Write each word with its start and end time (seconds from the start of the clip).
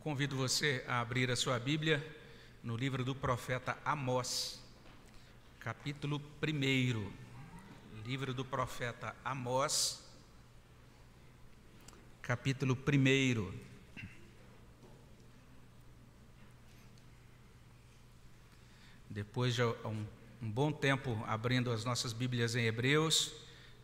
convido 0.00 0.34
você 0.34 0.82
a 0.88 1.00
abrir 1.00 1.30
a 1.30 1.36
sua 1.36 1.58
Bíblia 1.58 2.02
no 2.64 2.74
livro 2.74 3.04
do 3.04 3.14
profeta 3.14 3.76
Amós, 3.84 4.58
capítulo 5.58 6.22
1. 6.42 7.12
Livro 8.06 8.32
do 8.32 8.42
profeta 8.42 9.14
Amós, 9.22 10.02
capítulo 12.22 12.74
1. 12.74 13.52
Depois 19.10 19.54
de 19.54 19.62
um, 19.62 20.06
um 20.40 20.50
bom 20.50 20.72
tempo 20.72 21.22
abrindo 21.26 21.70
as 21.70 21.84
nossas 21.84 22.14
Bíblias 22.14 22.54
em 22.54 22.64
Hebreus, 22.64 23.34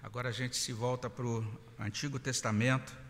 agora 0.03 0.31
a 0.31 0.33
gente 0.33 0.57
se 0.57 0.73
volta 0.73 1.11
para 1.11 1.27
o 1.27 1.47
Antigo 1.79 2.19
Testamento 2.19 3.06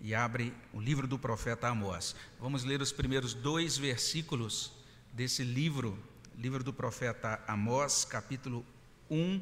e 0.00 0.14
abre 0.14 0.54
o 0.72 0.80
livro 0.80 1.06
do 1.06 1.18
profeta 1.18 1.68
Amós. 1.68 2.14
Vamos 2.40 2.64
ler 2.64 2.80
os 2.80 2.92
primeiros 2.92 3.34
dois 3.34 3.76
versículos 3.76 4.72
desse 5.12 5.42
livro, 5.42 5.98
livro 6.36 6.62
do 6.62 6.72
profeta 6.72 7.42
Amós, 7.46 8.04
capítulo 8.04 8.64
1, 9.10 9.40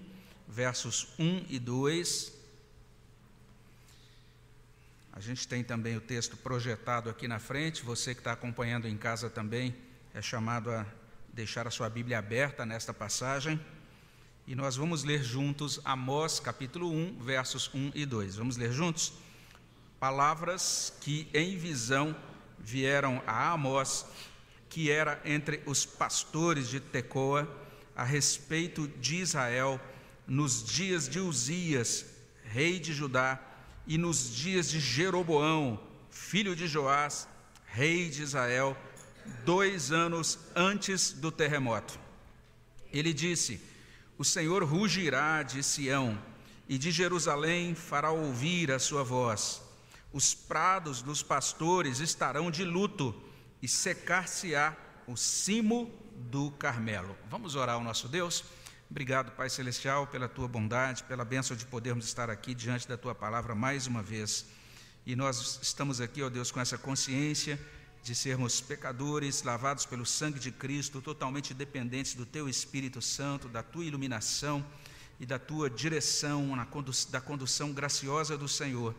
versos 0.49 1.09
1 1.19 1.47
e 1.49 1.59
2. 1.59 2.33
A 5.13 5.21
gente 5.21 5.47
tem 5.49 5.65
também 5.65 5.97
o 5.97 6.01
texto 6.01 6.37
projetado 6.37 7.09
aqui 7.09 7.27
na 7.27 7.39
frente, 7.39 7.85
você 7.85 8.15
que 8.15 8.21
está 8.21 8.33
acompanhando 8.33 8.87
em 8.87 8.97
casa 8.97 9.31
também 9.31 9.75
é 10.15 10.23
chamado 10.23 10.71
a 10.71 10.87
deixar 11.33 11.67
a 11.67 11.71
sua 11.71 11.91
Bíblia 11.91 12.19
aberta 12.19 12.65
nesta 12.65 12.95
passagem. 12.95 13.61
E 14.47 14.55
nós 14.55 14.77
vamos 14.77 15.05
ler 15.05 15.23
juntos 15.23 15.81
Amós, 15.85 16.41
capítulo 16.41 16.91
1, 16.91 17.19
versos 17.19 17.71
1 17.75 17.91
e 17.95 18.07
2. 18.07 18.37
Vamos 18.37 18.57
ler 18.57 18.73
juntos? 18.73 19.13
Palavras 20.07 20.93
que 21.01 21.27
em 21.35 21.57
visão 21.57 22.15
vieram 22.61 23.21
a 23.27 23.51
Amós, 23.51 24.07
que 24.69 24.89
era 24.89 25.21
entre 25.25 25.61
os 25.67 25.85
pastores 25.85 26.69
de 26.69 26.79
Tecoa, 26.79 27.49
a 27.97 28.05
respeito 28.05 28.87
de 28.87 29.17
Israel, 29.17 29.81
nos 30.25 30.63
dias 30.63 31.09
de 31.09 31.19
Uzias, 31.19 32.07
rei 32.45 32.79
de 32.79 32.93
Judá, 32.93 33.41
e 33.85 33.99
nos 33.99 34.33
dias 34.33 34.71
de 34.71 34.79
Jeroboão, 34.79 35.81
filho 36.09 36.55
de 36.55 36.69
Joás, 36.69 37.27
rei 37.67 38.09
de 38.09 38.23
Israel, 38.23 38.77
dois 39.45 39.91
anos 39.91 40.39
antes 40.55 41.11
do 41.11 41.33
terremoto. 41.33 41.99
Ele 42.93 43.13
disse: 43.13 43.61
O 44.17 44.25
Senhor 44.25 44.63
rugirá 44.63 45.43
de 45.43 45.65
Sião, 45.65 46.17
e 46.69 46.79
de 46.79 46.93
Jerusalém 46.93 47.75
fará 47.75 48.13
ouvir 48.13 48.71
a 48.71 48.79
sua 48.79 49.03
voz 49.03 49.66
os 50.17 50.33
prados 50.35 51.03
dos 51.03 51.23
pastores 51.23 52.01
estarão 52.01 52.51
de 52.51 52.65
luto 52.65 53.15
e 53.61 53.69
secar-se-á 53.69 54.75
o 55.07 55.15
cimo 55.15 55.93
do 56.31 56.51
Carmelo. 56.53 57.15
Vamos 57.29 57.55
orar 57.55 57.75
ao 57.75 57.85
nosso 57.85 58.09
Deus? 58.09 58.43
Obrigado, 58.91 59.33
Pai 59.33 59.51
Celestial, 59.51 60.07
pela 60.07 60.27
tua 60.27 60.49
bondade, 60.49 61.05
pela 61.05 61.23
bênção 61.23 61.55
de 61.55 61.67
podermos 61.67 62.07
estar 62.07 62.31
aqui 62.31 62.55
diante 62.55 62.89
da 62.89 62.97
tua 62.97 63.15
palavra 63.15 63.55
mais 63.55 63.87
uma 63.87 64.03
vez. 64.03 64.47
E 65.05 65.15
nós 65.15 65.61
estamos 65.61 66.01
aqui, 66.01 66.23
ó 66.23 66.31
Deus, 66.31 66.51
com 66.51 66.61
essa 66.61 66.79
consciência 66.79 67.61
de 68.03 68.15
sermos 68.15 68.59
pecadores, 68.59 69.43
lavados 69.43 69.85
pelo 69.85 70.07
sangue 70.07 70.41
de 70.41 70.51
Cristo, 70.51 71.03
totalmente 71.03 71.53
dependentes 71.53 72.15
do 72.15 72.25
teu 72.25 72.49
Espírito 72.49 73.03
Santo, 73.03 73.51
da 73.51 73.63
tua 73.63 73.85
iluminação 73.85 74.65
e 75.21 75.27
da 75.27 75.39
tua 75.39 75.69
direção, 75.69 76.57
da 77.11 77.21
condução 77.21 77.75
graciosa 77.75 78.39
do 78.39 78.49
Senhor. 78.49 78.95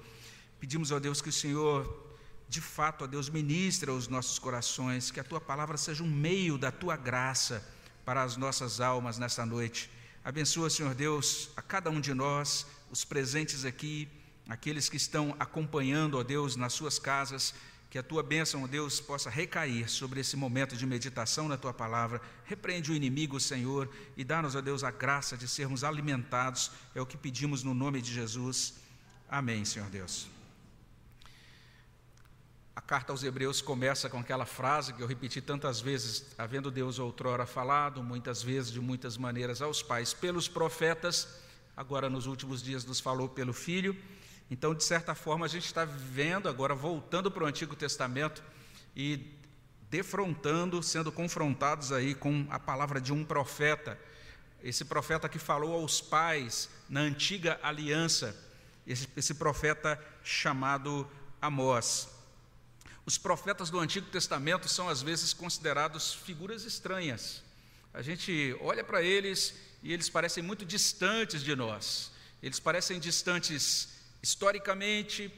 Pedimos, 0.60 0.92
ó 0.92 1.00
Deus, 1.00 1.22
que 1.22 1.30
o 1.30 1.34
Senhor, 1.34 2.16
de 2.50 2.62
fato, 2.62 3.04
ó 3.04 3.08
Deus, 3.08 3.30
ministre 3.30 3.90
aos 3.92 4.08
nossos 4.08 4.40
corações, 4.40 5.12
que 5.12 5.20
a 5.20 5.24
tua 5.24 5.40
palavra 5.40 5.78
seja 5.78 6.04
um 6.04 6.10
meio 6.10 6.58
da 6.58 6.72
tua 6.72 6.96
graça 6.96 7.64
para 8.04 8.24
as 8.24 8.38
nossas 8.38 8.80
almas 8.80 9.18
nesta 9.18 9.46
noite. 9.46 9.90
Abençoa, 10.24 10.70
Senhor 10.70 10.94
Deus, 10.94 11.50
a 11.56 11.62
cada 11.62 11.90
um 11.90 12.02
de 12.02 12.14
nós, 12.14 12.66
os 12.90 13.06
presentes 13.06 13.66
aqui, 13.66 14.08
aqueles 14.48 14.90
que 14.90 14.98
estão 14.98 15.36
acompanhando, 15.40 16.18
ó 16.18 16.24
Deus, 16.24 16.56
nas 16.56 16.74
suas 16.74 16.98
casas, 16.98 17.54
que 17.90 17.98
a 17.98 18.04
tua 18.04 18.22
bênção, 18.22 18.64
ó 18.64 18.68
Deus, 18.68 19.00
possa 19.00 19.30
recair 19.30 19.90
sobre 19.90 20.20
esse 20.20 20.36
momento 20.36 20.76
de 20.76 20.86
meditação 20.86 21.48
na 21.48 21.58
tua 21.58 21.74
palavra. 21.74 22.22
Repreende 22.44 22.92
o 22.92 22.96
inimigo, 22.96 23.40
Senhor, 23.40 23.90
e 24.18 24.24
dá-nos, 24.24 24.56
ó 24.56 24.62
Deus, 24.62 24.84
a 24.84 24.92
graça 24.92 25.38
de 25.38 25.48
sermos 25.48 25.84
alimentados. 25.84 26.72
É 26.94 27.02
o 27.02 27.06
que 27.06 27.18
pedimos 27.18 27.64
no 27.64 27.74
nome 27.74 28.02
de 28.02 28.14
Jesus. 28.14 28.74
Amém, 29.30 29.64
Senhor 29.64 29.90
Deus. 29.90 30.37
Carta 32.88 33.12
aos 33.12 33.22
Hebreus 33.22 33.62
começa 33.62 34.10
com 34.10 34.18
aquela 34.18 34.46
frase 34.46 34.94
que 34.94 35.04
eu 35.04 35.08
repeti 35.08 35.42
tantas 35.42 35.82
vezes, 35.82 36.26
havendo 36.38 36.72
Deus 36.72 37.00
outrora 37.00 37.46
falado, 37.46 38.02
muitas 38.02 38.42
vezes, 38.42 38.72
de 38.72 38.80
muitas 38.80 39.18
maneiras, 39.18 39.62
aos 39.62 39.84
pais 39.84 40.14
pelos 40.14 40.48
profetas, 40.48 41.28
agora 41.76 42.10
nos 42.10 42.28
últimos 42.28 42.64
dias 42.64 42.86
nos 42.86 43.02
falou 43.02 43.28
pelo 43.28 43.52
Filho. 43.52 43.94
Então, 44.50 44.74
de 44.74 44.86
certa 44.86 45.14
forma, 45.14 45.46
a 45.46 45.50
gente 45.50 45.66
está 45.66 45.84
vivendo 45.84 46.48
agora, 46.48 46.74
voltando 46.74 47.30
para 47.30 47.44
o 47.44 47.46
Antigo 47.46 47.76
Testamento 47.76 48.42
e 48.96 49.36
defrontando, 49.90 50.82
sendo 50.82 51.12
confrontados 51.12 51.92
aí 51.92 52.16
com 52.16 52.48
a 52.50 52.58
palavra 52.58 53.02
de 53.02 53.12
um 53.12 53.26
profeta. 53.26 54.00
Esse 54.64 54.86
profeta 54.86 55.28
que 55.28 55.38
falou 55.38 55.74
aos 55.74 56.00
pais 56.00 56.70
na 56.88 57.02
antiga 57.02 57.60
aliança, 57.62 58.34
esse, 58.88 59.10
esse 59.18 59.34
profeta 59.34 60.02
chamado 60.24 61.06
Amós. 61.42 62.16
Os 63.08 63.18
profetas 63.18 63.70
do 63.70 63.80
Antigo 63.80 64.08
Testamento 64.08 64.68
são 64.68 64.90
às 64.90 65.02
vezes 65.02 65.32
considerados 65.32 66.14
figuras 66.14 66.66
estranhas. 66.66 67.42
A 67.94 68.02
gente 68.02 68.54
olha 68.60 68.84
para 68.84 69.02
eles 69.02 69.54
e 69.82 69.94
eles 69.94 70.10
parecem 70.10 70.44
muito 70.44 70.66
distantes 70.66 71.42
de 71.42 71.56
nós. 71.56 72.12
Eles 72.44 72.60
parecem 72.60 73.00
distantes 73.00 73.88
historicamente, 74.22 75.32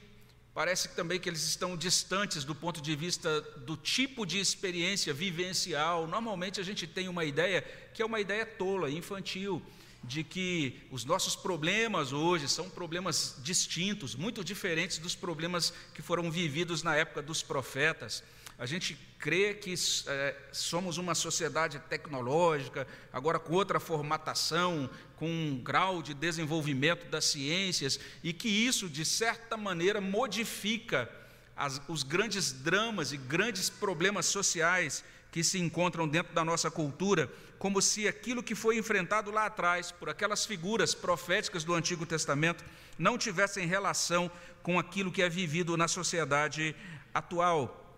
parece 0.51 0.89
também 0.95 1.19
que 1.19 1.29
eles 1.29 1.43
estão 1.43 1.77
distantes 1.77 2.43
do 2.43 2.55
ponto 2.55 2.81
de 2.81 2.95
vista 2.95 3.39
do 3.39 3.77
tipo 3.77 4.25
de 4.25 4.39
experiência 4.39 5.13
vivencial. 5.13 6.07
Normalmente 6.07 6.59
a 6.59 6.63
gente 6.63 6.87
tem 6.87 7.07
uma 7.07 7.23
ideia 7.23 7.61
que 7.93 8.01
é 8.01 8.05
uma 8.05 8.19
ideia 8.19 8.47
tola, 8.47 8.89
infantil, 8.89 9.63
de 10.03 10.23
que 10.23 10.81
os 10.89 11.03
nossos 11.05 11.35
problemas 11.35 12.11
hoje 12.13 12.47
são 12.47 12.69
problemas 12.69 13.35
distintos, 13.43 14.15
muito 14.15 14.43
diferentes 14.43 14.97
dos 14.97 15.15
problemas 15.15 15.73
que 15.93 16.01
foram 16.01 16.31
vividos 16.31 16.83
na 16.83 16.95
época 16.95 17.21
dos 17.21 17.43
profetas. 17.43 18.23
A 18.57 18.65
gente 18.65 18.97
crê 19.17 19.53
que 19.53 19.73
é, 20.07 20.35
somos 20.51 20.97
uma 20.97 21.15
sociedade 21.15 21.79
tecnológica, 21.89 22.85
agora 23.11 23.39
com 23.39 23.53
outra 23.53 23.79
formatação, 23.79 24.89
com 25.15 25.29
um 25.29 25.61
grau 25.63 26.01
de 26.01 26.13
desenvolvimento 26.13 27.09
das 27.09 27.25
ciências, 27.25 27.99
e 28.21 28.33
que 28.33 28.49
isso, 28.49 28.89
de 28.89 29.05
certa 29.05 29.55
maneira, 29.55 30.01
modifica 30.01 31.09
as, 31.55 31.81
os 31.87 32.03
grandes 32.03 32.51
dramas 32.51 33.13
e 33.13 33.17
grandes 33.17 33.69
problemas 33.69 34.25
sociais 34.25 35.03
que 35.31 35.43
se 35.43 35.59
encontram 35.59 36.07
dentro 36.07 36.33
da 36.33 36.43
nossa 36.43 36.71
cultura, 36.71 37.31
como 37.59 37.81
se 37.81 38.07
aquilo 38.07 38.41
que 38.41 38.55
foi 38.55 38.77
enfrentado 38.77 39.29
lá 39.29 39.45
atrás 39.45 39.91
por 39.91 40.09
aquelas 40.09 40.45
figuras 40.45 40.95
proféticas 40.95 41.65
do 41.65 41.73
Antigo 41.73 42.05
Testamento 42.05 42.63
não 42.97 43.17
tivessem 43.17 43.67
relação 43.67 44.31
com 44.63 44.79
aquilo 44.79 45.11
que 45.11 45.21
é 45.21 45.27
vivido 45.27 45.75
na 45.75 45.87
sociedade 45.87 46.73
atual. 47.13 47.88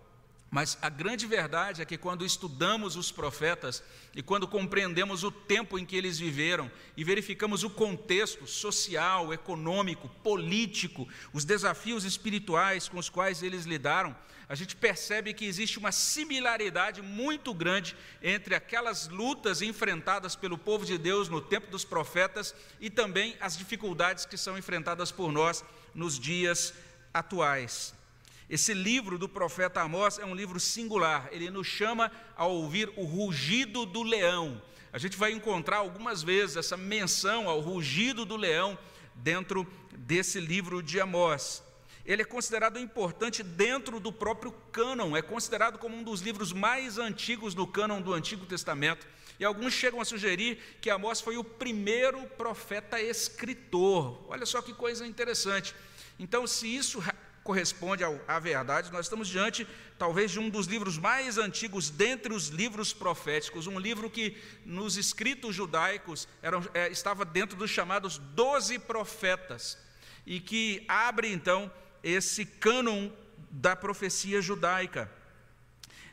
Mas 0.52 0.76
a 0.82 0.90
grande 0.90 1.26
verdade 1.26 1.80
é 1.80 1.84
que 1.86 1.96
quando 1.96 2.26
estudamos 2.26 2.94
os 2.94 3.10
profetas 3.10 3.82
e 4.14 4.22
quando 4.22 4.46
compreendemos 4.46 5.24
o 5.24 5.30
tempo 5.30 5.78
em 5.78 5.86
que 5.86 5.96
eles 5.96 6.18
viveram 6.18 6.70
e 6.94 7.02
verificamos 7.02 7.64
o 7.64 7.70
contexto 7.70 8.46
social, 8.46 9.32
econômico, 9.32 10.10
político, 10.22 11.08
os 11.32 11.46
desafios 11.46 12.04
espirituais 12.04 12.86
com 12.86 12.98
os 12.98 13.08
quais 13.08 13.42
eles 13.42 13.64
lidaram, 13.64 14.14
a 14.46 14.54
gente 14.54 14.76
percebe 14.76 15.32
que 15.32 15.46
existe 15.46 15.78
uma 15.78 15.90
similaridade 15.90 17.00
muito 17.00 17.54
grande 17.54 17.96
entre 18.20 18.54
aquelas 18.54 19.08
lutas 19.08 19.62
enfrentadas 19.62 20.36
pelo 20.36 20.58
povo 20.58 20.84
de 20.84 20.98
Deus 20.98 21.30
no 21.30 21.40
tempo 21.40 21.70
dos 21.70 21.82
profetas 21.82 22.54
e 22.78 22.90
também 22.90 23.38
as 23.40 23.56
dificuldades 23.56 24.26
que 24.26 24.36
são 24.36 24.58
enfrentadas 24.58 25.10
por 25.10 25.32
nós 25.32 25.64
nos 25.94 26.18
dias 26.18 26.74
atuais. 27.14 28.01
Esse 28.52 28.74
livro 28.74 29.16
do 29.16 29.26
profeta 29.26 29.80
Amós 29.80 30.18
é 30.18 30.26
um 30.26 30.34
livro 30.34 30.60
singular, 30.60 31.26
ele 31.32 31.48
nos 31.48 31.66
chama 31.66 32.12
a 32.36 32.44
ouvir 32.44 32.92
o 32.98 33.04
rugido 33.04 33.86
do 33.86 34.02
leão. 34.02 34.60
A 34.92 34.98
gente 34.98 35.16
vai 35.16 35.32
encontrar 35.32 35.78
algumas 35.78 36.22
vezes 36.22 36.56
essa 36.56 36.76
menção 36.76 37.48
ao 37.48 37.60
rugido 37.60 38.26
do 38.26 38.36
leão 38.36 38.78
dentro 39.14 39.66
desse 39.96 40.38
livro 40.38 40.82
de 40.82 41.00
Amós. 41.00 41.62
Ele 42.04 42.20
é 42.20 42.24
considerado 42.26 42.78
importante 42.78 43.42
dentro 43.42 43.98
do 43.98 44.12
próprio 44.12 44.52
cânon, 44.70 45.16
é 45.16 45.22
considerado 45.22 45.78
como 45.78 45.96
um 45.96 46.02
dos 46.02 46.20
livros 46.20 46.52
mais 46.52 46.98
antigos 46.98 47.54
do 47.54 47.66
cânon 47.66 48.02
do 48.02 48.12
Antigo 48.12 48.44
Testamento. 48.44 49.06
E 49.40 49.46
alguns 49.46 49.72
chegam 49.72 49.98
a 49.98 50.04
sugerir 50.04 50.58
que 50.78 50.90
Amós 50.90 51.22
foi 51.22 51.38
o 51.38 51.44
primeiro 51.44 52.26
profeta 52.36 53.00
escritor. 53.00 54.22
Olha 54.28 54.44
só 54.44 54.60
que 54.60 54.74
coisa 54.74 55.06
interessante. 55.06 55.74
Então, 56.18 56.46
se 56.46 56.66
isso 56.66 57.02
corresponde 57.42 58.04
à 58.26 58.38
verdade. 58.38 58.92
Nós 58.92 59.06
estamos 59.06 59.28
diante, 59.28 59.66
talvez, 59.98 60.30
de 60.30 60.38
um 60.38 60.48
dos 60.48 60.66
livros 60.66 60.98
mais 60.98 61.38
antigos 61.38 61.90
dentre 61.90 62.32
os 62.32 62.48
livros 62.48 62.92
proféticos, 62.92 63.66
um 63.66 63.78
livro 63.78 64.08
que, 64.08 64.36
nos 64.64 64.96
escritos 64.96 65.54
judaicos, 65.54 66.28
é, 66.74 66.88
estava 66.88 67.24
dentro 67.24 67.56
dos 67.56 67.70
chamados 67.70 68.18
doze 68.18 68.78
profetas, 68.78 69.78
e 70.24 70.38
que 70.40 70.84
abre, 70.86 71.32
então, 71.32 71.70
esse 72.02 72.44
cânon 72.46 73.10
da 73.50 73.74
profecia 73.74 74.40
judaica. 74.40 75.10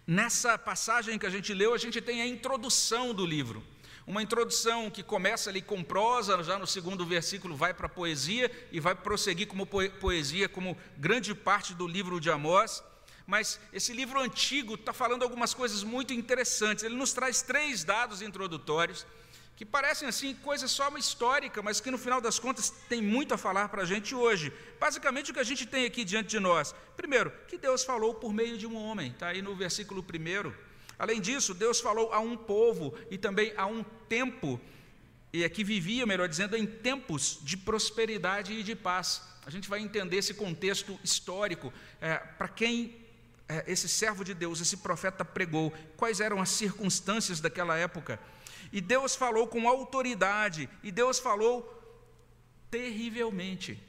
Nessa 0.06 0.58
passagem 0.58 1.20
que 1.20 1.26
a 1.26 1.30
gente 1.30 1.54
leu, 1.54 1.74
a 1.74 1.78
gente 1.78 2.02
tem 2.02 2.22
a 2.22 2.28
introdução 2.28 3.14
do 3.14 3.26
livro. 3.26 3.64
Uma 4.10 4.24
introdução 4.24 4.90
que 4.90 5.04
começa 5.04 5.52
ali 5.52 5.62
com 5.62 5.84
prosa, 5.84 6.44
já 6.44 6.58
no 6.58 6.66
segundo 6.66 7.06
versículo 7.06 7.56
vai 7.56 7.76
para 7.76 7.86
a 7.86 7.90
poesia 7.90 8.50
e 8.72 8.80
vai 8.80 8.96
prosseguir 8.96 9.46
como 9.46 9.68
poesia, 9.68 10.50
como 10.50 10.76
grande 10.98 11.36
parte 11.36 11.76
do 11.76 11.86
livro 11.88 12.20
de 12.20 12.32
Amós. 12.32 12.84
Mas 13.28 13.60
esse 13.72 13.94
livro 13.94 14.20
antigo 14.20 14.74
está 14.74 14.92
falando 14.92 15.22
algumas 15.22 15.54
coisas 15.54 15.84
muito 15.84 16.12
interessantes. 16.12 16.84
Ele 16.84 16.96
nos 16.96 17.14
traz 17.14 17.44
três 17.44 17.84
dados 17.84 18.24
introdutórios 18.24 19.06
que 19.56 19.64
parecem 19.64 20.08
assim 20.08 20.34
coisas 20.34 20.72
só 20.72 20.90
uma 20.90 20.98
histórica, 20.98 21.62
mas 21.62 21.80
que 21.80 21.92
no 21.92 21.98
final 22.00 22.20
das 22.20 22.40
contas 22.40 22.72
tem 22.90 23.04
muito 23.04 23.36
a 23.36 23.38
falar 23.38 23.70
para 23.70 23.84
a 23.84 23.86
gente 23.86 24.16
hoje. 24.16 24.52
Basicamente 24.80 25.30
o 25.30 25.36
que 25.36 25.40
a 25.40 25.44
gente 25.44 25.68
tem 25.68 25.86
aqui 25.86 26.04
diante 26.04 26.30
de 26.30 26.40
nós. 26.40 26.74
Primeiro, 26.98 27.32
que 27.48 27.60
Deus 27.60 27.84
falou 27.84 28.16
por 28.16 28.34
meio 28.34 28.58
de 28.58 28.66
um 28.66 28.76
homem, 28.76 29.12
está 29.12 29.28
aí 29.28 29.44
no 29.44 29.56
versículo 29.56 30.02
primeiro. 30.02 30.52
Além 31.00 31.22
disso, 31.22 31.54
Deus 31.54 31.80
falou 31.80 32.12
a 32.12 32.20
um 32.20 32.36
povo 32.36 32.94
e 33.10 33.18
também 33.18 33.54
a 33.56 33.66
um 33.66 33.84
tempo, 34.10 34.60
e 35.32 35.46
aqui 35.46 35.64
vivia, 35.64 36.06
melhor 36.06 36.28
dizendo, 36.28 36.58
em 36.58 36.66
tempos 36.68 37.40
de 37.42 37.56
prosperidade 37.56 38.52
e 38.52 38.64
de 38.64 38.76
paz. 38.76 39.22
A 39.46 39.50
gente 39.50 39.70
vai 39.70 39.80
entender 39.80 40.18
esse 40.18 40.34
contexto 40.34 41.00
histórico, 41.02 41.72
é, 42.02 42.18
para 42.18 42.50
quem 42.50 42.96
é, 43.48 43.64
esse 43.66 43.88
servo 43.88 44.26
de 44.26 44.34
Deus, 44.34 44.60
esse 44.60 44.78
profeta 44.78 45.24
pregou, 45.24 45.74
quais 45.96 46.20
eram 46.20 46.42
as 46.42 46.50
circunstâncias 46.50 47.40
daquela 47.40 47.78
época. 47.78 48.20
E 48.72 48.82
Deus 48.82 49.16
falou 49.16 49.48
com 49.48 49.70
autoridade, 49.70 50.70
e 50.84 50.92
Deus 50.92 51.18
falou 51.18 51.76
terrivelmente. 52.70 53.82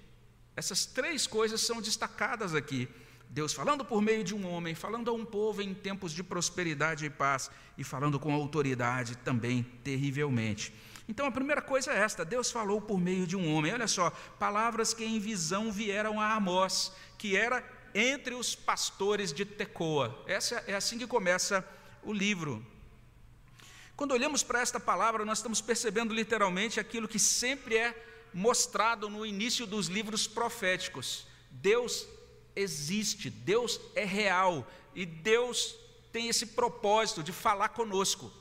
Essas 0.54 0.86
três 0.86 1.26
coisas 1.26 1.60
são 1.60 1.80
destacadas 1.82 2.54
aqui. 2.54 2.88
Deus 3.32 3.52
falando 3.52 3.84
por 3.84 4.02
meio 4.02 4.24
de 4.24 4.34
um 4.34 4.44
homem, 4.44 4.74
falando 4.74 5.08
a 5.08 5.14
um 5.14 5.24
povo 5.24 5.62
em 5.62 5.72
tempos 5.72 6.10
de 6.10 6.20
prosperidade 6.20 7.06
e 7.06 7.10
paz, 7.10 7.48
e 7.78 7.84
falando 7.84 8.18
com 8.18 8.34
autoridade 8.34 9.16
também 9.18 9.62
terrivelmente. 9.84 10.74
Então 11.08 11.26
a 11.26 11.30
primeira 11.30 11.62
coisa 11.62 11.92
é 11.92 11.98
esta: 11.98 12.24
Deus 12.24 12.50
falou 12.50 12.80
por 12.80 12.98
meio 12.98 13.28
de 13.28 13.36
um 13.36 13.54
homem. 13.54 13.72
Olha 13.72 13.86
só, 13.86 14.10
palavras 14.36 14.92
que 14.92 15.04
em 15.04 15.20
visão 15.20 15.70
vieram 15.70 16.20
a 16.20 16.34
Amós, 16.34 16.92
que 17.16 17.36
era 17.36 17.64
entre 17.94 18.34
os 18.34 18.56
pastores 18.56 19.32
de 19.32 19.44
Tecoa. 19.44 20.24
Essa 20.26 20.64
é 20.66 20.74
assim 20.74 20.98
que 20.98 21.06
começa 21.06 21.64
o 22.02 22.12
livro. 22.12 22.66
Quando 23.94 24.10
olhamos 24.10 24.42
para 24.42 24.60
esta 24.60 24.80
palavra, 24.80 25.24
nós 25.24 25.38
estamos 25.38 25.60
percebendo 25.60 26.12
literalmente 26.12 26.80
aquilo 26.80 27.06
que 27.06 27.18
sempre 27.18 27.76
é 27.76 27.94
mostrado 28.34 29.08
no 29.08 29.24
início 29.24 29.66
dos 29.66 29.86
livros 29.86 30.26
proféticos. 30.26 31.28
Deus 31.50 32.08
existe, 32.54 33.30
Deus 33.30 33.80
é 33.94 34.04
real 34.04 34.66
e 34.94 35.04
Deus 35.06 35.76
tem 36.12 36.28
esse 36.28 36.46
propósito 36.46 37.22
de 37.22 37.32
falar 37.32 37.70
conosco. 37.70 38.32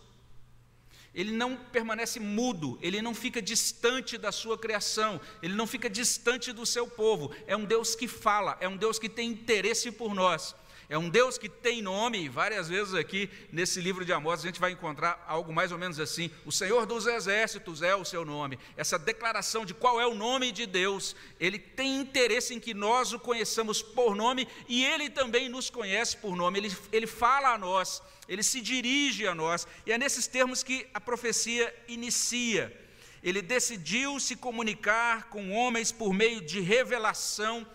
Ele 1.14 1.32
não 1.32 1.56
permanece 1.56 2.20
mudo, 2.20 2.78
ele 2.82 3.02
não 3.02 3.16
fica 3.16 3.42
distante 3.42 4.18
da 4.18 4.32
sua 4.32 4.58
criação, 4.58 5.20
ele 5.42 5.56
não 5.56 5.66
fica 5.66 5.90
distante 5.90 6.54
do 6.54 6.66
seu 6.66 6.88
povo. 6.88 7.34
É 7.48 7.56
um 7.56 7.66
Deus 7.66 7.96
que 7.96 8.08
fala, 8.08 8.58
é 8.60 8.68
um 8.68 8.78
Deus 8.78 9.00
que 9.00 9.10
tem 9.10 9.30
interesse 9.30 9.92
por 9.92 10.14
nós. 10.14 10.56
É 10.90 10.98
um 10.98 11.08
Deus 11.08 11.38
que 11.38 11.48
tem 11.48 11.84
nome, 11.84 12.24
e 12.24 12.28
várias 12.28 12.68
vezes 12.68 12.96
aqui 12.96 13.30
nesse 13.52 13.80
livro 13.80 14.04
de 14.04 14.12
Amós 14.12 14.40
a 14.40 14.48
gente 14.48 14.60
vai 14.60 14.72
encontrar 14.72 15.24
algo 15.28 15.54
mais 15.54 15.72
ou 15.72 15.78
menos 15.78 16.00
assim: 16.00 16.32
o 16.48 16.52
Senhor 16.52 16.88
dos 16.88 17.06
Exércitos 17.06 17.84
é 17.84 17.96
o 17.96 18.04
seu 18.04 18.26
nome. 18.26 18.58
Essa 18.76 18.98
declaração 18.98 19.64
de 19.64 19.76
qual 19.76 20.02
é 20.02 20.08
o 20.08 20.16
nome 20.16 20.52
de 20.52 20.66
Deus, 20.66 21.16
ele 21.40 21.60
tem 21.60 22.02
interesse 22.02 22.56
em 22.56 22.60
que 22.60 22.74
nós 22.74 23.14
o 23.14 23.20
conheçamos 23.20 23.84
por 23.84 24.16
nome 24.16 24.48
e 24.68 24.84
ele 24.84 25.12
também 25.12 25.48
nos 25.48 25.70
conhece 25.70 26.18
por 26.18 26.36
nome. 26.36 26.58
Ele, 26.58 26.76
ele 26.92 27.06
fala 27.06 27.54
a 27.54 27.58
nós, 27.60 28.02
ele 28.28 28.42
se 28.42 28.60
dirige 28.60 29.28
a 29.28 29.36
nós, 29.36 29.68
e 29.86 29.92
é 29.92 29.98
nesses 29.98 30.26
termos 30.26 30.64
que 30.64 30.88
a 30.92 31.00
profecia 31.00 31.72
inicia. 31.88 32.76
Ele 33.22 33.44
decidiu 33.44 34.20
se 34.20 34.36
comunicar 34.36 35.30
com 35.30 35.52
homens 35.52 35.92
por 35.92 36.12
meio 36.16 36.42
de 36.42 36.62
revelação, 36.62 37.68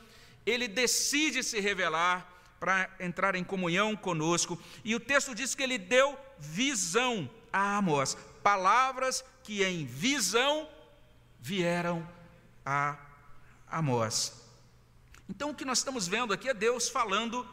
ele 0.44 0.66
decide 0.66 1.44
se 1.44 1.60
revelar 1.60 2.33
para 2.64 2.88
entrar 2.98 3.34
em 3.34 3.44
comunhão 3.44 3.94
conosco. 3.94 4.58
E 4.82 4.94
o 4.94 5.00
texto 5.00 5.34
diz 5.34 5.54
que 5.54 5.62
ele 5.62 5.76
deu 5.76 6.18
visão 6.38 7.28
a 7.52 7.76
Amós, 7.76 8.16
palavras 8.42 9.22
que 9.42 9.62
em 9.62 9.84
visão 9.84 10.66
vieram 11.38 12.08
a 12.64 12.96
Amós. 13.68 14.48
Então 15.28 15.50
o 15.50 15.54
que 15.54 15.66
nós 15.66 15.76
estamos 15.76 16.08
vendo 16.08 16.32
aqui 16.32 16.48
é 16.48 16.54
Deus 16.54 16.88
falando 16.88 17.46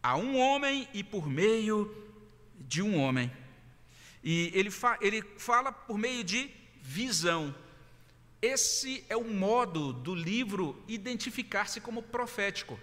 a 0.00 0.16
um 0.16 0.38
homem 0.38 0.88
e 0.94 1.02
por 1.02 1.26
meio 1.26 1.92
de 2.60 2.80
um 2.80 2.96
homem. 2.96 3.32
E 4.22 4.52
ele, 4.54 4.70
fa 4.70 4.96
ele 5.00 5.20
fala 5.36 5.72
por 5.72 5.98
meio 5.98 6.22
de 6.22 6.48
visão. 6.80 7.52
Esse 8.40 9.04
é 9.08 9.16
o 9.16 9.24
modo 9.24 9.92
do 9.92 10.14
livro 10.14 10.80
identificar-se 10.86 11.80
como 11.80 12.04
profético 12.04 12.78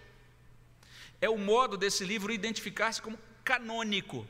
é 1.22 1.30
o 1.30 1.38
modo 1.38 1.78
desse 1.78 2.04
livro 2.04 2.32
identificar-se 2.32 3.02
como 3.02 3.18
canônico. 3.44 4.28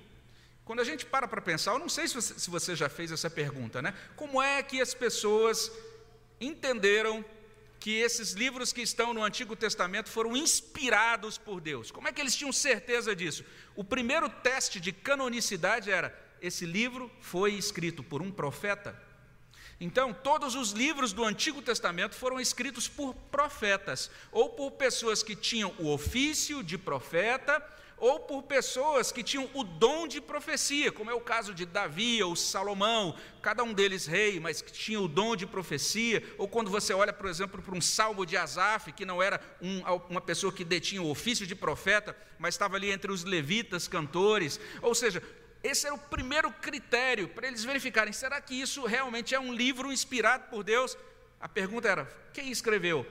Quando 0.64 0.80
a 0.80 0.84
gente 0.84 1.06
para 1.06 1.28
para 1.28 1.42
pensar, 1.42 1.74
eu 1.74 1.80
não 1.80 1.90
sei 1.90 2.08
se 2.08 2.16
você, 2.16 2.40
se 2.40 2.50
você 2.50 2.76
já 2.76 2.90
fez 2.90 3.12
essa 3.12 3.30
pergunta, 3.30 3.82
né? 3.82 3.94
Como 4.16 4.42
é 4.42 4.64
que 4.64 4.82
as 4.82 4.94
pessoas 4.94 5.72
entenderam 6.42 7.24
que 7.80 7.92
esses 8.00 8.32
livros 8.32 8.74
que 8.74 8.82
estão 8.82 9.14
no 9.14 9.24
Antigo 9.24 9.56
Testamento 9.56 10.10
foram 10.10 10.36
inspirados 10.36 11.38
por 11.38 11.62
Deus? 11.62 11.92
Como 11.92 12.08
é 12.08 12.12
que 12.12 12.20
eles 12.20 12.36
tinham 12.36 12.52
certeza 12.52 13.16
disso? 13.16 13.46
O 13.76 13.84
primeiro 13.84 14.28
teste 14.28 14.80
de 14.80 14.92
canonicidade 14.92 15.92
era: 15.92 16.18
esse 16.42 16.66
livro 16.66 17.12
foi 17.22 17.54
escrito 17.54 18.02
por 18.02 18.22
um 18.22 18.32
profeta? 18.32 19.00
Então, 19.80 20.14
todos 20.14 20.56
os 20.56 20.72
livros 20.72 21.12
do 21.12 21.24
Antigo 21.24 21.62
Testamento 21.62 22.16
foram 22.16 22.40
escritos 22.40 22.88
por 22.88 23.14
profetas, 23.14 24.10
ou 24.32 24.50
por 24.50 24.72
pessoas 24.72 25.22
que 25.22 25.36
tinham 25.36 25.74
o 25.78 25.92
ofício 25.92 26.64
de 26.64 26.78
profeta, 26.78 27.62
ou 27.98 28.20
por 28.20 28.44
pessoas 28.44 29.12
que 29.12 29.24
tinham 29.24 29.50
o 29.54 29.64
dom 29.64 30.08
de 30.08 30.20
profecia, 30.20 30.92
como 30.92 31.10
é 31.10 31.14
o 31.14 31.22
caso 31.22 31.54
de 31.54 31.66
Davi 31.66 32.22
ou 32.22 32.36
Salomão, 32.36 33.16
cada 33.42 33.64
um 33.64 33.74
deles 33.74 34.06
rei, 34.06 34.40
mas 34.40 34.62
que 34.62 34.72
tinha 34.72 35.00
o 35.00 35.08
dom 35.08 35.36
de 35.36 35.46
profecia, 35.46 36.24
ou 36.38 36.48
quando 36.48 36.70
você 36.70 36.94
olha, 36.94 37.14
por 37.14 37.30
exemplo, 37.30 37.62
para 37.62 37.76
um 37.76 37.82
salmo 37.82 38.26
de 38.26 38.36
Asaf, 38.36 38.92
que 38.92 39.06
não 39.06 39.22
era 39.22 39.40
um, 39.62 39.82
uma 40.10 40.22
pessoa 40.22 40.52
que 40.52 40.64
detinha 40.64 41.02
o 41.02 41.10
ofício 41.10 41.48
de 41.48 41.56
profeta, 41.56 42.16
mas 42.38 42.56
estava 42.56 42.76
ali 42.76 42.92
entre 42.92 43.12
os 43.12 43.24
levitas, 43.24 43.88
cantores, 43.88 44.60
ou 44.82 44.94
seja, 44.94 45.22
esse 45.66 45.86
era 45.88 45.96
o 45.96 46.00
primeiro 46.00 46.52
critério 46.52 47.28
para 47.30 47.48
eles 47.48 47.64
verificarem: 47.64 48.14
será 48.14 48.40
que 48.40 48.54
isso 48.54 48.86
realmente 48.86 49.34
é 49.34 49.40
um 49.40 49.54
livro 49.54 49.92
inspirado 49.92 50.50
por 50.50 50.64
Deus? 50.64 50.98
A 51.40 51.50
pergunta 51.50 51.88
era: 51.88 52.06
quem 52.34 52.52
escreveu? 52.52 53.06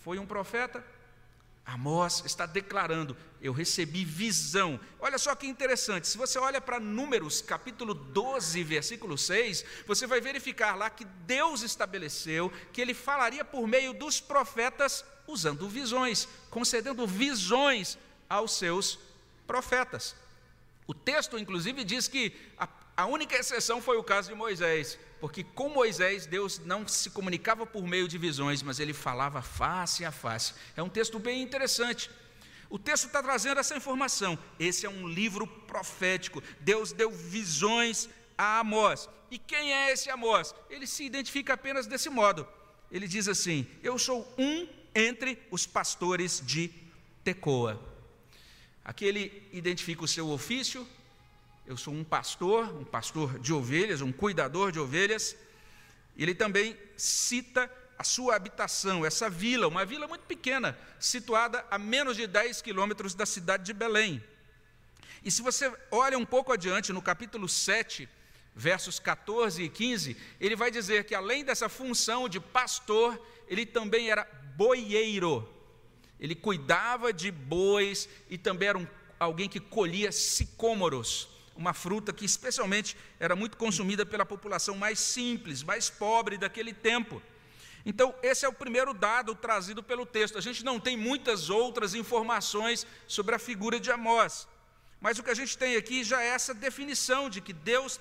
Foi 0.00 0.18
um 0.18 0.26
profeta? 0.26 0.84
Amós 1.64 2.22
está 2.24 2.46
declarando: 2.46 3.16
Eu 3.42 3.52
recebi 3.52 4.04
visão. 4.04 4.78
Olha 5.00 5.18
só 5.18 5.34
que 5.34 5.48
interessante, 5.48 6.06
se 6.06 6.16
você 6.16 6.38
olha 6.38 6.60
para 6.60 6.78
Números, 6.78 7.42
capítulo 7.42 7.92
12, 7.92 8.62
versículo 8.62 9.18
6, 9.18 9.64
você 9.84 10.06
vai 10.06 10.20
verificar 10.20 10.76
lá 10.76 10.88
que 10.88 11.04
Deus 11.04 11.62
estabeleceu 11.62 12.52
que 12.72 12.80
ele 12.80 12.94
falaria 12.94 13.44
por 13.44 13.66
meio 13.66 13.92
dos 13.92 14.20
profetas 14.20 15.04
usando 15.26 15.68
visões, 15.68 16.28
concedendo 16.50 17.04
visões 17.04 17.98
aos 18.28 18.52
seus 18.52 18.96
profetas. 19.44 20.14
O 20.86 20.94
texto, 20.94 21.38
inclusive, 21.38 21.84
diz 21.84 22.06
que 22.06 22.32
a, 22.56 22.68
a 22.96 23.06
única 23.06 23.36
exceção 23.36 23.82
foi 23.82 23.96
o 23.96 24.04
caso 24.04 24.28
de 24.28 24.34
Moisés, 24.34 24.98
porque 25.20 25.42
com 25.42 25.68
Moisés 25.68 26.26
Deus 26.26 26.60
não 26.60 26.86
se 26.86 27.10
comunicava 27.10 27.66
por 27.66 27.86
meio 27.86 28.06
de 28.06 28.16
visões, 28.18 28.62
mas 28.62 28.78
ele 28.78 28.92
falava 28.92 29.42
face 29.42 30.04
a 30.04 30.12
face. 30.12 30.54
É 30.76 30.82
um 30.82 30.88
texto 30.88 31.18
bem 31.18 31.42
interessante. 31.42 32.10
O 32.68 32.78
texto 32.78 33.06
está 33.06 33.22
trazendo 33.22 33.60
essa 33.60 33.76
informação. 33.76 34.38
Esse 34.58 34.86
é 34.86 34.88
um 34.88 35.08
livro 35.08 35.46
profético. 35.46 36.42
Deus 36.60 36.92
deu 36.92 37.10
visões 37.10 38.08
a 38.36 38.60
Amós. 38.60 39.08
E 39.30 39.38
quem 39.38 39.72
é 39.72 39.92
esse 39.92 40.10
Amós? 40.10 40.54
Ele 40.70 40.86
se 40.86 41.04
identifica 41.04 41.54
apenas 41.54 41.86
desse 41.86 42.08
modo. 42.08 42.46
Ele 42.90 43.08
diz 43.08 43.28
assim: 43.28 43.66
Eu 43.82 43.98
sou 43.98 44.32
um 44.38 44.68
entre 44.94 45.38
os 45.50 45.66
pastores 45.66 46.42
de 46.44 46.70
Tecoa. 47.22 47.95
Aqui 48.86 49.04
ele 49.04 49.48
identifica 49.52 50.04
o 50.04 50.06
seu 50.06 50.28
ofício. 50.28 50.86
Eu 51.66 51.76
sou 51.76 51.92
um 51.92 52.04
pastor, 52.04 52.72
um 52.72 52.84
pastor 52.84 53.36
de 53.40 53.52
ovelhas, 53.52 54.00
um 54.00 54.12
cuidador 54.12 54.70
de 54.70 54.78
ovelhas. 54.78 55.34
Ele 56.16 56.32
também 56.32 56.76
cita 56.96 57.68
a 57.98 58.04
sua 58.04 58.36
habitação, 58.36 59.04
essa 59.04 59.28
vila, 59.28 59.66
uma 59.66 59.84
vila 59.84 60.06
muito 60.06 60.22
pequena, 60.22 60.78
situada 61.00 61.66
a 61.68 61.76
menos 61.76 62.16
de 62.16 62.28
10 62.28 62.62
quilômetros 62.62 63.12
da 63.12 63.26
cidade 63.26 63.64
de 63.64 63.72
Belém. 63.72 64.22
E 65.24 65.32
se 65.32 65.42
você 65.42 65.72
olha 65.90 66.16
um 66.16 66.24
pouco 66.24 66.52
adiante, 66.52 66.92
no 66.92 67.02
capítulo 67.02 67.48
7, 67.48 68.08
versos 68.54 69.00
14 69.00 69.64
e 69.64 69.68
15, 69.68 70.16
ele 70.40 70.54
vai 70.54 70.70
dizer 70.70 71.02
que 71.02 71.14
além 71.16 71.44
dessa 71.44 71.68
função 71.68 72.28
de 72.28 72.38
pastor, 72.38 73.20
ele 73.48 73.66
também 73.66 74.12
era 74.12 74.24
boieiro. 74.54 75.55
Ele 76.18 76.34
cuidava 76.34 77.12
de 77.12 77.30
bois 77.30 78.08
e 78.28 78.38
também 78.38 78.68
era 78.68 78.78
um, 78.78 78.86
alguém 79.18 79.48
que 79.48 79.60
colhia 79.60 80.10
sicômoros, 80.10 81.28
uma 81.54 81.72
fruta 81.72 82.12
que 82.12 82.24
especialmente 82.24 82.96
era 83.18 83.36
muito 83.36 83.56
consumida 83.56 84.04
pela 84.04 84.26
população 84.26 84.76
mais 84.76 84.98
simples, 84.98 85.62
mais 85.62 85.90
pobre 85.90 86.36
daquele 86.36 86.72
tempo. 86.72 87.22
Então, 87.84 88.14
esse 88.22 88.44
é 88.44 88.48
o 88.48 88.52
primeiro 88.52 88.92
dado 88.92 89.34
trazido 89.34 89.82
pelo 89.82 90.04
texto. 90.04 90.36
A 90.36 90.40
gente 90.40 90.64
não 90.64 90.80
tem 90.80 90.96
muitas 90.96 91.50
outras 91.50 91.94
informações 91.94 92.84
sobre 93.06 93.34
a 93.34 93.38
figura 93.38 93.78
de 93.78 93.92
Amós. 93.92 94.48
Mas 95.00 95.18
o 95.18 95.22
que 95.22 95.30
a 95.30 95.34
gente 95.34 95.56
tem 95.56 95.76
aqui 95.76 96.02
já 96.02 96.20
é 96.20 96.26
essa 96.26 96.52
definição 96.52 97.30
de 97.30 97.40
que 97.40 97.52
Deus 97.52 98.00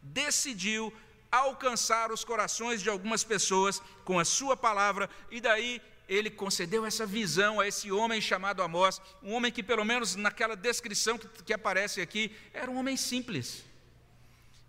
decidiu 0.00 0.92
alcançar 1.32 2.12
os 2.12 2.22
corações 2.22 2.80
de 2.80 2.88
algumas 2.88 3.24
pessoas 3.24 3.82
com 4.04 4.20
a 4.20 4.24
sua 4.24 4.56
palavra, 4.56 5.10
e 5.32 5.40
daí 5.40 5.82
ele 6.08 6.30
concedeu 6.30 6.84
essa 6.84 7.06
visão 7.06 7.60
a 7.60 7.66
esse 7.66 7.90
homem 7.90 8.20
chamado 8.20 8.62
Amós, 8.62 9.00
um 9.22 9.32
homem 9.32 9.50
que, 9.50 9.62
pelo 9.62 9.84
menos 9.84 10.16
naquela 10.16 10.54
descrição 10.54 11.16
que, 11.16 11.28
que 11.42 11.52
aparece 11.52 12.00
aqui, 12.00 12.34
era 12.52 12.70
um 12.70 12.76
homem 12.76 12.96
simples. 12.96 13.64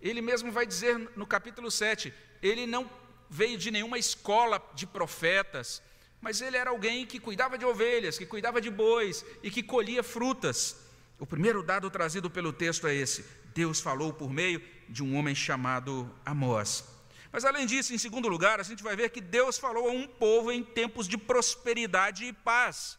Ele 0.02 0.22
mesmo 0.22 0.52
vai 0.52 0.66
dizer 0.66 0.98
no 1.16 1.26
capítulo 1.26 1.70
7: 1.70 2.14
ele 2.42 2.66
não 2.66 2.90
veio 3.30 3.58
de 3.58 3.72
nenhuma 3.72 3.98
escola 3.98 4.62
de 4.74 4.86
profetas, 4.86 5.82
mas 6.22 6.42
ele 6.42 6.58
era 6.58 6.70
alguém 6.70 7.06
que 7.06 7.20
cuidava 7.20 7.58
de 7.58 7.66
ovelhas, 7.66 8.18
que 8.18 8.26
cuidava 8.26 8.62
de 8.62 8.70
bois 8.70 9.26
e 9.44 9.52
que 9.52 9.64
colhia 9.64 10.04
frutas. 10.04 10.78
O 11.20 11.26
primeiro 11.26 11.64
dado 11.64 11.90
trazido 11.90 12.30
pelo 12.30 12.54
texto 12.54 12.88
é 12.88 12.96
esse: 12.96 13.26
Deus 13.54 13.80
falou 13.80 14.14
por 14.14 14.30
meio 14.30 14.62
de 14.88 15.04
um 15.04 15.18
homem 15.18 15.36
chamado 15.36 16.10
Amós. 16.26 16.95
Mas 17.36 17.44
além 17.44 17.66
disso, 17.66 17.94
em 17.94 17.98
segundo 17.98 18.30
lugar, 18.30 18.62
a 18.62 18.64
gente 18.64 18.82
vai 18.82 18.96
ver 18.96 19.10
que 19.10 19.20
Deus 19.20 19.58
falou 19.58 19.90
a 19.90 19.92
um 19.92 20.08
povo 20.08 20.54
em 20.54 20.64
tempos 20.64 21.06
de 21.06 21.18
prosperidade 21.18 22.24
e 22.24 22.32
paz. 22.32 22.98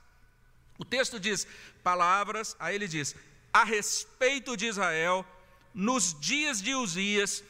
O 0.79 0.85
texto 0.85 1.19
diz 1.19 1.47
palavras, 1.83 2.55
aí 2.59 2.75
ele 2.75 2.87
diz: 2.87 3.17
a 3.51 3.65
respeito 3.65 4.55
de 4.55 4.67
Israel, 4.67 5.25
nos 5.73 6.15
dias 6.21 6.61
de 6.61 6.75
Uzias, 6.75 7.43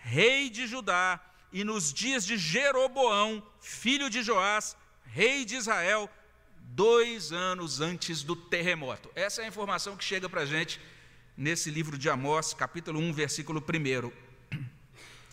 rei 0.00 0.48
de 0.48 0.68
Judá, 0.68 1.20
e 1.52 1.64
nos 1.64 1.92
dias 1.92 2.24
de 2.24 2.38
Jeroboão, 2.38 3.44
filho 3.60 4.08
de 4.08 4.22
Joás, 4.22 4.76
rei 5.06 5.44
de 5.44 5.56
Israel, 5.56 6.08
dois 6.70 7.32
anos 7.32 7.80
antes 7.80 8.22
do 8.22 8.36
terremoto. 8.36 9.10
Essa 9.16 9.42
é 9.42 9.44
a 9.44 9.48
informação 9.48 9.96
que 9.96 10.04
chega 10.04 10.28
para 10.28 10.42
a 10.42 10.46
gente 10.46 10.80
nesse 11.36 11.68
livro 11.68 11.98
de 11.98 12.08
Amós, 12.08 12.54
capítulo 12.54 13.00
1, 13.00 13.12
versículo 13.12 13.60
1. 13.60 14.27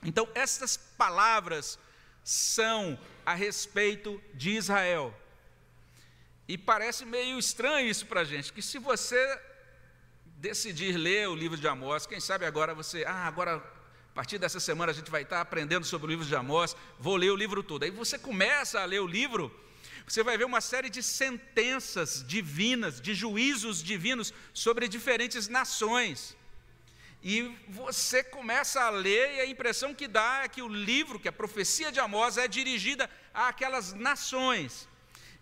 Então, 0.05 0.27
essas 0.33 0.77
palavras 0.77 1.79
são 2.23 2.99
a 3.25 3.33
respeito 3.33 4.21
de 4.33 4.51
Israel. 4.51 5.13
E 6.47 6.57
parece 6.57 7.05
meio 7.05 7.39
estranho 7.39 7.89
isso 7.89 8.05
para 8.05 8.21
a 8.21 8.23
gente, 8.23 8.53
que 8.53 8.61
se 8.61 8.77
você 8.77 9.41
decidir 10.37 10.95
ler 10.95 11.27
o 11.27 11.35
livro 11.35 11.57
de 11.57 11.67
Amós, 11.67 12.05
quem 12.05 12.19
sabe 12.19 12.45
agora 12.45 12.73
você, 12.73 13.03
ah, 13.05 13.25
agora 13.25 13.57
a 13.57 14.13
partir 14.15 14.37
dessa 14.37 14.59
semana 14.59 14.91
a 14.91 14.95
gente 14.95 15.09
vai 15.09 15.23
estar 15.23 15.41
aprendendo 15.41 15.85
sobre 15.85 16.07
o 16.07 16.09
livro 16.11 16.25
de 16.25 16.35
Amós, 16.35 16.75
vou 16.99 17.15
ler 17.15 17.31
o 17.31 17.35
livro 17.35 17.63
todo. 17.63 17.83
Aí 17.83 17.91
você 17.91 18.17
começa 18.17 18.79
a 18.79 18.85
ler 18.85 19.01
o 19.01 19.07
livro 19.07 19.51
você 20.05 20.21
vai 20.21 20.37
ver 20.37 20.45
uma 20.45 20.61
série 20.61 20.89
de 20.89 21.01
sentenças 21.01 22.23
divinas, 22.25 23.01
de 23.01 23.15
juízos 23.15 23.81
divinos 23.81 24.33
sobre 24.53 24.87
diferentes 24.87 25.47
nações. 25.47 26.37
E 27.27 27.57
você 27.67 28.23
começa 28.23 28.79
a 28.83 28.91
ler 28.91 29.37
e 29.37 29.39
a 29.41 29.47
impressão 29.47 29.95
que 29.95 30.07
dá 30.07 30.41
é 30.43 30.47
que 30.47 30.61
o 30.61 30.67
livro, 30.67 31.19
que 31.19 31.27
a 31.27 31.31
profecia 31.31 31.91
de 31.91 31.99
Amós, 31.99 32.37
é 32.37 32.47
dirigida 32.47 33.09
àquelas 33.33 33.93
nações. 33.93 34.87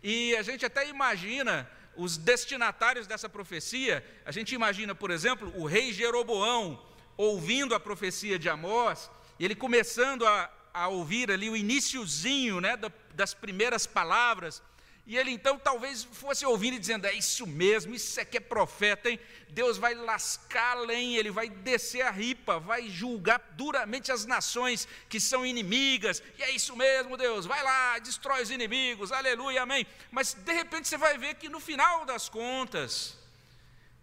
E 0.01 0.33
a 0.37 0.41
gente 0.41 0.65
até 0.65 0.87
imagina 0.87 1.69
os 1.97 2.15
destinatários 2.15 3.05
dessa 3.05 3.27
profecia, 3.27 4.01
a 4.25 4.31
gente 4.31 4.55
imagina, 4.55 4.95
por 4.95 5.11
exemplo, 5.11 5.51
o 5.57 5.65
rei 5.65 5.91
Jeroboão 5.91 6.81
ouvindo 7.17 7.75
a 7.75 7.81
profecia 7.81 8.39
de 8.39 8.47
Amós, 8.47 9.11
e 9.37 9.43
ele 9.43 9.53
começando 9.53 10.25
a, 10.25 10.49
a 10.73 10.87
ouvir 10.87 11.29
ali 11.29 11.49
o 11.49 11.55
iníciozinho 11.55 12.61
né, 12.61 12.79
das 13.13 13.33
primeiras 13.33 13.85
palavras, 13.85 14.63
e 15.05 15.17
ele 15.17 15.31
então 15.31 15.59
talvez 15.59 16.05
fosse 16.05 16.45
ouvindo 16.45 16.75
e 16.75 16.79
dizendo: 16.79 17.05
É 17.05 17.13
isso 17.13 17.45
mesmo, 17.45 17.93
isso 17.93 18.17
é 18.19 18.23
que 18.23 18.37
é 18.37 18.39
profeta, 18.39 19.09
hein? 19.09 19.19
Deus 19.49 19.77
vai 19.77 19.93
lascar 19.93 20.75
lenha, 20.75 21.19
ele 21.19 21.29
vai 21.29 21.49
descer 21.49 22.01
a 22.01 22.09
ripa, 22.09 22.57
vai 22.57 22.87
julgar 22.89 23.39
duramente 23.51 24.13
as 24.13 24.25
nações 24.25 24.87
que 25.09 25.19
são 25.19 25.45
inimigas, 25.45 26.23
e 26.37 26.43
é 26.43 26.51
isso 26.51 26.75
mesmo, 26.75 27.17
Deus, 27.17 27.45
vai 27.45 27.61
lá, 27.61 27.99
destrói 27.99 28.43
os 28.43 28.49
inimigos, 28.49 29.11
aleluia, 29.11 29.63
amém. 29.63 29.85
Mas 30.09 30.33
de 30.33 30.53
repente 30.53 30.87
você 30.87 30.97
vai 30.97 31.17
ver 31.17 31.35
que 31.35 31.49
no 31.49 31.59
final 31.59 32.05
das 32.05 32.29
contas, 32.29 33.17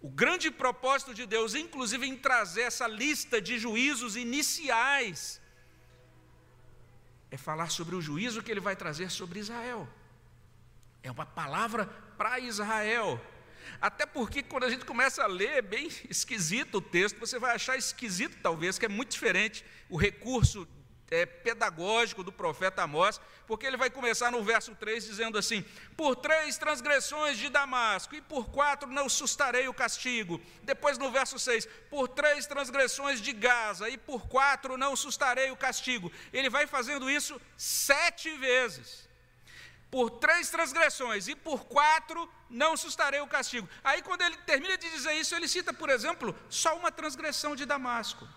o 0.03 0.09
grande 0.11 0.51
propósito 0.51 1.15
de 1.15 1.25
Deus, 1.25 1.55
inclusive 1.55 2.07
em 2.07 2.17
trazer 2.17 2.63
essa 2.63 2.87
lista 2.87 3.41
de 3.41 3.59
juízos 3.59 4.17
iniciais, 4.17 5.41
é 7.31 7.39
falar 7.39 7.71
sobre 7.71 7.95
o 7.95 8.03
juízo 8.03 8.43
que 8.43 8.51
ele 8.51 8.61
vai 8.61 8.77
trazer 8.77 9.11
sobre 9.11 9.39
Israel. 9.39 9.89
É 11.03 11.11
uma 11.11 11.27
palavra 11.27 11.87
para 12.17 12.39
Israel. 12.39 13.21
Até 13.81 14.05
porque 14.07 14.43
quando 14.43 14.65
a 14.65 14.71
gente 14.71 14.85
começa 14.85 15.23
a 15.23 15.27
ler, 15.27 15.51
é 15.59 15.63
bem 15.63 15.89
esquisito 16.09 16.77
o 16.77 16.83
texto, 16.83 17.19
você 17.19 17.39
vai 17.39 17.55
achar 17.55 17.77
esquisito 17.77 18.39
talvez, 18.43 18.79
que 18.79 18.87
é 18.87 18.89
muito 18.89 19.11
diferente 19.11 19.65
o 19.89 19.97
recurso 19.97 20.69
é, 21.11 21.27
pedagógico 21.27 22.23
do 22.23 22.31
profeta 22.31 22.83
Amós, 22.83 23.21
porque 23.47 23.67
ele 23.67 23.77
vai 23.77 23.91
começar 23.91 24.31
no 24.31 24.43
verso 24.45 24.75
3 24.77 25.05
dizendo 25.05 25.37
assim: 25.37 25.65
Por 25.97 26.15
três 26.15 26.57
transgressões 26.57 27.37
de 27.37 27.49
Damasco, 27.49 28.15
e 28.15 28.21
por 28.21 28.49
quatro 28.51 28.89
não 28.89 29.09
sustarei 29.09 29.67
o 29.67 29.75
castigo. 29.75 30.41
Depois 30.63 30.97
no 30.97 31.11
verso 31.11 31.39
6, 31.39 31.67
por 31.91 32.07
três 32.09 32.47
transgressões 32.47 33.21
de 33.21 33.33
Gaza, 33.33 33.89
e 33.89 33.99
por 33.99 34.29
quatro 34.29 34.77
não 34.77 34.95
sustarei 34.95 35.51
o 35.51 35.57
castigo. 35.57 36.13
Ele 36.33 36.49
vai 36.49 36.67
fazendo 36.67 37.11
isso 37.11 37.41
sete 37.57 38.31
vezes. 38.37 39.10
Por 39.91 40.11
três 40.11 40.51
transgressões 40.51 41.27
e 41.27 41.35
por 41.35 41.65
quatro 41.65 42.31
não 42.49 42.77
sustarei 42.77 43.21
o 43.21 43.27
castigo. 43.27 43.69
Aí, 43.83 44.03
quando 44.03 44.23
ele 44.23 44.37
termina 44.39 44.79
de 44.79 44.89
dizer 44.91 45.15
isso, 45.15 45.35
ele 45.35 45.49
cita, 45.49 45.73
por 45.73 45.91
exemplo, 45.91 46.35
só 46.49 46.77
uma 46.77 46.93
transgressão 46.93 47.57
de 47.57 47.67
Damasco 47.67 48.29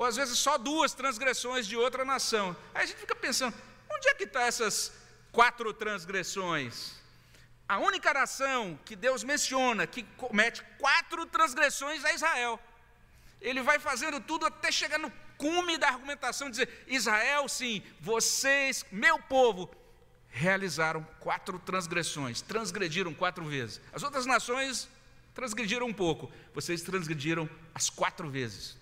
ou 0.00 0.06
às 0.06 0.16
vezes 0.16 0.38
só 0.38 0.56
duas 0.56 0.94
transgressões 0.94 1.66
de 1.66 1.76
outra 1.76 2.06
nação. 2.06 2.56
Aí 2.74 2.84
a 2.84 2.86
gente 2.86 2.96
fica 2.98 3.14
pensando: 3.14 3.54
onde 3.90 4.08
é 4.08 4.14
que 4.14 4.24
estão 4.24 4.40
tá 4.40 4.48
essas 4.48 4.92
quatro 5.30 5.74
transgressões? 5.74 6.92
A 7.68 7.78
única 7.78 8.12
nação 8.14 8.80
que 8.84 8.96
Deus 8.96 9.22
menciona 9.22 9.86
que 9.86 10.02
comete 10.16 10.64
quatro 10.78 11.26
transgressões 11.26 12.02
é 12.02 12.14
Israel. 12.14 12.58
Ele 13.42 13.60
vai 13.60 13.78
fazendo 13.78 14.20
tudo 14.20 14.46
até 14.46 14.72
chegar 14.72 14.98
no 14.98 15.12
cume 15.36 15.76
da 15.76 15.88
argumentação, 15.88 16.48
dizer: 16.48 16.84
Israel, 16.86 17.46
sim, 17.46 17.82
vocês, 18.00 18.86
meu 18.90 19.18
povo, 19.18 19.70
realizaram 20.30 21.02
quatro 21.18 21.58
transgressões, 21.58 22.40
transgrediram 22.40 23.12
quatro 23.12 23.44
vezes. 23.44 23.80
As 23.92 24.02
outras 24.02 24.26
nações 24.26 24.88
transgrediram 25.34 25.86
um 25.86 25.92
pouco, 25.92 26.30
vocês 26.54 26.82
transgrediram 26.82 27.48
as 27.74 27.90
quatro 27.90 28.30
vezes. 28.30 28.76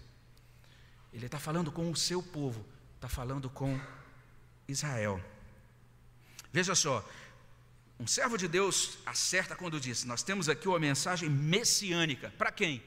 Ele 1.13 1.27
está 1.27 1.39
falando 1.39 1.73
com 1.73 1.91
o 1.91 1.97
seu 1.97 2.23
povo, 2.23 2.65
está 2.97 3.09
falando 3.09 3.49
com 3.49 3.81
Israel. 4.69 5.23
Veja 6.53 6.75
só, 6.75 7.07
um 7.99 8.07
servo 8.07 8.37
de 8.37 8.47
Deus 8.47 8.99
acerta 9.05 9.57
quando 9.57 9.81
diz: 9.81 10.05
Nós 10.05 10.23
temos 10.23 10.49
aqui 10.49 10.69
uma 10.69 10.79
mensagem 10.79 11.29
messiânica. 11.29 12.33
Para 12.37 12.53
quem? 12.53 12.83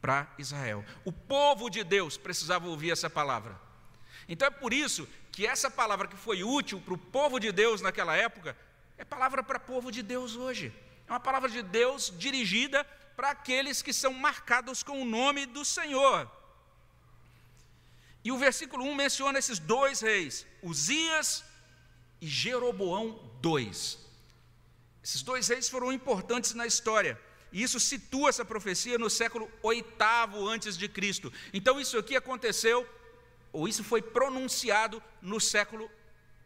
Para 0.00 0.32
Israel. 0.38 0.84
O 1.04 1.12
povo 1.12 1.68
de 1.68 1.84
Deus 1.84 2.16
precisava 2.16 2.66
ouvir 2.66 2.90
essa 2.90 3.08
palavra. 3.08 3.60
Então 4.28 4.48
é 4.48 4.50
por 4.50 4.72
isso 4.72 5.06
que 5.32 5.46
essa 5.46 5.70
palavra 5.70 6.08
que 6.08 6.16
foi 6.16 6.42
útil 6.42 6.80
para 6.80 6.94
o 6.94 6.98
povo 6.98 7.38
de 7.38 7.52
Deus 7.52 7.80
naquela 7.80 8.16
época, 8.16 8.56
é 8.98 9.04
palavra 9.04 9.42
para 9.42 9.58
o 9.58 9.60
povo 9.60 9.90
de 9.90 10.02
Deus 10.02 10.36
hoje. 10.36 10.72
É 11.08 11.12
uma 11.12 11.20
palavra 11.20 11.48
de 11.48 11.62
Deus 11.62 12.12
dirigida 12.16 12.84
para 13.16 13.30
aqueles 13.30 13.82
que 13.82 13.92
são 13.92 14.12
marcados 14.12 14.82
com 14.82 15.02
o 15.02 15.04
nome 15.04 15.46
do 15.46 15.64
Senhor. 15.64 16.30
E 18.22 18.30
o 18.30 18.38
versículo 18.38 18.84
1 18.84 18.94
menciona 18.94 19.38
esses 19.38 19.58
dois 19.58 20.00
reis, 20.00 20.46
Uzias 20.62 21.44
e 22.20 22.26
Jeroboão 22.26 23.18
II. 23.42 23.70
Esses 25.02 25.22
dois 25.22 25.48
reis 25.48 25.68
foram 25.68 25.92
importantes 25.92 26.52
na 26.54 26.66
história. 26.66 27.18
E 27.52 27.62
isso 27.62 27.80
situa 27.80 28.28
essa 28.28 28.44
profecia 28.44 28.98
no 28.98 29.10
século 29.10 29.50
oitavo 29.62 30.46
antes 30.46 30.76
de 30.76 30.88
Cristo. 30.88 31.32
Então 31.52 31.80
isso 31.80 31.98
aqui 31.98 32.14
aconteceu, 32.14 32.86
ou 33.52 33.68
isso 33.68 33.82
foi 33.82 34.00
pronunciado 34.00 35.02
no 35.20 35.40
século 35.40 35.90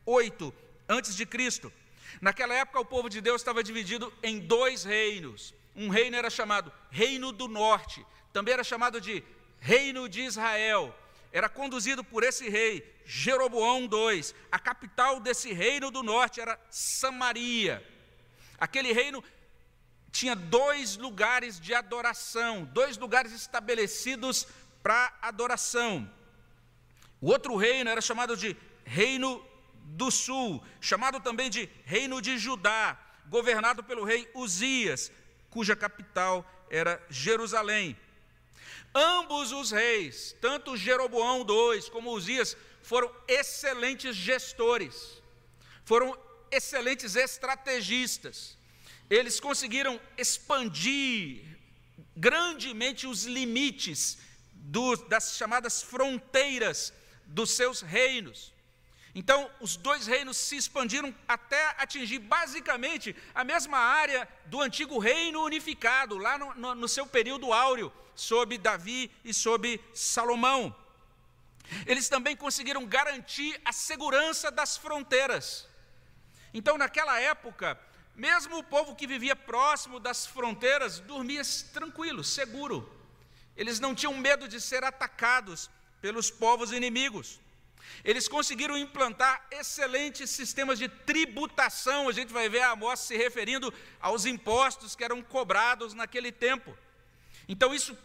8 0.06 0.52
antes 0.88 1.14
de 1.14 1.26
Cristo. 1.26 1.73
Naquela 2.20 2.54
época, 2.54 2.80
o 2.80 2.84
povo 2.84 3.08
de 3.08 3.20
Deus 3.20 3.40
estava 3.40 3.62
dividido 3.62 4.12
em 4.23 4.38
dois 4.38 4.84
reinos. 4.84 5.54
Um 5.75 5.88
reino 5.88 6.16
era 6.16 6.30
chamado 6.30 6.73
Reino 6.90 7.32
do 7.32 7.49
Norte, 7.49 8.04
também 8.32 8.54
era 8.54 8.64
chamado 8.64 9.00
de 9.00 9.23
Reino 9.58 10.08
de 10.08 10.23
Israel. 10.23 10.94
Era 11.32 11.49
conduzido 11.49 12.04
por 12.04 12.23
esse 12.23 12.49
rei, 12.49 12.94
Jeroboão 13.04 13.82
II. 13.82 14.25
A 14.52 14.58
capital 14.58 15.18
desse 15.18 15.52
reino 15.52 15.90
do 15.90 16.02
norte 16.02 16.40
era 16.40 16.58
Samaria. 16.70 17.84
Aquele 18.56 18.92
reino 18.92 19.23
tinha 20.12 20.37
dois 20.37 20.96
lugares 20.96 21.58
de 21.58 21.75
adoração, 21.75 22.64
dois 22.66 22.96
lugares 22.96 23.32
estabelecidos 23.32 24.46
para 24.80 25.12
adoração. 25.20 26.08
O 27.24 27.30
outro 27.30 27.56
reino 27.56 27.88
era 27.88 28.02
chamado 28.02 28.36
de 28.36 28.54
Reino 28.84 29.42
do 29.82 30.10
Sul, 30.10 30.62
chamado 30.78 31.18
também 31.20 31.48
de 31.48 31.66
Reino 31.86 32.20
de 32.20 32.36
Judá, 32.36 33.00
governado 33.30 33.82
pelo 33.82 34.04
rei 34.04 34.30
Uzias, 34.34 35.10
cuja 35.48 35.74
capital 35.74 36.44
era 36.68 37.02
Jerusalém. 37.08 37.98
Ambos 38.94 39.52
os 39.52 39.70
reis, 39.70 40.36
tanto 40.38 40.76
Jeroboão 40.76 41.46
II 41.48 41.80
como 41.90 42.12
Uzias, 42.12 42.58
foram 42.82 43.10
excelentes 43.26 44.14
gestores, 44.14 45.22
foram 45.82 46.14
excelentes 46.50 47.16
estrategistas. 47.16 48.58
Eles 49.08 49.40
conseguiram 49.40 49.98
expandir 50.18 51.56
grandemente 52.14 53.06
os 53.06 53.24
limites 53.24 54.18
do, 54.52 54.94
das 55.08 55.38
chamadas 55.38 55.82
fronteiras 55.82 56.92
dos 57.34 57.50
seus 57.50 57.80
reinos. 57.80 58.54
Então, 59.14 59.50
os 59.60 59.76
dois 59.76 60.06
reinos 60.06 60.36
se 60.36 60.56
expandiram 60.56 61.14
até 61.26 61.74
atingir 61.78 62.20
basicamente 62.20 63.14
a 63.34 63.44
mesma 63.44 63.78
área 63.78 64.28
do 64.46 64.60
antigo 64.60 64.98
reino 64.98 65.42
unificado, 65.42 66.16
lá 66.16 66.38
no, 66.38 66.54
no, 66.54 66.74
no 66.74 66.88
seu 66.88 67.06
período 67.06 67.52
áureo, 67.52 67.92
sob 68.14 68.56
Davi 68.56 69.10
e 69.24 69.34
sob 69.34 69.80
Salomão. 69.92 70.74
Eles 71.86 72.08
também 72.08 72.36
conseguiram 72.36 72.84
garantir 72.86 73.60
a 73.64 73.72
segurança 73.72 74.50
das 74.50 74.76
fronteiras. 74.76 75.68
Então, 76.52 76.78
naquela 76.78 77.20
época, 77.20 77.78
mesmo 78.14 78.58
o 78.58 78.64
povo 78.64 78.94
que 78.94 79.06
vivia 79.06 79.34
próximo 79.34 79.98
das 79.98 80.26
fronteiras 80.26 81.00
dormia 81.00 81.42
tranquilo, 81.72 82.22
seguro. 82.22 82.90
Eles 83.56 83.80
não 83.80 83.94
tinham 83.94 84.16
medo 84.16 84.46
de 84.46 84.60
ser 84.60 84.84
atacados 84.84 85.70
pelos 86.04 86.30
povos 86.30 86.70
inimigos. 86.70 87.40
Eles 88.04 88.28
conseguiram 88.28 88.76
implantar 88.76 89.42
excelentes 89.50 90.28
sistemas 90.28 90.78
de 90.78 90.87
tributação. 90.87 92.11
A 92.11 92.12
gente 92.12 92.30
vai 92.30 92.46
ver 92.46 92.61
a 92.61 92.73
Amós 92.73 93.00
se 93.00 93.16
referindo 93.16 93.73
aos 93.99 94.26
impostos 94.26 94.94
que 94.94 95.02
eram 95.02 95.23
cobrados 95.23 95.94
naquele 95.94 96.30
tempo. 96.30 96.76
Então, 97.49 97.75
isso 97.75 97.96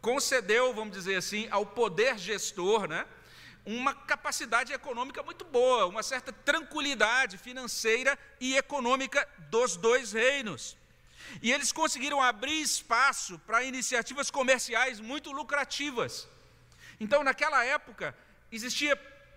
concedeu, 0.00 0.72
vamos 0.72 0.94
dizer 0.96 1.16
assim, 1.16 1.46
ao 1.50 1.66
poder 1.66 2.16
gestor, 2.16 2.88
né, 2.88 3.06
uma 3.66 3.94
capacidade 3.94 4.72
econômica 4.72 5.22
muito 5.22 5.44
boa, 5.44 5.84
uma 5.84 6.02
certa 6.02 6.32
tranquilidade 6.32 7.36
financeira 7.36 8.18
e 8.40 8.56
econômica 8.56 9.28
dos 9.50 9.76
dois 9.76 10.14
reinos. 10.14 10.74
E 11.42 11.52
eles 11.52 11.70
conseguiram 11.70 12.18
abrir 12.22 12.62
espaço 12.62 13.38
para 13.40 13.62
iniciativas 13.62 14.30
comerciais 14.30 15.00
muito 15.00 15.30
lucrativas. 15.30 16.31
Então, 17.02 17.24
naquela 17.24 17.64
época, 17.64 18.16
existia 18.52 18.94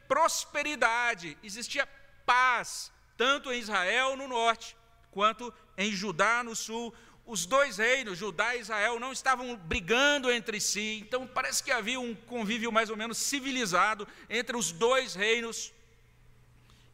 prosperidade, 0.08 1.36
existia 1.42 1.88
paz, 2.24 2.92
tanto 3.18 3.52
em 3.52 3.60
Israel 3.60 4.16
no 4.16 4.28
norte, 4.28 4.78
quanto 5.10 5.52
em 5.76 5.92
Judá 5.92 6.44
no 6.44 6.56
sul. 6.56 6.94
Os 7.26 7.48
dois 7.48 7.78
reinos, 7.78 8.20
Judá 8.20 8.56
e 8.56 8.60
Israel, 8.60 9.00
não 9.00 9.12
estavam 9.12 9.56
brigando 9.56 10.32
entre 10.32 10.60
si, 10.62 11.02
então 11.04 11.26
parece 11.26 11.64
que 11.64 11.72
havia 11.72 12.00
um 12.00 12.14
convívio 12.14 12.72
mais 12.72 12.92
ou 12.92 12.96
menos 12.96 13.18
civilizado 13.18 14.08
entre 14.30 14.56
os 14.56 14.72
dois 14.72 15.16
reinos. 15.16 15.74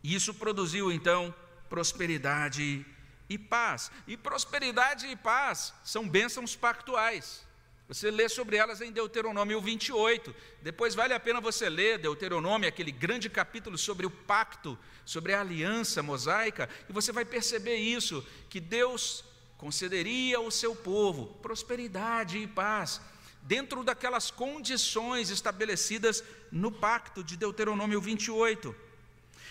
E 0.02 0.16
isso 0.16 0.34
produziu 0.34 0.90
então 0.90 1.36
prosperidade 1.68 2.86
e 3.28 3.38
paz. 3.38 3.92
E 4.08 4.16
prosperidade 4.16 5.06
e 5.06 5.18
paz 5.18 5.74
são 5.84 6.08
bênçãos 6.08 6.56
pactuais. 6.56 7.46
Você 7.92 8.10
lê 8.10 8.30
sobre 8.30 8.56
elas 8.56 8.80
em 8.80 8.90
Deuteronômio 8.90 9.60
28. 9.60 10.34
Depois 10.62 10.96
vale 10.96 11.14
a 11.14 11.20
pena 11.20 11.42
você 11.42 11.68
ler 11.70 11.98
Deuteronômio, 11.98 12.70
aquele 12.70 12.90
grande 12.90 13.30
capítulo 13.30 13.78
sobre 13.78 14.06
o 14.06 14.10
pacto, 14.10 14.80
sobre 15.06 15.34
a 15.34 15.42
aliança 15.42 16.02
mosaica, 16.02 16.70
e 16.88 16.94
você 16.94 17.12
vai 17.12 17.26
perceber 17.26 17.76
isso, 17.76 18.26
que 18.50 18.62
Deus 18.62 19.26
concederia 19.58 20.38
ao 20.38 20.50
seu 20.50 20.74
povo 20.74 21.38
prosperidade 21.42 22.38
e 22.38 22.48
paz, 22.48 23.02
dentro 23.42 23.84
daquelas 23.84 24.32
condições 24.32 25.30
estabelecidas 25.30 26.24
no 26.50 26.72
pacto 26.72 27.22
de 27.22 27.36
Deuteronômio 27.36 28.00
28. 28.00 28.74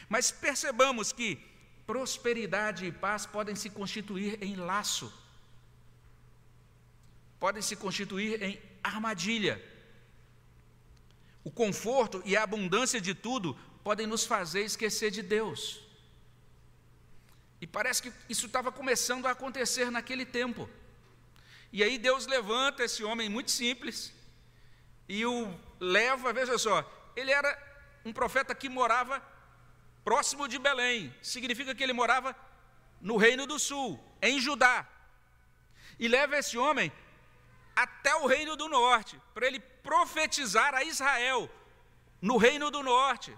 Mas 0.08 0.30
percebamos 0.30 1.12
que 1.12 1.38
prosperidade 1.86 2.86
e 2.86 2.90
paz 2.90 3.26
podem 3.26 3.54
se 3.54 3.68
constituir 3.68 4.38
em 4.42 4.56
laço 4.56 5.12
podem 7.40 7.62
se 7.62 7.74
constituir 7.74 8.42
em 8.42 8.60
armadilha. 8.84 9.60
O 11.42 11.50
conforto 11.50 12.22
e 12.26 12.36
a 12.36 12.42
abundância 12.42 13.00
de 13.00 13.14
tudo 13.14 13.58
podem 13.82 14.06
nos 14.06 14.26
fazer 14.26 14.62
esquecer 14.62 15.10
de 15.10 15.22
Deus. 15.22 15.80
E 17.60 17.66
parece 17.66 18.02
que 18.02 18.12
isso 18.28 18.46
estava 18.46 18.70
começando 18.70 19.26
a 19.26 19.30
acontecer 19.30 19.90
naquele 19.90 20.26
tempo. 20.26 20.68
E 21.72 21.82
aí 21.82 21.96
Deus 21.98 22.26
levanta 22.26 22.84
esse 22.84 23.02
homem 23.02 23.28
muito 23.28 23.50
simples 23.50 24.12
e 25.08 25.24
o 25.24 25.58
leva, 25.78 26.32
veja 26.32 26.58
só, 26.58 26.78
ele 27.16 27.30
era 27.30 27.50
um 28.04 28.12
profeta 28.12 28.54
que 28.54 28.68
morava 28.68 29.22
próximo 30.04 30.48
de 30.48 30.58
Belém, 30.58 31.14
significa 31.22 31.74
que 31.74 31.82
ele 31.82 31.92
morava 31.92 32.34
no 33.00 33.16
Reino 33.16 33.46
do 33.46 33.58
Sul, 33.58 33.98
em 34.20 34.38
Judá. 34.40 34.86
E 35.98 36.08
leva 36.08 36.36
esse 36.38 36.56
homem 36.58 36.92
até 37.82 38.14
o 38.16 38.26
reino 38.26 38.56
do 38.56 38.68
norte, 38.68 39.20
para 39.34 39.46
ele 39.46 39.60
profetizar 39.60 40.74
a 40.74 40.84
Israel 40.84 41.50
no 42.20 42.36
reino 42.36 42.70
do 42.70 42.82
norte. 42.82 43.36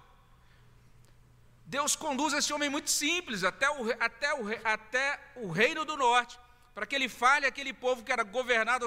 Deus 1.64 1.94
conduz 1.94 2.34
esse 2.34 2.52
homem 2.52 2.68
muito 2.68 2.90
simples 2.90 3.44
até 3.44 3.70
o, 3.70 3.90
até 4.00 4.34
o, 4.34 4.42
até 4.64 5.20
o 5.36 5.50
reino 5.50 5.84
do 5.84 5.96
norte, 5.96 6.38
para 6.74 6.86
que 6.86 6.94
ele 6.94 7.08
fale 7.08 7.46
aquele 7.46 7.72
povo 7.72 8.02
que 8.02 8.12
era 8.12 8.24
governado, 8.24 8.86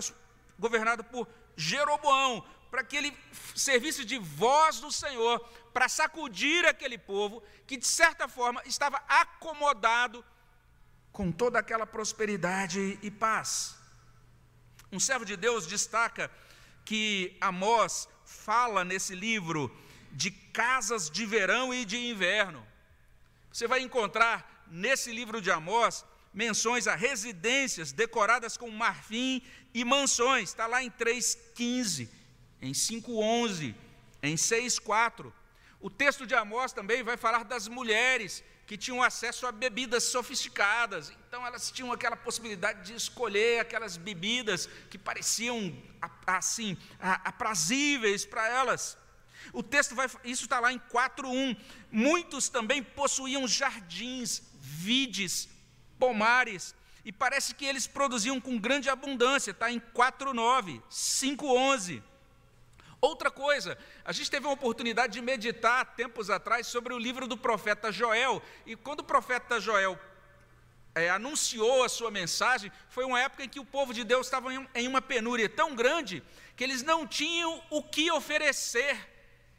governado 0.60 1.04
por 1.04 1.28
Jeroboão, 1.56 2.46
para 2.70 2.84
que 2.84 2.98
ele 2.98 3.18
servisse 3.56 4.04
de 4.04 4.18
voz 4.18 4.82
do 4.82 4.92
Senhor, 4.92 5.40
para 5.74 5.88
sacudir 5.88 6.66
aquele 6.66 6.98
povo 6.98 7.42
que, 7.66 7.78
de 7.78 7.88
certa 7.88 8.28
forma, 8.28 8.62
estava 8.66 9.02
acomodado 9.08 10.24
com 11.14 11.32
toda 11.32 11.60
aquela 11.60 11.88
prosperidade 11.88 13.00
e 13.02 13.10
paz. 13.10 13.85
Um 14.96 15.00
servo 15.00 15.26
de 15.26 15.36
Deus 15.36 15.68
destaca 15.68 16.32
que 16.86 17.36
Amós 17.42 18.08
fala 18.24 18.86
nesse 18.86 19.14
livro 19.14 19.70
de 20.10 20.32
casas 20.32 21.10
de 21.10 21.26
verão 21.26 21.74
e 21.74 21.84
de 21.84 21.98
inverno. 21.98 22.66
Você 23.52 23.68
vai 23.68 23.82
encontrar 23.82 24.64
nesse 24.68 25.12
livro 25.12 25.42
de 25.42 25.52
Amós 25.52 26.06
menções 26.34 26.88
a 26.88 26.96
residências 26.96 27.92
decoradas 27.92 28.56
com 28.56 28.72
marfim 28.72 29.42
e 29.74 29.84
mansões. 29.84 30.48
Está 30.48 30.66
lá 30.66 30.82
em 30.82 30.90
3,15, 30.90 32.08
em 32.62 32.72
5,11, 32.72 33.76
em 34.24 34.36
6,4. 34.36 35.30
O 35.82 35.90
texto 35.90 36.26
de 36.26 36.36
Amós 36.36 36.72
também 36.72 37.04
vai 37.04 37.18
falar 37.18 37.44
das 37.44 37.68
mulheres 37.68 38.42
que 38.66 38.78
tinham 38.78 39.04
acesso 39.04 39.46
a 39.46 39.52
bebidas 39.52 40.04
sofisticadas. 40.06 41.12
Então 41.28 41.46
elas 41.46 41.72
tinham 41.72 41.92
aquela 41.92 42.16
possibilidade 42.16 42.88
de 42.88 42.96
escolher 42.96 43.60
aquelas 43.60 43.98
bebidas 43.98 44.68
que 44.90 44.98
pareciam 44.98 45.76
assim 46.26 46.78
aprazíveis 47.00 48.26
para 48.26 48.48
elas. 48.48 48.98
O 49.54 49.62
texto 49.62 49.94
vai, 49.94 50.10
isso 50.24 50.44
está 50.44 50.60
lá 50.60 50.74
em 50.74 50.80
4:1. 50.80 51.56
Muitos 51.92 52.50
também 52.50 52.82
possuíam 52.82 53.48
jardins, 53.48 54.42
vides, 54.60 55.48
pomares, 56.00 56.74
e 57.04 57.12
parece 57.12 57.54
que 57.54 57.66
eles 57.66 57.86
produziam 57.86 58.42
com 58.42 58.58
grande 58.58 58.90
abundância. 58.90 59.52
Está 59.52 59.72
em 59.72 59.80
4:9, 59.80 60.82
5:11. 60.90 62.02
Outra 63.06 63.30
coisa, 63.30 63.78
a 64.04 64.12
gente 64.12 64.32
teve 64.32 64.48
uma 64.48 64.54
oportunidade 64.54 65.14
de 65.14 65.22
meditar 65.22 65.96
tempos 65.96 66.32
atrás 66.32 66.66
sobre 66.66 66.92
o 66.92 66.98
livro 66.98 67.28
do 67.28 67.38
profeta 67.38 67.92
Joel, 67.92 68.42
e 68.66 68.76
quando 68.76 69.02
o 69.02 69.04
profeta 69.04 69.60
Joel 69.60 70.00
é, 70.96 71.12
anunciou 71.12 71.84
a 71.84 71.90
sua 71.90 72.10
mensagem, 72.10 72.72
foi 72.90 73.06
uma 73.06 73.22
época 73.22 73.44
em 73.44 73.50
que 73.50 73.60
o 73.60 73.66
povo 73.66 73.94
de 73.94 74.04
Deus 74.04 74.26
estava 74.26 74.52
em, 74.52 74.68
em 74.74 74.88
uma 74.88 75.04
penúria 75.04 75.48
tão 75.48 75.76
grande 75.76 76.24
que 76.56 76.64
eles 76.64 76.82
não 76.82 77.06
tinham 77.06 77.62
o 77.70 77.84
que 77.84 78.10
oferecer 78.12 78.98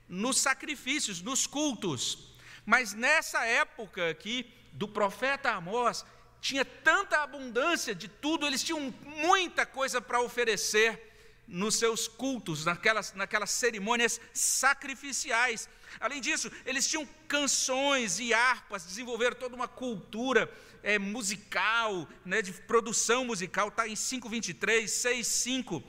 nos 0.08 0.40
sacrifícios, 0.40 1.22
nos 1.22 1.46
cultos. 1.46 2.34
Mas 2.64 2.94
nessa 2.94 3.44
época 3.44 4.10
aqui 4.10 4.52
do 4.72 4.88
profeta 4.88 5.52
Amós, 5.52 6.04
tinha 6.40 6.64
tanta 6.64 7.22
abundância 7.22 7.94
de 7.94 8.08
tudo, 8.08 8.44
eles 8.44 8.64
tinham 8.64 8.92
muita 9.04 9.64
coisa 9.64 10.00
para 10.00 10.20
oferecer 10.20 11.15
nos 11.46 11.76
seus 11.76 12.08
cultos, 12.08 12.64
naquelas, 12.64 13.12
naquelas 13.14 13.50
cerimônias 13.50 14.20
sacrificiais. 14.32 15.68
Além 16.00 16.20
disso, 16.20 16.50
eles 16.64 16.86
tinham 16.86 17.06
canções 17.28 18.18
e 18.18 18.34
harpas, 18.34 18.84
desenvolveram 18.84 19.36
toda 19.36 19.54
uma 19.54 19.68
cultura 19.68 20.52
é, 20.82 20.98
musical, 20.98 22.08
né, 22.24 22.42
de 22.42 22.52
produção 22.52 23.24
musical, 23.24 23.68
está 23.68 23.88
em 23.88 23.94
5,23, 23.94 24.84
6,5. 24.84 25.82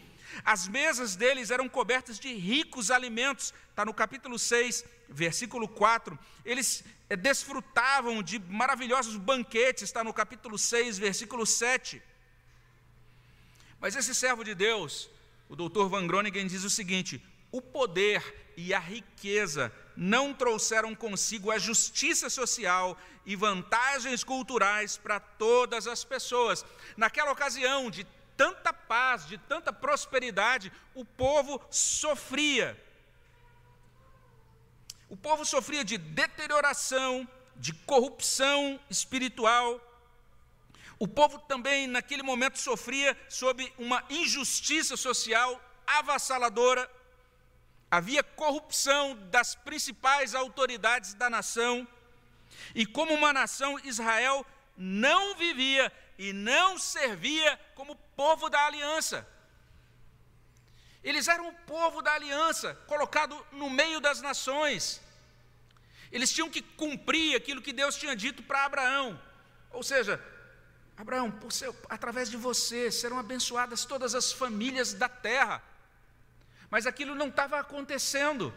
As 0.43 0.67
mesas 0.67 1.15
deles 1.15 1.51
eram 1.51 1.67
cobertas 1.67 2.19
de 2.19 2.33
ricos 2.33 2.91
alimentos, 2.91 3.53
está 3.69 3.85
no 3.85 3.93
capítulo 3.93 4.37
6, 4.37 4.83
versículo 5.09 5.67
4. 5.67 6.17
Eles 6.45 6.83
é, 7.09 7.15
desfrutavam 7.15 8.21
de 8.21 8.39
maravilhosos 8.39 9.15
banquetes, 9.15 9.83
está 9.83 10.03
no 10.03 10.13
capítulo 10.13 10.57
6, 10.57 10.97
versículo 10.97 11.45
7. 11.45 12.01
Mas 13.79 13.95
esse 13.95 14.13
servo 14.13 14.43
de 14.43 14.55
Deus, 14.55 15.09
o 15.49 15.55
doutor 15.55 15.89
Van 15.89 16.05
Groningen, 16.05 16.47
diz 16.47 16.63
o 16.63 16.69
seguinte: 16.69 17.23
o 17.51 17.61
poder 17.61 18.53
e 18.57 18.73
a 18.73 18.79
riqueza 18.79 19.71
não 19.95 20.33
trouxeram 20.33 20.93
consigo 20.93 21.51
a 21.51 21.57
justiça 21.57 22.29
social 22.29 22.97
e 23.25 23.35
vantagens 23.35 24.23
culturais 24.23 24.97
para 24.97 25.19
todas 25.19 25.87
as 25.87 26.03
pessoas. 26.03 26.65
Naquela 26.95 27.31
ocasião 27.31 27.89
de 27.89 28.05
tanta 28.35 28.71
paz, 28.71 29.27
de 29.27 29.37
tanta 29.37 29.73
prosperidade, 29.73 30.71
o 30.93 31.03
povo 31.03 31.61
sofria. 31.71 32.79
O 35.09 35.15
povo 35.15 35.45
sofria 35.45 35.83
de 35.83 35.97
deterioração, 35.97 37.27
de 37.55 37.73
corrupção 37.73 38.79
espiritual. 38.89 39.81
O 40.99 41.07
povo 41.07 41.39
também, 41.39 41.85
naquele 41.85 42.23
momento, 42.23 42.57
sofria 42.57 43.15
sob 43.29 43.71
uma 43.77 44.03
injustiça 44.09 44.97
social 44.97 45.61
avassaladora. 45.85 46.89
Havia 47.89 48.23
corrupção 48.23 49.15
das 49.29 49.55
principais 49.55 50.33
autoridades 50.33 51.13
da 51.13 51.29
nação. 51.29 51.87
E 52.73 52.85
como 52.85 53.13
uma 53.13 53.31
nação, 53.31 53.79
Israel 53.83 54.45
não 54.75 55.35
vivia 55.35 55.91
e 56.17 56.33
não 56.33 56.77
servia 56.79 57.59
como 57.75 57.95
povo 58.15 58.49
da 58.49 58.65
aliança. 58.65 59.27
Eles 61.03 61.27
eram 61.27 61.47
o 61.47 61.53
povo 61.53 62.01
da 62.01 62.13
aliança, 62.13 62.73
colocado 62.87 63.45
no 63.51 63.69
meio 63.69 64.01
das 64.01 64.19
nações. 64.19 65.01
Eles 66.11 66.31
tinham 66.33 66.49
que 66.49 66.61
cumprir 66.61 67.35
aquilo 67.35 67.61
que 67.61 67.71
Deus 67.71 67.95
tinha 67.95 68.15
dito 68.15 68.41
para 68.43 68.65
Abraão. 68.65 69.21
Ou 69.71 69.83
seja, 69.83 70.21
Abraão, 70.97 71.31
seu, 71.51 71.75
através 71.89 72.27
de 72.27 72.35
você 72.35 72.91
serão 72.91 73.19
abençoadas 73.19 73.85
todas 73.85 74.15
as 74.15 74.31
famílias 74.31 74.93
da 74.93 75.07
terra. 75.07 75.61
Mas 76.71 76.87
aquilo 76.87 77.13
não 77.13 77.27
estava 77.27 77.59
acontecendo. 77.59 78.51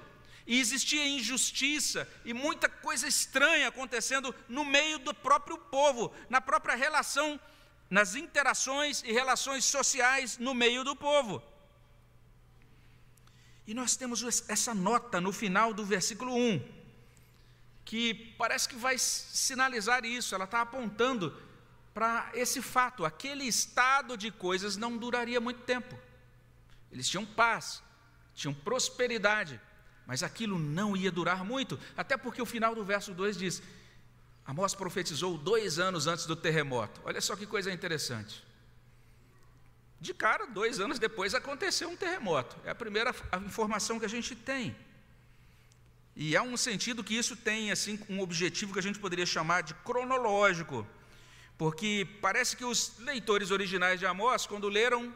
E 0.46 0.58
existia 0.58 1.06
injustiça 1.06 2.08
e 2.24 2.32
muita 2.32 2.68
coisa 2.68 3.06
estranha 3.06 3.68
acontecendo 3.68 4.34
no 4.48 4.64
meio 4.64 4.98
do 4.98 5.12
próprio 5.12 5.58
povo, 5.58 6.12
na 6.30 6.40
própria 6.40 6.74
relação, 6.74 7.38
nas 7.90 8.14
interações 8.14 9.02
e 9.04 9.12
relações 9.12 9.66
sociais 9.66 10.38
no 10.38 10.54
meio 10.54 10.82
do 10.82 10.96
povo. 10.96 11.42
E 13.66 13.74
nós 13.74 13.96
temos 13.96 14.24
essa 14.48 14.74
nota 14.74 15.20
no 15.20 15.30
final 15.30 15.74
do 15.74 15.84
versículo 15.84 16.34
1, 16.34 16.60
que 17.84 18.34
parece 18.38 18.68
que 18.68 18.76
vai 18.76 18.96
sinalizar 18.98 20.04
isso, 20.04 20.34
ela 20.34 20.46
está 20.46 20.62
apontando 20.62 21.36
para 21.92 22.30
esse 22.34 22.62
fato: 22.62 23.04
aquele 23.04 23.44
estado 23.44 24.16
de 24.16 24.30
coisas 24.30 24.76
não 24.76 24.96
duraria 24.96 25.40
muito 25.40 25.62
tempo. 25.62 25.98
Eles 26.90 27.08
tinham 27.08 27.24
paz, 27.24 27.82
tinham 28.34 28.54
prosperidade, 28.54 29.60
mas 30.06 30.22
aquilo 30.22 30.58
não 30.58 30.96
ia 30.96 31.10
durar 31.10 31.44
muito, 31.44 31.78
até 31.96 32.16
porque 32.16 32.42
o 32.42 32.46
final 32.46 32.74
do 32.74 32.84
verso 32.84 33.12
2 33.14 33.36
diz: 33.36 33.62
Amós 34.44 34.74
profetizou 34.74 35.38
dois 35.38 35.78
anos 35.78 36.06
antes 36.06 36.26
do 36.26 36.34
terremoto. 36.34 37.00
Olha 37.04 37.20
só 37.20 37.36
que 37.36 37.46
coisa 37.46 37.72
interessante. 37.72 38.44
De 40.00 40.14
cara, 40.14 40.46
dois 40.46 40.80
anos 40.80 40.98
depois 40.98 41.34
aconteceu 41.34 41.88
um 41.90 41.96
terremoto. 41.96 42.56
É 42.64 42.70
a 42.70 42.74
primeira 42.74 43.14
informação 43.44 43.98
que 43.98 44.06
a 44.06 44.08
gente 44.08 44.34
tem. 44.34 44.74
E 46.16 46.36
há 46.36 46.42
um 46.42 46.56
sentido 46.56 47.04
que 47.04 47.14
isso 47.14 47.36
tem 47.36 47.70
assim 47.70 48.00
um 48.08 48.20
objetivo 48.20 48.72
que 48.72 48.78
a 48.78 48.82
gente 48.82 48.98
poderia 48.98 49.26
chamar 49.26 49.62
de 49.62 49.74
cronológico, 49.74 50.86
porque 51.60 52.08
parece 52.22 52.56
que 52.56 52.64
os 52.64 52.96
leitores 53.00 53.50
originais 53.50 54.00
de 54.00 54.06
Amós, 54.06 54.46
quando 54.46 54.66
leram, 54.66 55.14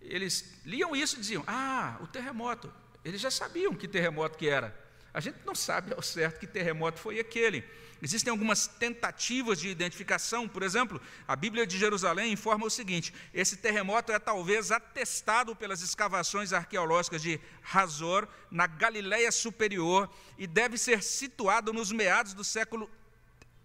eles 0.00 0.54
liam 0.64 0.94
isso 0.94 1.16
e 1.16 1.18
diziam: 1.18 1.42
Ah, 1.44 1.98
o 2.00 2.06
terremoto. 2.06 2.72
Eles 3.04 3.20
já 3.20 3.32
sabiam 3.32 3.74
que 3.74 3.88
terremoto 3.88 4.38
que 4.38 4.48
era. 4.48 4.72
A 5.12 5.18
gente 5.18 5.38
não 5.44 5.56
sabe 5.56 5.92
ao 5.92 6.02
certo 6.02 6.38
que 6.38 6.46
terremoto 6.46 7.00
foi 7.00 7.18
aquele. 7.18 7.64
Existem 8.00 8.30
algumas 8.30 8.68
tentativas 8.68 9.58
de 9.58 9.68
identificação, 9.68 10.48
por 10.48 10.62
exemplo, 10.62 11.00
a 11.26 11.34
Bíblia 11.34 11.66
de 11.66 11.76
Jerusalém 11.76 12.32
informa 12.32 12.66
o 12.66 12.70
seguinte: 12.70 13.12
esse 13.34 13.56
terremoto 13.56 14.12
é 14.12 14.20
talvez 14.20 14.70
atestado 14.70 15.56
pelas 15.56 15.82
escavações 15.82 16.52
arqueológicas 16.52 17.20
de 17.20 17.40
Razor, 17.60 18.28
na 18.52 18.68
Galiléia 18.68 19.32
Superior, 19.32 20.08
e 20.38 20.46
deve 20.46 20.78
ser 20.78 21.02
situado 21.02 21.72
nos 21.72 21.90
meados 21.90 22.34
do 22.34 22.44
século 22.44 22.88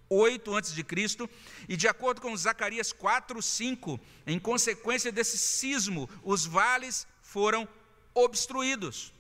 8 0.10 0.56
a.C., 0.56 0.86
e 1.68 1.76
de 1.76 1.88
acordo 1.88 2.22
com 2.22 2.36
Zacarias 2.36 2.91
4, 2.91 3.41
5, 3.41 4.00
em 4.28 4.39
consequência 4.39 5.12
desse 5.12 5.38
sismo, 5.38 6.10
os 6.24 6.46
vales 6.46 7.08
foram 7.22 7.68
obstruídos. 8.13 9.13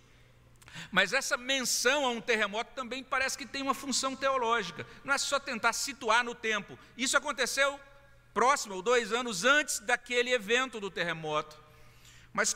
Mas 0.91 1.13
essa 1.13 1.37
menção 1.37 2.05
a 2.05 2.09
um 2.09 2.21
terremoto 2.21 2.73
também 2.73 3.03
parece 3.03 3.37
que 3.37 3.45
tem 3.45 3.61
uma 3.61 3.73
função 3.73 4.15
teológica. 4.15 4.85
Não 5.03 5.13
é 5.13 5.17
só 5.17 5.39
tentar 5.39 5.73
situar 5.73 6.23
no 6.23 6.35
tempo. 6.35 6.77
Isso 6.97 7.17
aconteceu 7.17 7.79
próximo, 8.33 8.75
ou 8.75 8.81
dois 8.81 9.13
anos 9.13 9.45
antes 9.45 9.79
daquele 9.79 10.33
evento 10.33 10.79
do 10.79 10.91
terremoto. 10.91 11.57
Mas 12.33 12.53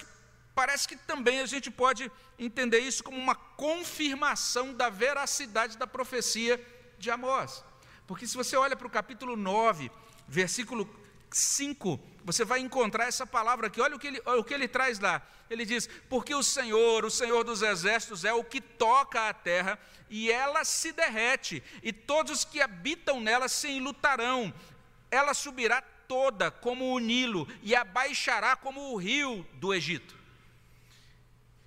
parece 0.54 0.88
que 0.88 0.98
também 0.98 1.40
a 1.40 1.46
gente 1.46 1.72
pode 1.72 2.12
entender 2.38 2.80
isso 2.80 3.04
como 3.04 3.18
uma 3.18 3.36
confirmação 3.36 4.74
da 4.74 4.90
veracidade 4.90 5.78
da 5.78 5.88
profecia 5.88 6.62
de 6.98 7.10
Amós. 7.10 7.64
Porque 8.10 8.26
se 8.26 8.36
você 8.36 8.56
olha 8.56 8.76
para 8.76 8.88
o 8.88 8.90
capítulo 8.90 9.36
9, 9.36 9.92
versículo 10.28 10.90
5, 11.30 12.00
você 12.26 12.44
vai 12.44 12.60
encontrar 12.60 13.06
essa 13.06 13.24
palavra 13.24 13.68
aqui. 13.68 13.80
Olha 13.80 13.96
o 13.96 14.00
que, 14.00 14.08
ele, 14.08 14.20
o 14.26 14.44
que 14.44 14.52
ele 14.52 14.68
traz 14.68 14.98
lá. 14.98 15.22
Ele 15.48 15.64
diz: 15.64 15.88
Porque 16.10 16.34
o 16.34 16.42
Senhor, 16.42 17.06
o 17.06 17.12
Senhor 17.12 17.44
dos 17.44 17.62
exércitos, 17.62 18.26
é 18.26 18.34
o 18.34 18.44
que 18.44 18.60
toca 18.60 19.30
a 19.30 19.32
terra, 19.32 19.78
e 20.10 20.32
ela 20.32 20.66
se 20.66 20.92
derrete, 20.92 21.62
e 21.84 21.94
todos 21.94 22.40
os 22.40 22.44
que 22.44 22.60
habitam 22.60 23.22
nela 23.22 23.48
se 23.48 23.70
enlutarão. 23.70 24.52
Ela 25.12 25.36
subirá 25.36 25.80
toda 26.08 26.50
como 26.50 26.92
o 26.92 26.98
Nilo, 26.98 27.48
e 27.62 27.76
abaixará 27.76 28.56
como 28.56 28.92
o 28.92 28.98
rio 28.98 29.46
do 29.54 29.72
Egito. 29.72 30.18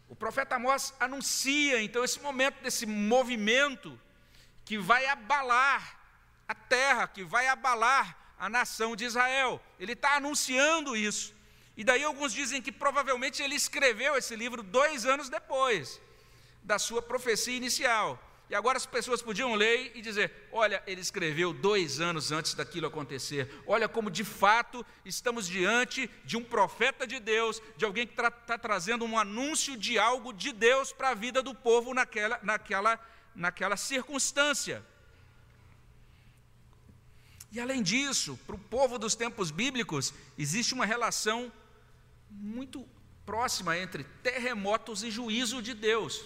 O 0.08 0.16
profeta 0.16 0.56
Amós 0.56 0.92
anuncia 0.98 1.80
então 1.80 2.02
esse 2.02 2.18
momento 2.18 2.60
desse 2.64 2.84
movimento 2.84 3.96
que 4.64 4.76
vai 4.76 5.06
abalar 5.06 6.01
a 6.52 6.54
terra, 6.54 7.08
que 7.08 7.24
vai 7.24 7.46
abalar 7.48 8.34
a 8.38 8.48
nação 8.48 8.94
de 8.94 9.04
Israel. 9.04 9.60
Ele 9.80 9.94
está 9.94 10.16
anunciando 10.16 10.94
isso. 10.94 11.34
E 11.76 11.82
daí 11.82 12.04
alguns 12.04 12.32
dizem 12.32 12.60
que 12.60 12.70
provavelmente 12.70 13.42
ele 13.42 13.54
escreveu 13.54 14.16
esse 14.16 14.36
livro 14.36 14.62
dois 14.62 15.06
anos 15.06 15.28
depois 15.28 16.00
da 16.62 16.78
sua 16.78 17.00
profecia 17.00 17.56
inicial. 17.56 18.22
E 18.50 18.54
agora 18.54 18.76
as 18.76 18.84
pessoas 18.84 19.22
podiam 19.22 19.54
ler 19.54 19.92
e 19.94 20.02
dizer: 20.02 20.30
olha, 20.52 20.82
ele 20.86 21.00
escreveu 21.00 21.54
dois 21.54 22.00
anos 22.00 22.30
antes 22.30 22.52
daquilo 22.52 22.86
acontecer. 22.86 23.50
Olha 23.66 23.88
como 23.88 24.10
de 24.10 24.24
fato 24.24 24.84
estamos 25.06 25.48
diante 25.48 26.10
de 26.22 26.36
um 26.36 26.44
profeta 26.44 27.06
de 27.06 27.18
Deus, 27.18 27.62
de 27.78 27.86
alguém 27.86 28.06
que 28.06 28.12
está 28.12 28.30
tra 28.30 28.58
trazendo 28.58 29.06
um 29.06 29.18
anúncio 29.18 29.74
de 29.74 29.98
algo 29.98 30.34
de 30.34 30.52
Deus 30.52 30.92
para 30.92 31.10
a 31.10 31.14
vida 31.14 31.42
do 31.42 31.54
povo 31.54 31.94
naquela, 31.94 32.38
naquela, 32.42 33.00
naquela 33.34 33.76
circunstância. 33.78 34.84
E 37.52 37.60
além 37.60 37.82
disso, 37.82 38.38
para 38.46 38.56
o 38.56 38.58
povo 38.58 38.98
dos 38.98 39.14
tempos 39.14 39.50
bíblicos, 39.50 40.14
existe 40.38 40.72
uma 40.72 40.86
relação 40.86 41.52
muito 42.30 42.88
próxima 43.26 43.76
entre 43.76 44.04
terremotos 44.22 45.02
e 45.02 45.10
juízo 45.10 45.60
de 45.60 45.74
Deus. 45.74 46.24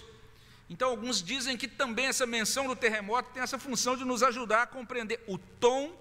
Então, 0.69 0.89
alguns 0.89 1.21
dizem 1.21 1.57
que 1.57 1.67
também 1.67 2.05
essa 2.05 2.25
menção 2.25 2.65
do 2.65 2.77
terremoto 2.77 3.31
tem 3.33 3.43
essa 3.43 3.59
função 3.59 3.97
de 3.97 4.05
nos 4.05 4.23
ajudar 4.23 4.63
a 4.63 4.67
compreender 4.67 5.21
o 5.27 5.37
tom 5.37 5.93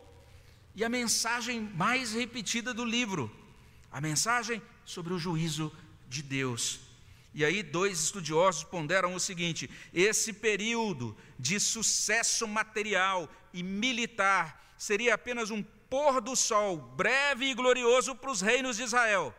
e 0.76 0.84
a 0.84 0.88
mensagem 0.88 1.60
mais 1.60 2.12
repetida 2.12 2.72
do 2.72 2.84
livro, 2.84 3.28
a 3.90 4.00
mensagem 4.00 4.62
sobre 4.84 5.12
o 5.12 5.18
juízo 5.18 5.72
de 6.08 6.22
Deus. 6.22 6.78
E 7.34 7.44
aí, 7.44 7.64
dois 7.64 8.00
estudiosos 8.00 8.62
ponderam 8.62 9.12
o 9.12 9.20
seguinte: 9.20 9.68
esse 9.92 10.32
período 10.32 11.16
de 11.36 11.58
sucesso 11.58 12.46
material 12.46 13.28
e 13.52 13.62
militar 13.62 14.65
seria 14.78 15.14
apenas 15.14 15.50
um 15.50 15.62
pôr 15.62 16.20
do 16.20 16.34
sol 16.34 16.76
breve 16.76 17.46
e 17.46 17.54
glorioso 17.54 18.14
para 18.14 18.30
os 18.30 18.40
reinos 18.40 18.76
de 18.76 18.82
Israel. 18.82 19.34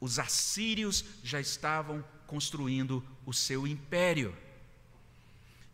Os 0.00 0.18
assírios 0.18 1.04
já 1.22 1.40
estavam 1.40 2.04
construindo 2.26 3.04
o 3.26 3.32
seu 3.32 3.66
império. 3.66 4.36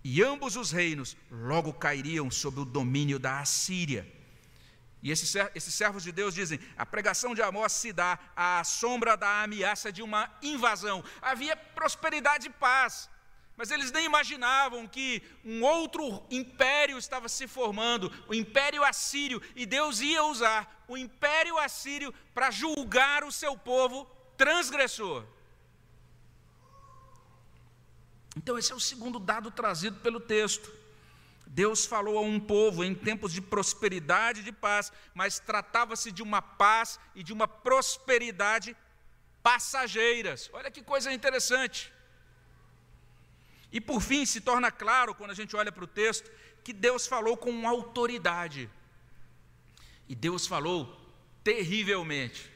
E 0.03 0.23
ambos 0.23 0.57
os 0.57 0.71
reinos 0.71 1.17
logo 1.31 1.73
cairiam 1.73 2.31
sob 2.31 2.61
o 2.61 2.65
domínio 2.65 3.19
da 3.19 3.41
Assíria. 3.41 4.07
E 5.03 5.11
esses, 5.11 5.75
servos 5.75 6.03
de 6.03 6.11
Deus 6.13 6.35
dizem: 6.35 6.59
a 6.79 6.87
pregação 6.87 7.35
de 7.35 7.43
Amós 7.43 7.73
se 7.73 7.93
dá 7.93 8.19
à 8.35 8.65
sombra 8.65 9.17
da 9.17 9.43
ameaça 9.43 9.93
de 9.93 10.03
uma 10.03 10.31
invasão. 10.43 11.05
Havia 11.21 11.55
prosperidade 11.57 12.47
e 12.47 12.51
paz, 12.51 13.11
mas 13.57 13.71
eles 13.71 13.93
nem 13.93 14.05
imaginavam 14.05 14.87
que 14.87 15.23
um 15.45 15.63
outro 15.63 16.23
império 16.31 16.99
estava 16.99 17.29
se 17.29 17.47
formando, 17.47 18.13
o 18.29 18.35
império 18.35 18.83
assírio, 18.85 19.41
e 19.55 19.65
Deus 19.65 20.01
ia 20.01 20.25
usar 20.25 20.85
o 20.89 20.97
império 20.97 21.57
assírio 21.59 22.13
para 22.35 22.51
julgar 22.51 23.23
o 23.23 23.31
seu 23.31 23.57
povo 23.57 24.05
transgressor. 24.37 25.25
Então, 28.37 28.59
esse 28.59 28.73
é 28.73 28.75
o 28.75 28.81
segundo 28.81 29.21
dado 29.21 29.51
trazido 29.51 30.01
pelo 30.01 30.19
texto. 30.19 30.73
Deus 31.47 31.87
falou 31.87 32.19
a 32.19 32.21
um 32.21 32.41
povo 32.41 32.83
em 32.83 32.93
tempos 32.93 33.33
de 33.33 33.41
prosperidade 33.41 34.41
e 34.41 34.43
de 34.43 34.51
paz, 34.51 34.93
mas 35.15 35.39
tratava-se 35.39 36.11
de 36.11 36.21
uma 36.21 36.43
paz 36.43 36.99
e 37.15 37.23
de 37.23 37.33
uma 37.33 37.47
prosperidade 37.47 38.77
passageiras. 39.41 40.51
Olha 40.53 40.73
que 40.73 40.83
coisa 40.83 41.13
interessante. 41.13 41.94
E 43.77 43.81
por 43.81 44.01
fim, 44.01 44.25
se 44.25 44.41
torna 44.41 44.71
claro, 44.71 45.17
quando 45.17 45.33
a 45.33 45.35
gente 45.35 45.57
olha 45.57 45.73
para 45.73 45.83
o 45.83 45.93
texto, 46.03 46.31
que 46.63 46.73
Deus 46.73 47.09
falou 47.09 47.37
com 47.37 47.69
autoridade. 47.69 48.71
E 50.09 50.15
Deus 50.15 50.47
falou 50.47 50.81
terrivelmente. 51.43 52.49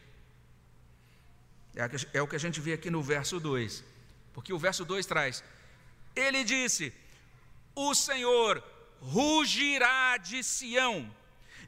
É 2.13 2.23
o 2.23 2.29
que 2.29 2.37
a 2.37 2.39
gente 2.39 2.61
vê 2.61 2.73
aqui 2.75 2.89
no 2.89 3.03
verso 3.03 3.41
2. 3.41 3.83
Porque 4.33 4.53
o 4.53 4.59
verso 4.59 4.85
2 4.85 5.07
traz: 5.07 5.43
ele 6.15 6.45
disse: 6.45 6.93
O 7.75 7.97
Senhor 7.97 8.63
rugirá 9.01 10.19
de 10.19 10.45
Sião, 10.45 11.13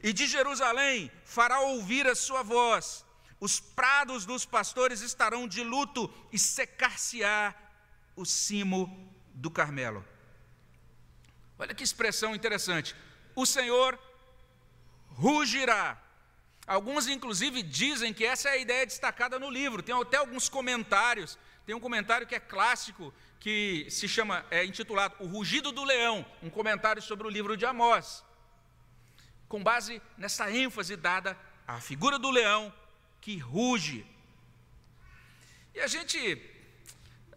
e 0.00 0.12
de 0.12 0.28
Jerusalém 0.28 1.10
fará 1.24 1.60
ouvir 1.60 2.06
a 2.06 2.14
sua 2.14 2.44
voz. 2.44 3.04
Os 3.40 3.58
prados 3.58 4.24
dos 4.24 4.44
pastores 4.44 5.00
estarão 5.00 5.48
de 5.48 5.64
luto, 5.64 6.12
e 6.32 6.38
secar-se-á 6.38 7.52
o 8.14 8.24
cimo 8.24 9.10
do 9.40 9.50
Carmelo. 9.50 10.05
Olha 11.59 11.74
que 11.74 11.83
expressão 11.83 12.35
interessante. 12.35 12.94
O 13.35 13.46
Senhor 13.46 13.98
rugirá. 15.09 16.00
Alguns, 16.66 17.09
inclusive, 17.09 17.62
dizem 17.62 18.12
que 18.12 18.24
essa 18.24 18.48
é 18.50 18.53
a 18.53 18.57
ideia 18.59 18.87
destacada 18.87 19.38
no 19.38 19.50
livro. 19.50 19.83
Tem 19.83 19.94
até 19.94 20.18
alguns 20.18 20.48
comentários. 20.48 21.38
Tem 21.66 21.74
um 21.74 21.81
comentário 21.81 22.26
que 22.26 22.35
é 22.35 22.40
clássico, 22.40 23.12
que 23.38 23.87
se 23.90 24.07
chama, 24.07 24.44
é 24.50 24.64
intitulado 24.64 25.16
O 25.20 25.26
Rugido 25.26 25.72
do 25.72 25.85
Leão, 25.85 26.24
um 26.42 26.50
comentário 26.50 27.00
sobre 27.00 27.26
o 27.26 27.31
livro 27.31 27.57
de 27.57 27.64
Amós, 27.64 28.22
com 29.48 29.62
base 29.62 30.00
nessa 30.16 30.50
ênfase 30.50 30.96
dada 30.96 31.37
à 31.66 31.81
figura 31.81 32.18
do 32.18 32.31
leão 32.31 32.72
que 33.20 33.37
ruge. 33.38 34.07
E 35.74 35.81
a 35.81 35.87
gente, 35.87 36.37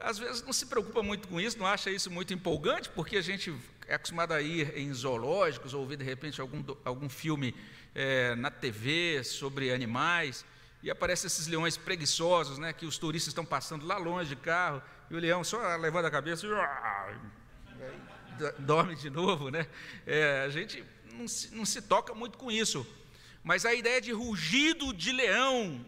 às 0.04 0.20
vezes, 0.20 0.44
não 0.44 0.52
se 0.52 0.66
preocupa 0.66 1.02
muito 1.02 1.28
com 1.28 1.40
isso, 1.40 1.58
não 1.58 1.66
acha 1.66 1.90
isso 1.90 2.12
muito 2.12 2.34
empolgante, 2.34 2.90
porque 2.90 3.16
a 3.16 3.22
gente 3.22 3.56
é 3.88 3.96
acostumado 3.96 4.34
a 4.34 4.42
ir 4.42 4.78
em 4.78 4.94
zoológicos, 4.94 5.74
ou 5.74 5.82
ouvir 5.82 5.96
de 5.98 6.04
repente 6.04 6.42
algum, 6.42 6.64
algum 6.84 7.10
filme 7.10 7.56
é, 7.96 8.36
na 8.36 8.52
TV 8.52 9.24
sobre 9.24 9.74
animais, 9.74 10.46
e 10.84 10.92
aparecem 10.92 11.28
esses 11.28 11.48
leões 11.48 11.78
preguiçosos, 11.78 12.58
né, 12.58 12.74
que 12.74 12.86
os 12.86 12.98
turistas 12.98 13.30
estão 13.30 13.46
passando 13.46 13.86
lá 13.86 13.98
longe 13.98 14.30
de 14.30 14.36
carro, 14.36 14.82
e 15.10 15.16
o 15.16 15.20
leão 15.20 15.44
só 15.44 15.76
levanta 15.78 16.10
a 16.10 16.12
cabeça 16.12 16.46
e 16.46 16.50
dorme 18.60 18.96
de 18.96 19.10
novo, 19.10 19.50
né? 19.50 19.68
É, 20.06 20.44
a 20.46 20.50
gente 20.50 20.84
não 21.14 21.28
se, 21.28 21.56
não 21.56 21.66
se 21.66 21.82
toca 21.82 22.14
muito 22.14 22.38
com 22.38 22.52
isso. 22.52 22.86
Mas 23.44 23.66
a 23.66 23.74
ideia 23.74 24.02
de 24.02 24.12
rugido 24.12 24.94
de 24.94 25.12
leão, 25.12 25.86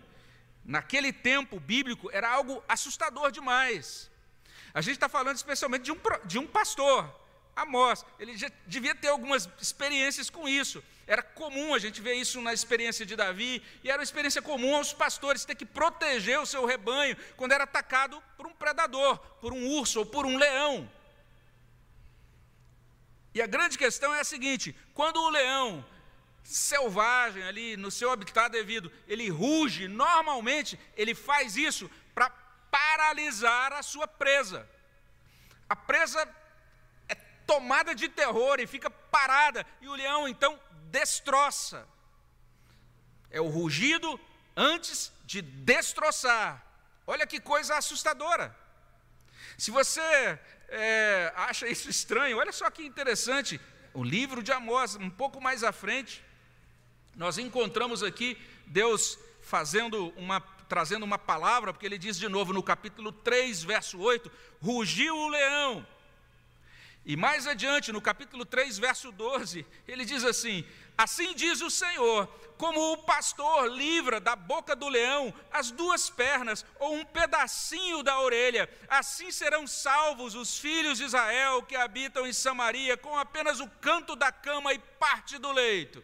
naquele 0.65 1.13
tempo 1.13 1.59
bíblico, 1.59 2.09
era 2.11 2.29
algo 2.29 2.63
assustador 2.67 3.31
demais. 3.31 4.09
A 4.73 4.81
gente 4.81 4.95
está 4.95 5.07
falando 5.07 5.37
especialmente 5.37 5.83
de 5.83 5.91
um, 5.91 5.99
de 6.25 6.39
um 6.39 6.47
pastor, 6.47 7.09
Amós. 7.55 8.03
Ele 8.19 8.35
já 8.35 8.51
devia 8.67 8.93
ter 8.93 9.07
algumas 9.07 9.47
experiências 9.61 10.29
com 10.29 10.49
isso. 10.49 10.83
Era 11.07 11.21
comum 11.21 11.73
a 11.73 11.79
gente 11.79 12.01
ver 12.01 12.15
isso 12.15 12.41
na 12.41 12.51
experiência 12.51 13.05
de 13.05 13.15
Davi, 13.15 13.63
e 13.83 13.89
era 13.89 13.99
uma 13.99 14.03
experiência 14.03 14.41
comum 14.41 14.75
aos 14.75 14.91
pastores 14.91 15.45
ter 15.45 15.55
que 15.55 15.65
proteger 15.65 16.39
o 16.39 16.45
seu 16.45 16.65
rebanho 16.65 17.15
quando 17.37 17.51
era 17.51 17.63
atacado 17.63 18.21
por 18.35 18.47
um 18.47 18.53
predador, 18.53 19.17
por 19.39 19.53
um 19.53 19.67
urso 19.67 19.99
ou 19.99 20.05
por 20.05 20.25
um 20.25 20.35
leão. 20.35 20.89
E 23.35 23.41
a 23.41 23.47
grande 23.47 23.77
questão 23.77 24.13
é 24.13 24.21
a 24.21 24.23
seguinte: 24.23 24.75
quando 24.93 25.21
o 25.21 25.29
leão 25.29 25.85
selvagem 26.45 27.43
ali 27.43 27.75
no 27.75 27.89
seu 27.89 28.11
habitat 28.11 28.49
devido, 28.51 28.91
ele 29.07 29.29
ruge, 29.29 29.87
normalmente 29.87 30.79
ele 30.95 31.15
faz 31.15 31.57
isso 31.57 31.89
para 32.13 32.29
paralisar 32.69 33.73
a 33.73 33.81
sua 33.81 34.07
presa. 34.07 34.69
A 35.67 35.75
presa 35.75 36.21
é 37.09 37.15
tomada 37.47 37.95
de 37.95 38.07
terror 38.07 38.59
e 38.59 38.67
fica 38.67 38.89
parada, 38.89 39.65
e 39.81 39.87
o 39.87 39.95
leão 39.95 40.27
então 40.27 40.59
destroça. 40.91 41.87
É 43.31 43.41
o 43.41 43.47
rugido 43.47 44.19
antes 44.55 45.11
de 45.25 45.41
destroçar. 45.41 46.63
Olha 47.07 47.25
que 47.25 47.39
coisa 47.39 47.75
assustadora. 47.75 48.55
Se 49.57 49.71
você 49.71 50.39
é, 50.69 51.33
acha 51.35 51.67
isso 51.67 51.89
estranho, 51.89 52.37
olha 52.37 52.51
só 52.51 52.69
que 52.69 52.85
interessante. 52.85 53.59
O 53.93 54.03
livro 54.03 54.43
de 54.43 54.51
Amós, 54.51 54.95
um 54.95 55.09
pouco 55.09 55.41
mais 55.41 55.63
à 55.63 55.71
frente, 55.71 56.23
nós 57.15 57.37
encontramos 57.37 58.03
aqui 58.03 58.37
Deus 58.67 59.17
fazendo 59.41 60.09
uma, 60.17 60.41
trazendo 60.67 61.03
uma 61.03 61.17
palavra, 61.17 61.71
porque 61.71 61.85
ele 61.85 61.97
diz 61.97 62.17
de 62.17 62.27
novo 62.27 62.53
no 62.53 62.63
capítulo 62.63 63.11
3, 63.11 63.63
verso 63.63 63.99
8: 63.99 64.31
rugiu 64.61 65.15
o 65.15 65.27
leão 65.27 65.85
e 67.05 67.15
mais 67.15 67.45
adiante, 67.45 67.91
no 67.91 68.01
capítulo 68.01 68.43
3, 68.43 68.79
verso 68.79 69.11
12, 69.11 69.63
ele 69.87 70.03
diz 70.03 70.23
assim: 70.23 70.65
Assim 70.97 71.35
diz 71.35 71.61
o 71.61 71.69
Senhor, 71.69 72.27
como 72.57 72.93
o 72.93 72.97
pastor 72.97 73.67
livra 73.67 74.19
da 74.19 74.35
boca 74.35 74.75
do 74.75 74.89
leão 74.89 75.31
as 75.51 75.69
duas 75.69 76.09
pernas 76.09 76.65
ou 76.79 76.95
um 76.95 77.05
pedacinho 77.05 78.01
da 78.01 78.19
orelha, 78.19 78.67
assim 78.89 79.29
serão 79.29 79.67
salvos 79.67 80.33
os 80.33 80.57
filhos 80.57 80.97
de 80.97 81.03
Israel 81.03 81.61
que 81.61 81.75
habitam 81.75 82.25
em 82.25 82.33
Samaria 82.33 82.97
com 82.97 83.15
apenas 83.15 83.59
o 83.59 83.69
canto 83.79 84.15
da 84.15 84.31
cama 84.31 84.73
e 84.73 84.79
parte 84.79 85.37
do 85.37 85.51
leito. 85.51 86.03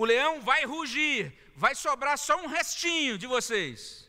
O 0.00 0.04
leão 0.06 0.40
vai 0.40 0.64
rugir, 0.64 1.18
vai 1.54 1.74
sobrar 1.74 2.16
só 2.16 2.34
um 2.42 2.46
restinho 2.46 3.18
de 3.18 3.26
vocês. 3.26 4.08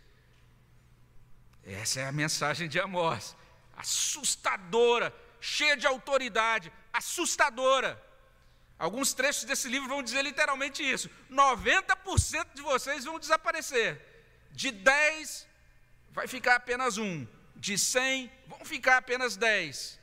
Essa 1.64 2.00
é 2.02 2.06
a 2.06 2.14
mensagem 2.14 2.70
de 2.74 2.80
Amós 2.80 3.36
assustadora, 3.76 5.14
cheia 5.42 5.76
de 5.76 5.86
autoridade, 5.88 6.72
assustadora. 6.94 7.92
Alguns 8.80 9.14
trechos 9.14 9.44
desse 9.44 9.68
livro 9.68 9.90
vão 9.90 10.02
dizer 10.02 10.22
literalmente 10.22 10.82
isso: 10.82 11.10
90% 11.30 12.54
de 12.54 12.62
vocês 12.62 13.04
vão 13.04 13.20
desaparecer, 13.20 13.90
de 14.52 14.72
10 14.72 15.48
vai 16.12 16.26
ficar 16.26 16.56
apenas 16.56 16.98
um, 16.98 17.28
de 17.56 17.78
100 17.78 18.32
vão 18.48 18.64
ficar 18.64 18.96
apenas 18.98 19.36
10. 19.36 20.00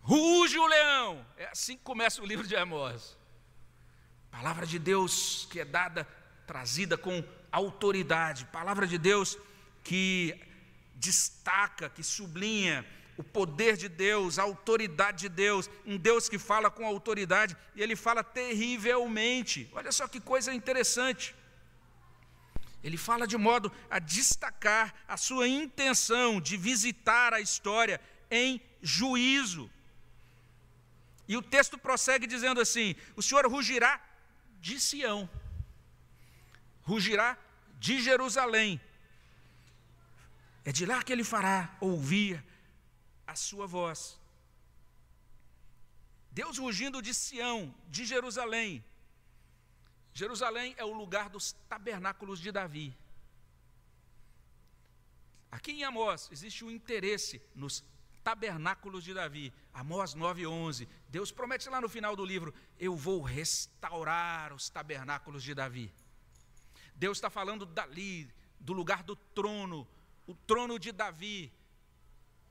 Ruge 0.00 0.58
o 0.58 0.66
leão, 0.66 1.26
é 1.36 1.46
assim 1.48 1.76
que 1.76 1.82
começa 1.82 2.22
o 2.22 2.26
livro 2.26 2.46
de 2.46 2.56
Amós. 2.56 3.20
Palavra 4.32 4.66
de 4.66 4.78
Deus 4.78 5.46
que 5.50 5.60
é 5.60 5.64
dada, 5.64 6.08
trazida 6.46 6.96
com 6.96 7.22
autoridade, 7.52 8.46
palavra 8.46 8.86
de 8.86 8.98
Deus 8.98 9.38
que 9.84 10.34
destaca, 10.94 11.90
que 11.90 12.02
sublinha 12.02 12.84
o 13.16 13.22
poder 13.22 13.76
de 13.76 13.88
Deus, 13.88 14.38
a 14.38 14.42
autoridade 14.42 15.20
de 15.20 15.28
Deus, 15.28 15.68
um 15.84 15.98
Deus 15.98 16.28
que 16.30 16.38
fala 16.38 16.70
com 16.70 16.86
autoridade 16.86 17.56
e 17.76 17.82
ele 17.82 17.94
fala 17.94 18.24
terrivelmente. 18.24 19.70
Olha 19.72 19.92
só 19.92 20.08
que 20.08 20.18
coisa 20.18 20.52
interessante. 20.52 21.34
Ele 22.82 22.96
fala 22.96 23.26
de 23.26 23.36
modo 23.36 23.70
a 23.90 23.98
destacar 23.98 24.94
a 25.06 25.16
sua 25.16 25.46
intenção 25.46 26.40
de 26.40 26.56
visitar 26.56 27.34
a 27.34 27.40
história 27.40 28.00
em 28.30 28.60
juízo. 28.80 29.70
E 31.28 31.36
o 31.36 31.42
texto 31.42 31.78
prossegue 31.78 32.26
dizendo 32.26 32.60
assim: 32.60 32.96
O 33.14 33.22
Senhor 33.22 33.46
rugirá 33.46 34.00
de 34.62 34.78
Sião, 34.78 35.28
rugirá 36.82 37.36
de 37.78 38.00
Jerusalém, 38.00 38.80
É 40.64 40.70
de 40.70 40.86
lá 40.86 41.02
que 41.02 41.12
ele 41.12 41.24
fará 41.24 41.76
ouvir 41.80 42.40
a 43.26 43.34
sua 43.34 43.66
voz. 43.66 44.16
Deus 46.30 46.56
rugindo 46.58 47.02
de 47.02 47.12
Sião, 47.12 47.74
de 47.88 48.04
Jerusalém. 48.04 48.84
Jerusalém 50.14 50.72
é 50.78 50.84
o 50.84 50.92
lugar 50.92 51.28
dos 51.28 51.50
tabernáculos 51.68 52.38
de 52.38 52.52
Davi. 52.52 52.96
Aqui 55.50 55.72
em 55.72 55.82
Amós 55.82 56.28
existe 56.30 56.64
um 56.64 56.70
interesse 56.70 57.42
nos 57.56 57.84
tabernáculos 58.22 59.04
de 59.04 59.14
Davi. 59.14 59.52
Amós 59.72 60.14
9:11. 60.14 60.88
Deus 61.08 61.30
promete 61.30 61.68
lá 61.68 61.80
no 61.80 61.88
final 61.88 62.14
do 62.16 62.24
livro: 62.24 62.54
Eu 62.78 62.96
vou 62.96 63.20
restaurar 63.20 64.52
os 64.52 64.68
tabernáculos 64.68 65.42
de 65.42 65.54
Davi. 65.54 65.92
Deus 66.94 67.18
está 67.18 67.28
falando 67.28 67.66
dali, 67.66 68.32
do 68.60 68.72
lugar 68.72 69.02
do 69.02 69.16
trono, 69.16 69.88
o 70.26 70.34
trono 70.34 70.78
de 70.78 70.92
Davi, 70.92 71.52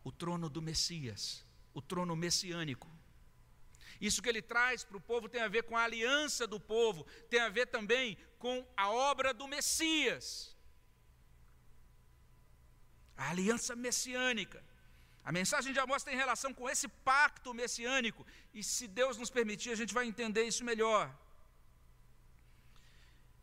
o 0.03 0.11
trono 0.11 0.49
do 0.49 0.61
Messias, 0.61 1.45
o 1.73 1.81
trono 1.81 2.15
messiânico. 2.15 2.89
Isso 3.99 4.21
que 4.21 4.29
ele 4.29 4.41
traz 4.41 4.83
para 4.83 4.97
o 4.97 5.01
povo 5.01 5.29
tem 5.29 5.41
a 5.41 5.47
ver 5.47 5.63
com 5.63 5.77
a 5.77 5.83
aliança 5.83 6.47
do 6.47 6.59
povo, 6.59 7.05
tem 7.29 7.39
a 7.39 7.49
ver 7.49 7.67
também 7.67 8.17
com 8.39 8.65
a 8.75 8.89
obra 8.89 9.33
do 9.33 9.47
Messias. 9.47 10.57
A 13.15 13.29
aliança 13.29 13.75
messiânica. 13.75 14.63
A 15.23 15.31
mensagem 15.31 15.71
de 15.71 15.79
Amós 15.79 16.03
tem 16.03 16.15
relação 16.15 16.53
com 16.53 16.69
esse 16.69 16.87
pacto 16.87 17.53
messiânico, 17.53 18.25
e 18.53 18.63
se 18.63 18.87
Deus 18.87 19.17
nos 19.17 19.29
permitir, 19.29 19.71
a 19.71 19.75
gente 19.75 19.93
vai 19.93 20.05
entender 20.05 20.43
isso 20.43 20.63
melhor. 20.63 21.13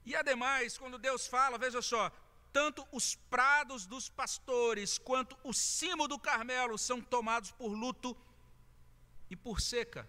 E 0.05 0.17
ademais, 0.17 0.77
quando 0.77 0.99
Deus 0.99 1.27
fala, 1.27 1.57
veja 1.59 1.81
só, 1.81 2.11
tanto 2.53 2.87
os 2.91 3.15
prados 3.15 3.87
dos 3.87 4.09
pastores 4.09 4.99
quanto 4.99 5.37
o 5.45 5.53
cimo 5.53 6.09
do 6.09 6.19
Carmelo 6.19 6.77
são 6.79 7.01
tomados 7.01 7.51
por 7.53 7.69
luto 7.69 8.17
e 9.31 9.37
por 9.37 9.61
seca. 9.61 10.09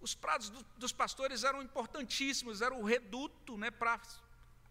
Os 0.00 0.14
prados 0.14 0.50
do, 0.50 0.62
dos 0.76 0.92
pastores 0.92 1.44
eram 1.44 1.62
importantíssimos, 1.62 2.62
era 2.62 2.74
o 2.74 2.84
reduto 2.84 3.56
né, 3.56 3.70
para 3.70 4.00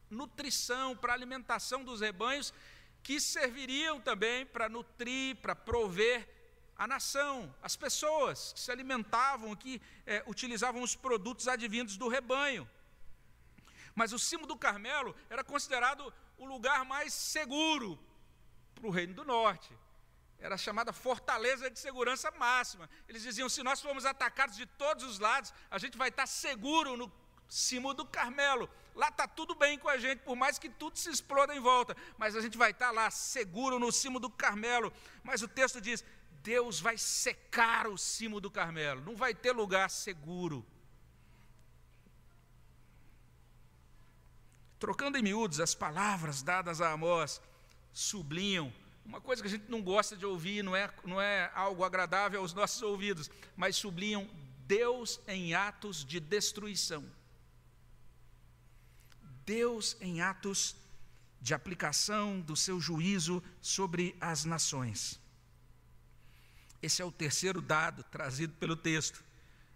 nutrição, 0.09 0.95
para 0.95 1.13
alimentação 1.13 1.83
dos 1.83 2.01
rebanhos, 2.01 2.53
que 3.05 3.21
serviriam 3.21 4.01
também 4.01 4.47
para 4.47 4.67
nutrir, 4.67 5.35
para 5.35 5.55
prover 5.55 6.27
a 6.75 6.87
nação, 6.87 7.53
as 7.61 7.75
pessoas 7.75 8.51
que 8.51 8.59
se 8.59 8.71
alimentavam, 8.71 9.55
que 9.55 9.79
é, 10.07 10.23
utilizavam 10.25 10.81
os 10.81 10.95
produtos 10.95 11.47
advindos 11.47 11.97
do 11.97 12.07
rebanho. 12.07 12.67
Mas 13.93 14.11
o 14.11 14.17
cimo 14.17 14.47
do 14.47 14.57
Carmelo 14.57 15.15
era 15.29 15.43
considerado 15.43 16.11
o 16.35 16.45
lugar 16.47 16.83
mais 16.83 17.13
seguro 17.13 17.99
para 18.73 18.87
o 18.87 18.89
Reino 18.89 19.13
do 19.13 19.23
Norte. 19.23 19.71
Era 20.39 20.57
chamada 20.57 20.91
fortaleza 20.91 21.69
de 21.69 21.79
segurança 21.79 22.31
máxima. 22.31 22.89
Eles 23.07 23.21
diziam: 23.21 23.47
se 23.47 23.61
nós 23.61 23.79
formos 23.83 24.03
atacados 24.03 24.57
de 24.57 24.65
todos 24.65 25.03
os 25.03 25.19
lados, 25.19 25.53
a 25.69 25.77
gente 25.77 25.95
vai 25.95 26.09
estar 26.09 26.25
seguro 26.25 26.97
no 26.97 27.07
cimo 27.47 27.93
do 27.93 28.05
Carmelo. 28.05 28.69
Lá 28.93 29.09
está 29.09 29.27
tudo 29.27 29.55
bem 29.55 29.77
com 29.77 29.89
a 29.89 29.97
gente, 29.97 30.19
por 30.19 30.35
mais 30.35 30.57
que 30.57 30.69
tudo 30.69 30.97
se 30.97 31.09
exploda 31.09 31.53
em 31.53 31.59
volta, 31.59 31.95
mas 32.17 32.35
a 32.35 32.41
gente 32.41 32.57
vai 32.57 32.71
estar 32.71 32.91
lá 32.91 33.11
seguro 33.11 33.77
no 33.77 33.91
cimo 33.91 34.19
do 34.19 34.29
Carmelo. 34.29 34.91
Mas 35.23 35.41
o 35.41 35.47
texto 35.47 35.81
diz: 35.81 36.03
Deus 36.41 36.79
vai 36.79 36.97
secar 36.97 37.87
o 37.87 37.97
cimo 37.97 38.39
do 38.39 38.49
Carmelo, 38.49 39.01
não 39.01 39.15
vai 39.15 39.33
ter 39.33 39.51
lugar 39.51 39.89
seguro. 39.89 40.65
Trocando 44.79 45.17
em 45.17 45.23
miúdos, 45.23 45.59
as 45.59 45.73
palavras 45.73 46.41
dadas 46.41 46.79
a 46.81 46.91
Amós 46.91 47.41
sublinham 47.91 48.71
uma 49.05 49.21
coisa 49.21 49.41
que 49.41 49.47
a 49.47 49.51
gente 49.51 49.69
não 49.69 49.81
gosta 49.81 50.17
de 50.17 50.25
ouvir, 50.25 50.63
não 50.63 50.75
é, 50.75 50.91
não 51.03 51.21
é 51.21 51.51
algo 51.53 51.83
agradável 51.83 52.41
aos 52.41 52.53
nossos 52.53 52.81
ouvidos, 52.81 53.29
mas 53.55 53.75
sublinham 53.75 54.27
Deus 54.65 55.19
em 55.27 55.53
atos 55.53 56.03
de 56.03 56.19
destruição. 56.19 57.05
Deus 59.45 59.95
em 60.01 60.21
atos 60.21 60.75
de 61.41 61.53
aplicação 61.53 62.39
do 62.41 62.55
seu 62.55 62.79
juízo 62.79 63.43
sobre 63.61 64.15
as 64.19 64.45
nações. 64.45 65.19
Esse 66.81 67.01
é 67.01 67.05
o 67.05 67.11
terceiro 67.11 67.61
dado 67.61 68.03
trazido 68.03 68.53
pelo 68.53 68.75
texto. 68.75 69.23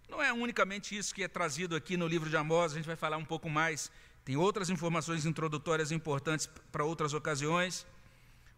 Não 0.07 0.21
é 0.21 0.33
unicamente 0.33 0.97
isso 0.97 1.13
que 1.13 1.23
é 1.23 1.27
trazido 1.27 1.75
aqui 1.75 1.95
no 1.95 2.07
livro 2.07 2.29
de 2.29 2.37
Amós, 2.37 2.71
a 2.71 2.75
gente 2.75 2.87
vai 2.87 2.95
falar 2.95 3.17
um 3.17 3.25
pouco 3.25 3.49
mais 3.49 3.91
tem 4.29 4.37
outras 4.37 4.69
informações 4.69 5.25
introdutórias 5.25 5.91
importantes 5.91 6.47
para 6.71 6.83
outras 6.83 7.15
ocasiões, 7.15 7.83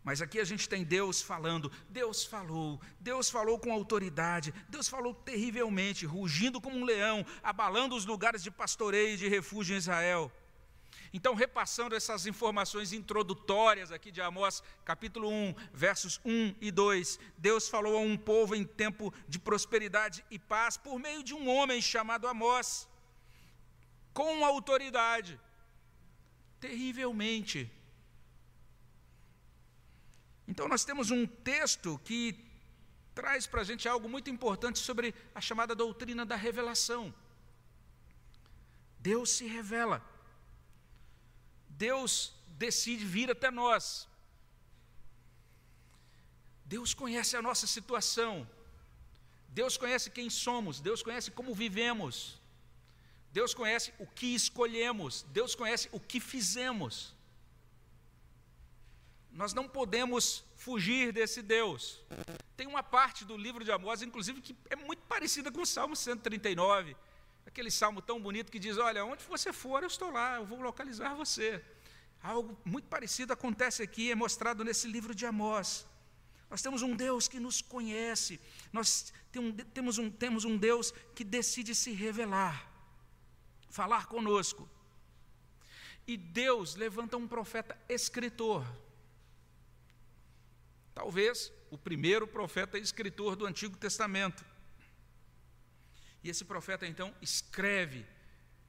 mas 0.04 0.21
aqui 0.21 0.38
a 0.38 0.43
gente 0.43 0.67
tem 0.67 0.84
Deus 0.84 1.21
falando. 1.21 1.71
Deus 1.88 2.26
falou, 2.26 2.78
Deus 3.00 3.30
falou 3.30 3.58
com 3.58 3.71
autoridade, 3.71 4.54
Deus 4.67 4.89
falou 4.89 5.13
terrivelmente, 5.13 6.06
rugindo 6.06 6.60
como 6.60 6.78
um 6.78 6.84
leão, 6.84 7.26
abalando 7.41 7.95
os 7.95 8.06
lugares 8.06 8.43
de 8.43 8.52
pastoreio 8.52 9.13
e 9.13 9.17
de 9.17 9.30
refúgio 9.30 9.74
em 9.74 9.78
Israel. 9.78 10.30
Então, 11.13 11.34
repassando 11.36 11.93
essas 11.93 12.26
informações 12.26 12.93
introdutórias 12.93 13.91
aqui 13.91 14.12
de 14.12 14.21
Amós, 14.21 14.63
capítulo 14.86 15.30
1, 15.30 15.56
versos 15.74 16.21
1 16.24 16.56
e 16.62 16.71
2, 16.71 17.19
Deus 17.38 17.67
falou 17.67 17.97
a 17.97 18.00
um 18.00 18.17
povo 18.17 18.56
em 18.56 18.63
tempo 18.63 19.13
de 19.28 19.38
prosperidade 19.38 20.24
e 20.32 20.39
paz 20.39 20.78
por 20.78 20.97
meio 20.97 21.21
de 21.21 21.34
um 21.34 21.50
homem 21.50 21.82
chamado 21.82 22.28
Amós, 22.28 22.88
com 24.13 24.45
autoridade 24.45 25.39
terrivelmente. 26.62 27.69
Então, 30.47 30.67
nós 30.67 30.86
temos 30.86 31.12
um 31.12 31.26
texto 31.26 32.00
que 32.06 32.52
traz 33.13 33.45
para 33.45 33.62
a 33.62 33.63
gente 33.63 33.88
algo 33.88 34.08
muito 34.08 34.30
importante 34.30 34.80
sobre 34.80 35.13
a 35.36 35.41
chamada 35.41 35.76
doutrina 35.76 36.26
da 36.26 36.36
revelação. 36.36 37.13
Deus 39.00 39.32
se 39.32 39.45
revela. 39.45 40.11
Deus 41.86 42.12
decide 42.65 43.06
vir 43.15 43.30
até 43.36 43.50
nós. 43.62 43.84
Deus 46.74 46.94
conhece 47.02 47.34
a 47.36 47.41
nossa 47.48 47.67
situação. 47.76 48.34
Deus 49.62 49.78
conhece 49.84 50.10
quem 50.17 50.30
somos. 50.30 50.80
Deus 50.89 51.02
conhece 51.08 51.30
como 51.38 51.60
vivemos. 51.63 52.15
Deus 53.32 53.54
conhece 53.54 53.94
o 53.98 54.06
que 54.06 54.36
escolhemos, 54.36 55.26
Deus 55.30 55.56
conhece 55.56 55.88
o 55.91 56.00
que 56.00 56.20
fizemos. 56.20 57.15
Nós 59.32 59.54
não 59.54 59.67
podemos 59.67 60.44
fugir 60.58 61.13
desse 61.13 61.41
Deus. 61.41 62.02
Tem 62.58 62.67
uma 62.67 62.84
parte 62.84 63.24
do 63.24 63.38
livro 63.38 63.63
de 63.63 63.72
Amós, 63.72 64.02
inclusive, 64.02 64.41
que 64.41 64.54
é 64.70 64.76
muito 64.76 65.04
parecida 65.04 65.50
com 65.50 65.62
o 65.62 65.65
Salmo 65.65 65.96
139, 65.96 66.96
aquele 67.45 67.71
salmo 67.71 68.01
tão 68.01 68.21
bonito 68.21 68.51
que 68.51 68.60
diz: 68.60 68.77
Olha, 68.77 69.06
onde 69.06 69.23
você 69.25 69.51
for, 69.51 69.84
eu 69.84 69.88
estou 69.88 70.12
lá, 70.12 70.36
eu 70.36 70.45
vou 70.45 70.62
localizar 70.62 71.13
você. 71.15 71.63
Algo 72.21 72.58
muito 72.63 72.88
parecido 72.88 73.34
acontece 73.34 73.82
aqui, 73.82 74.12
é 74.12 74.15
mostrado 74.15 74.63
nesse 74.63 74.88
livro 74.88 75.13
de 75.15 75.25
Amós. 75.25 75.86
Nós 76.49 76.62
temos 76.62 76.82
um 76.82 76.95
Deus 76.95 77.27
que 77.27 77.39
nos 77.39 77.62
conhece, 77.62 78.39
nós 78.73 79.13
temos 79.73 79.97
um, 79.97 80.10
temos 80.10 80.45
um 80.45 80.58
Deus 80.58 80.93
que 81.15 81.23
decide 81.23 81.73
se 81.73 81.91
revelar 81.91 82.71
falar 83.71 84.06
conosco. 84.08 84.69
E 86.06 86.17
Deus 86.17 86.75
levanta 86.75 87.17
um 87.17 87.27
profeta 87.27 87.77
escritor. 87.88 88.65
Talvez 90.93 91.51
o 91.71 91.77
primeiro 91.77 92.27
profeta 92.27 92.77
escritor 92.77 93.36
do 93.36 93.45
Antigo 93.45 93.77
Testamento. 93.77 94.43
E 96.23 96.29
esse 96.29 96.45
profeta 96.45 96.86
então 96.86 97.13
escreve 97.21 98.05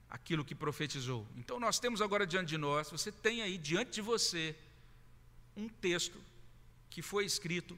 aquilo 0.09 0.45
que 0.45 0.55
profetizou. 0.55 1.27
Então 1.35 1.59
nós 1.59 1.79
temos 1.79 2.01
agora 2.01 2.25
diante 2.25 2.49
de 2.49 2.57
nós, 2.57 2.89
você 2.89 3.11
tem 3.11 3.41
aí 3.41 3.57
diante 3.57 3.93
de 3.93 4.01
você 4.01 4.55
um 5.55 5.67
texto 5.67 6.19
que 6.89 7.01
foi 7.01 7.25
escrito 7.25 7.77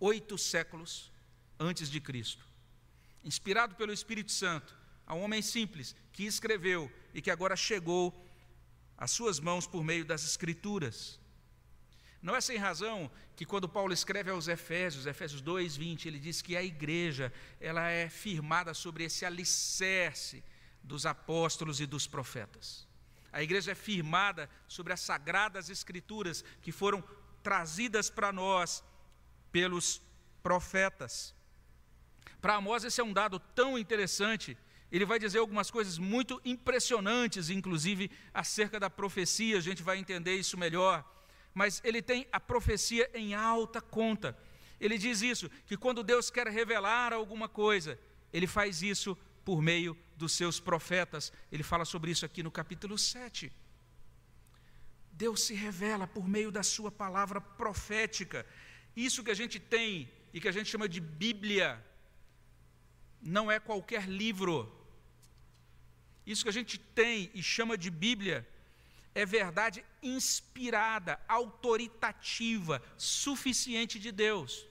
oito 0.00 0.36
séculos 0.38 1.10
antes 1.58 1.90
de 1.90 2.00
Cristo, 2.00 2.44
inspirado 3.22 3.74
pelo 3.74 3.92
Espírito 3.92 4.32
Santo, 4.32 4.74
a 5.06 5.14
um 5.14 5.22
homem 5.22 5.42
simples 5.42 5.94
que 6.12 6.24
escreveu 6.24 6.90
e 7.12 7.20
que 7.20 7.30
agora 7.30 7.56
chegou 7.56 8.12
às 8.96 9.10
suas 9.10 9.38
mãos 9.38 9.66
por 9.66 9.84
meio 9.84 10.04
das 10.04 10.24
Escrituras. 10.24 11.20
Não 12.24 12.34
é 12.34 12.40
sem 12.40 12.56
razão 12.56 13.10
que 13.36 13.44
quando 13.44 13.68
Paulo 13.68 13.92
escreve 13.92 14.30
aos 14.30 14.48
Efésios, 14.48 15.04
Efésios 15.04 15.42
2, 15.42 15.76
20, 15.76 16.08
ele 16.08 16.18
diz 16.18 16.40
que 16.40 16.56
a 16.56 16.62
igreja 16.62 17.30
ela 17.60 17.86
é 17.90 18.08
firmada 18.08 18.72
sobre 18.72 19.04
esse 19.04 19.26
alicerce 19.26 20.42
dos 20.82 21.04
apóstolos 21.04 21.82
e 21.82 21.86
dos 21.86 22.06
profetas. 22.06 22.88
A 23.30 23.42
igreja 23.42 23.72
é 23.72 23.74
firmada 23.74 24.48
sobre 24.66 24.94
as 24.94 25.00
sagradas 25.00 25.68
escrituras 25.68 26.42
que 26.62 26.72
foram 26.72 27.04
trazidas 27.42 28.08
para 28.08 28.32
nós 28.32 28.82
pelos 29.52 30.00
profetas. 30.42 31.34
Para 32.40 32.54
Amós, 32.54 32.84
esse 32.84 33.02
é 33.02 33.04
um 33.04 33.12
dado 33.12 33.38
tão 33.38 33.78
interessante 33.78 34.56
ele 34.90 35.04
vai 35.04 35.18
dizer 35.18 35.40
algumas 35.40 35.72
coisas 35.72 35.98
muito 35.98 36.40
impressionantes, 36.44 37.50
inclusive 37.50 38.10
acerca 38.32 38.78
da 38.78 38.88
profecia, 38.88 39.58
a 39.58 39.60
gente 39.60 39.82
vai 39.82 39.98
entender 39.98 40.36
isso 40.36 40.56
melhor. 40.56 41.04
Mas 41.54 41.80
ele 41.84 42.02
tem 42.02 42.26
a 42.32 42.40
profecia 42.40 43.08
em 43.14 43.32
alta 43.34 43.80
conta. 43.80 44.36
Ele 44.80 44.98
diz 44.98 45.22
isso, 45.22 45.48
que 45.66 45.76
quando 45.76 46.02
Deus 46.02 46.30
quer 46.30 46.48
revelar 46.48 47.12
alguma 47.12 47.48
coisa, 47.48 47.98
ele 48.32 48.46
faz 48.46 48.82
isso 48.82 49.16
por 49.44 49.62
meio 49.62 49.96
dos 50.16 50.32
seus 50.32 50.58
profetas. 50.58 51.32
Ele 51.52 51.62
fala 51.62 51.84
sobre 51.84 52.10
isso 52.10 52.26
aqui 52.26 52.42
no 52.42 52.50
capítulo 52.50 52.98
7. 52.98 53.52
Deus 55.12 55.44
se 55.44 55.54
revela 55.54 56.08
por 56.08 56.28
meio 56.28 56.50
da 56.50 56.64
sua 56.64 56.90
palavra 56.90 57.40
profética. 57.40 58.44
Isso 58.96 59.22
que 59.22 59.30
a 59.30 59.34
gente 59.34 59.60
tem 59.60 60.10
e 60.32 60.40
que 60.40 60.48
a 60.48 60.52
gente 60.52 60.68
chama 60.68 60.88
de 60.88 61.00
Bíblia, 61.00 61.82
não 63.22 63.50
é 63.50 63.60
qualquer 63.60 64.08
livro. 64.08 64.56
Isso 66.26 66.42
que 66.42 66.48
a 66.48 66.52
gente 66.52 66.78
tem 66.78 67.30
e 67.32 67.40
chama 67.42 67.78
de 67.78 67.90
Bíblia 67.90 68.46
é 69.14 69.24
verdade 69.24 69.84
inspirada, 70.02 71.20
autoritativa, 71.28 72.82
suficiente 72.96 73.98
de 73.98 74.10
Deus. 74.10 74.66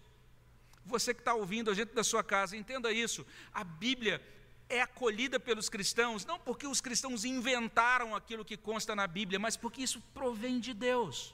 Você 0.85 1.13
que 1.13 1.21
está 1.21 1.33
ouvindo 1.33 1.71
a 1.71 1.73
gente 1.73 1.93
da 1.93 2.03
sua 2.03 2.23
casa, 2.23 2.57
entenda 2.57 2.91
isso. 2.91 3.25
A 3.53 3.63
Bíblia 3.63 4.21
é 4.67 4.81
acolhida 4.81 5.39
pelos 5.39 5.69
cristãos, 5.69 6.25
não 6.25 6.37
porque 6.37 6.67
os 6.67 6.81
cristãos 6.81 7.23
inventaram 7.23 8.13
aquilo 8.13 8.43
que 8.43 8.57
consta 8.57 8.93
na 8.95 9.07
Bíblia, 9.07 9.39
mas 9.39 9.55
porque 9.55 9.81
isso 9.81 10.01
provém 10.13 10.59
de 10.59 10.73
Deus. 10.73 11.33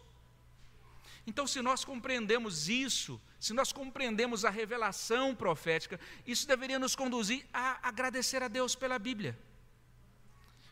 Então, 1.26 1.47
se 1.47 1.62
nós 1.62 1.84
compreendemos 1.84 2.70
isso, 2.70 3.20
se 3.39 3.53
nós 3.53 3.72
compreendemos 3.72 4.45
a 4.45 4.49
revelação 4.49 5.36
profética, 5.36 5.99
isso 6.26 6.47
deveria 6.47 6.78
nos 6.78 6.95
conduzir 6.95 7.45
a 7.51 7.88
agradecer 7.88 8.43
a 8.43 8.47
Deus 8.47 8.76
pela 8.76 8.99
Bíblia, 8.99 9.38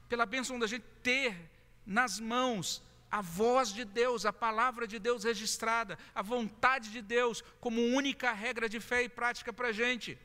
pela 0.07 0.25
bênção 0.25 0.59
da 0.59 0.67
gente 0.67 0.85
ter 1.01 1.56
nas 1.87 2.19
mãos 2.19 2.83
a 3.09 3.21
voz 3.21 3.71
de 3.73 3.85
Deus, 3.85 4.25
a 4.25 4.33
palavra 4.33 4.85
de 4.85 4.99
Deus 4.99 5.23
registrada, 5.23 5.97
a 6.13 6.21
vontade 6.21 6.91
de 6.91 7.01
Deus 7.01 7.41
como 7.61 7.81
única 7.81 8.33
regra 8.33 8.67
de 8.67 8.81
fé 8.81 9.03
e 9.03 9.09
prática 9.09 9.53
para 9.53 9.69
a 9.69 9.71
gente. 9.71 10.19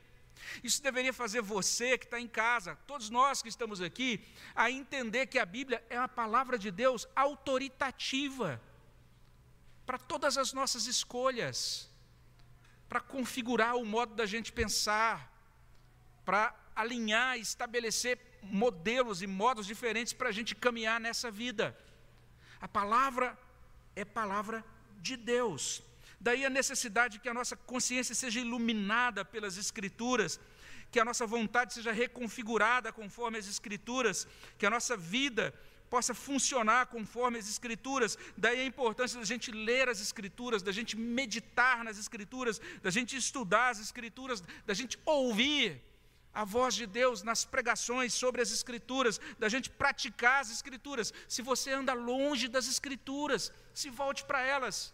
Isso 0.61 0.83
deveria 0.83 1.13
fazer 1.13 1.41
você 1.41 1.97
que 1.97 2.03
está 2.03 2.19
em 2.19 2.27
casa, 2.27 2.75
todos 2.85 3.09
nós 3.09 3.41
que 3.41 3.47
estamos 3.47 3.79
aqui, 3.79 4.25
a 4.53 4.69
entender 4.69 5.27
que 5.27 5.39
a 5.39 5.45
Bíblia 5.45 5.81
é 5.89 5.97
uma 5.97 6.09
palavra 6.09 6.57
de 6.57 6.69
Deus 6.69 7.07
autoritativa 7.15 8.61
para 9.85 9.97
todas 9.97 10.37
as 10.37 10.51
nossas 10.51 10.85
escolhas, 10.85 11.89
para 12.89 12.99
configurar 12.99 13.75
o 13.75 13.85
modo 13.85 14.13
da 14.13 14.25
gente 14.25 14.51
pensar, 14.51 15.31
para 16.25 16.53
alinhar, 16.75 17.37
estabelecer 17.37 18.19
modelos 18.43 19.21
e 19.21 19.27
modos 19.27 19.65
diferentes 19.65 20.13
para 20.13 20.29
a 20.29 20.31
gente 20.31 20.55
caminhar 20.55 20.99
nessa 20.99 21.29
vida. 21.31 21.77
A 22.59 22.67
palavra 22.67 23.37
é 23.95 24.05
palavra 24.05 24.63
de 24.99 25.15
Deus. 25.15 25.83
Daí 26.19 26.45
a 26.45 26.49
necessidade 26.49 27.19
que 27.19 27.29
a 27.29 27.33
nossa 27.33 27.55
consciência 27.55 28.15
seja 28.15 28.39
iluminada 28.39 29.25
pelas 29.25 29.57
Escrituras, 29.57 30.39
que 30.89 30.99
a 30.99 31.05
nossa 31.05 31.25
vontade 31.25 31.73
seja 31.73 31.91
reconfigurada 31.91 32.93
conforme 32.93 33.37
as 33.37 33.47
Escrituras, 33.47 34.27
que 34.57 34.65
a 34.65 34.69
nossa 34.69 34.95
vida 34.95 35.53
possa 35.89 36.13
funcionar 36.13 36.87
conforme 36.87 37.37
as 37.37 37.49
Escrituras. 37.49 38.17
Daí 38.37 38.61
a 38.61 38.65
importância 38.65 39.19
da 39.19 39.25
gente 39.25 39.51
ler 39.51 39.89
as 39.89 39.99
Escrituras, 39.99 40.63
da 40.63 40.71
gente 40.71 40.95
meditar 40.95 41.83
nas 41.83 41.97
Escrituras, 41.99 42.61
da 42.81 42.89
gente 42.89 43.17
estudar 43.17 43.69
as 43.69 43.79
Escrituras, 43.79 44.41
da 44.65 44.73
gente 44.73 44.97
ouvir 45.05 45.81
a 46.33 46.43
voz 46.43 46.73
de 46.73 46.85
Deus 46.85 47.23
nas 47.23 47.45
pregações 47.45 48.13
sobre 48.13 48.41
as 48.41 48.51
Escrituras, 48.51 49.19
da 49.37 49.49
gente 49.49 49.69
praticar 49.69 50.41
as 50.41 50.51
Escrituras. 50.51 51.13
Se 51.27 51.41
você 51.41 51.71
anda 51.71 51.93
longe 51.93 52.47
das 52.47 52.67
Escrituras, 52.67 53.51
se 53.73 53.89
volte 53.89 54.23
para 54.25 54.41
elas 54.41 54.93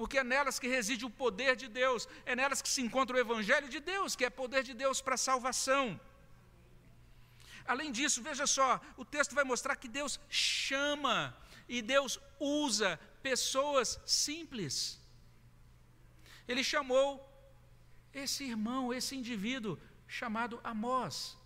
porque 0.00 0.16
é 0.16 0.24
nelas 0.24 0.58
que 0.58 0.66
reside 0.66 1.04
o 1.04 1.10
poder 1.22 1.54
de 1.62 1.68
Deus, 1.68 2.08
é 2.24 2.34
nelas 2.34 2.62
que 2.62 2.70
se 2.74 2.80
encontra 2.80 3.14
o 3.14 3.20
Evangelho 3.20 3.68
de 3.68 3.80
Deus, 3.80 4.16
que 4.16 4.24
é 4.24 4.30
poder 4.30 4.62
de 4.68 4.72
Deus 4.72 5.02
para 5.02 5.16
a 5.16 5.24
salvação. 5.28 6.00
Além 7.66 7.92
disso, 7.92 8.22
veja 8.22 8.46
só, 8.46 8.80
o 8.96 9.04
texto 9.04 9.34
vai 9.34 9.44
mostrar 9.44 9.76
que 9.76 9.90
Deus 9.98 10.18
chama 10.30 11.36
e 11.68 11.82
Deus 11.82 12.18
usa 12.38 12.98
pessoas 13.22 14.00
simples. 14.06 14.98
Ele 16.48 16.64
chamou 16.64 17.10
esse 18.22 18.44
irmão, 18.44 18.94
esse 18.94 19.14
indivíduo, 19.14 19.78
chamado 20.10 20.60
Amós. 20.64 21.36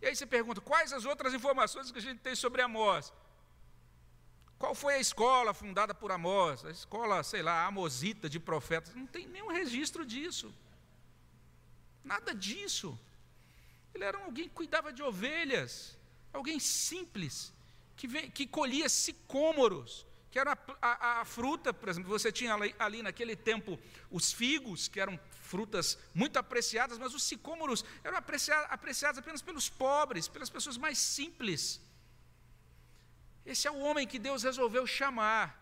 E 0.00 0.06
aí 0.06 0.14
você 0.14 0.24
pergunta: 0.24 0.60
quais 0.60 0.92
as 0.92 1.04
outras 1.04 1.34
informações 1.34 1.90
que 1.90 1.98
a 1.98 2.06
gente 2.08 2.20
tem 2.20 2.34
sobre 2.34 2.62
Amós? 2.62 3.12
Qual 4.58 4.74
foi 4.74 4.94
a 4.94 5.00
escola 5.00 5.52
fundada 5.52 5.94
por 5.94 6.12
Amós? 6.12 6.64
A 6.64 6.70
escola, 6.70 7.22
sei 7.22 7.42
lá, 7.42 7.66
amosita 7.66 8.28
de 8.28 8.38
profetas. 8.38 8.94
Não 8.94 9.06
tem 9.06 9.26
nenhum 9.26 9.48
registro 9.48 10.04
disso. 10.04 10.52
Nada 12.04 12.34
disso. 12.34 12.98
Ele 13.94 14.04
era 14.04 14.18
alguém 14.18 14.48
que 14.48 14.54
cuidava 14.54 14.92
de 14.92 15.02
ovelhas, 15.02 15.98
alguém 16.32 16.60
simples, 16.60 17.52
que, 17.96 18.06
vem, 18.06 18.30
que 18.30 18.46
colhia 18.46 18.88
sicômoros, 18.88 20.06
que 20.30 20.38
era 20.38 20.56
a, 20.80 20.88
a, 20.88 21.20
a, 21.20 21.24
fruta, 21.24 21.74
por 21.74 21.88
exemplo, 21.88 22.08
você 22.08 22.30
tinha 22.30 22.54
ali, 22.54 22.74
ali, 22.78 23.02
naquele 23.02 23.34
tempo 23.34 23.78
os 24.10 24.32
figos, 24.32 24.86
que 24.86 25.00
eram 25.00 25.18
frutas 25.42 25.98
muito 26.14 26.38
apreciadas, 26.38 26.98
mas 26.98 27.14
os 27.14 27.24
sicômoros 27.24 27.84
eram 28.04 28.16
apreciados, 28.16 28.66
apreciados 28.70 29.18
apenas 29.18 29.42
pelos 29.42 29.68
pobres, 29.68 30.28
pelas 30.28 30.48
pessoas 30.48 30.76
mais 30.76 30.98
simples. 30.98 31.80
Esse 33.44 33.66
é 33.66 33.70
o 33.70 33.80
homem 33.80 34.06
que 34.06 34.18
Deus 34.18 34.44
resolveu 34.44 34.86
chamar. 34.86 35.58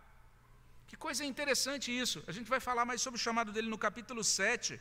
Que 0.87 0.97
coisa 0.97 1.25
interessante 1.25 1.97
isso. 1.97 2.23
A 2.27 2.33
gente 2.33 2.49
vai 2.49 2.61
falar 2.61 2.85
mais 2.85 3.01
sobre 3.01 3.19
o 3.19 3.23
chamado 3.23 3.51
dele 3.53 3.69
no 3.69 3.79
capítulo 3.79 4.23
7. 4.23 4.79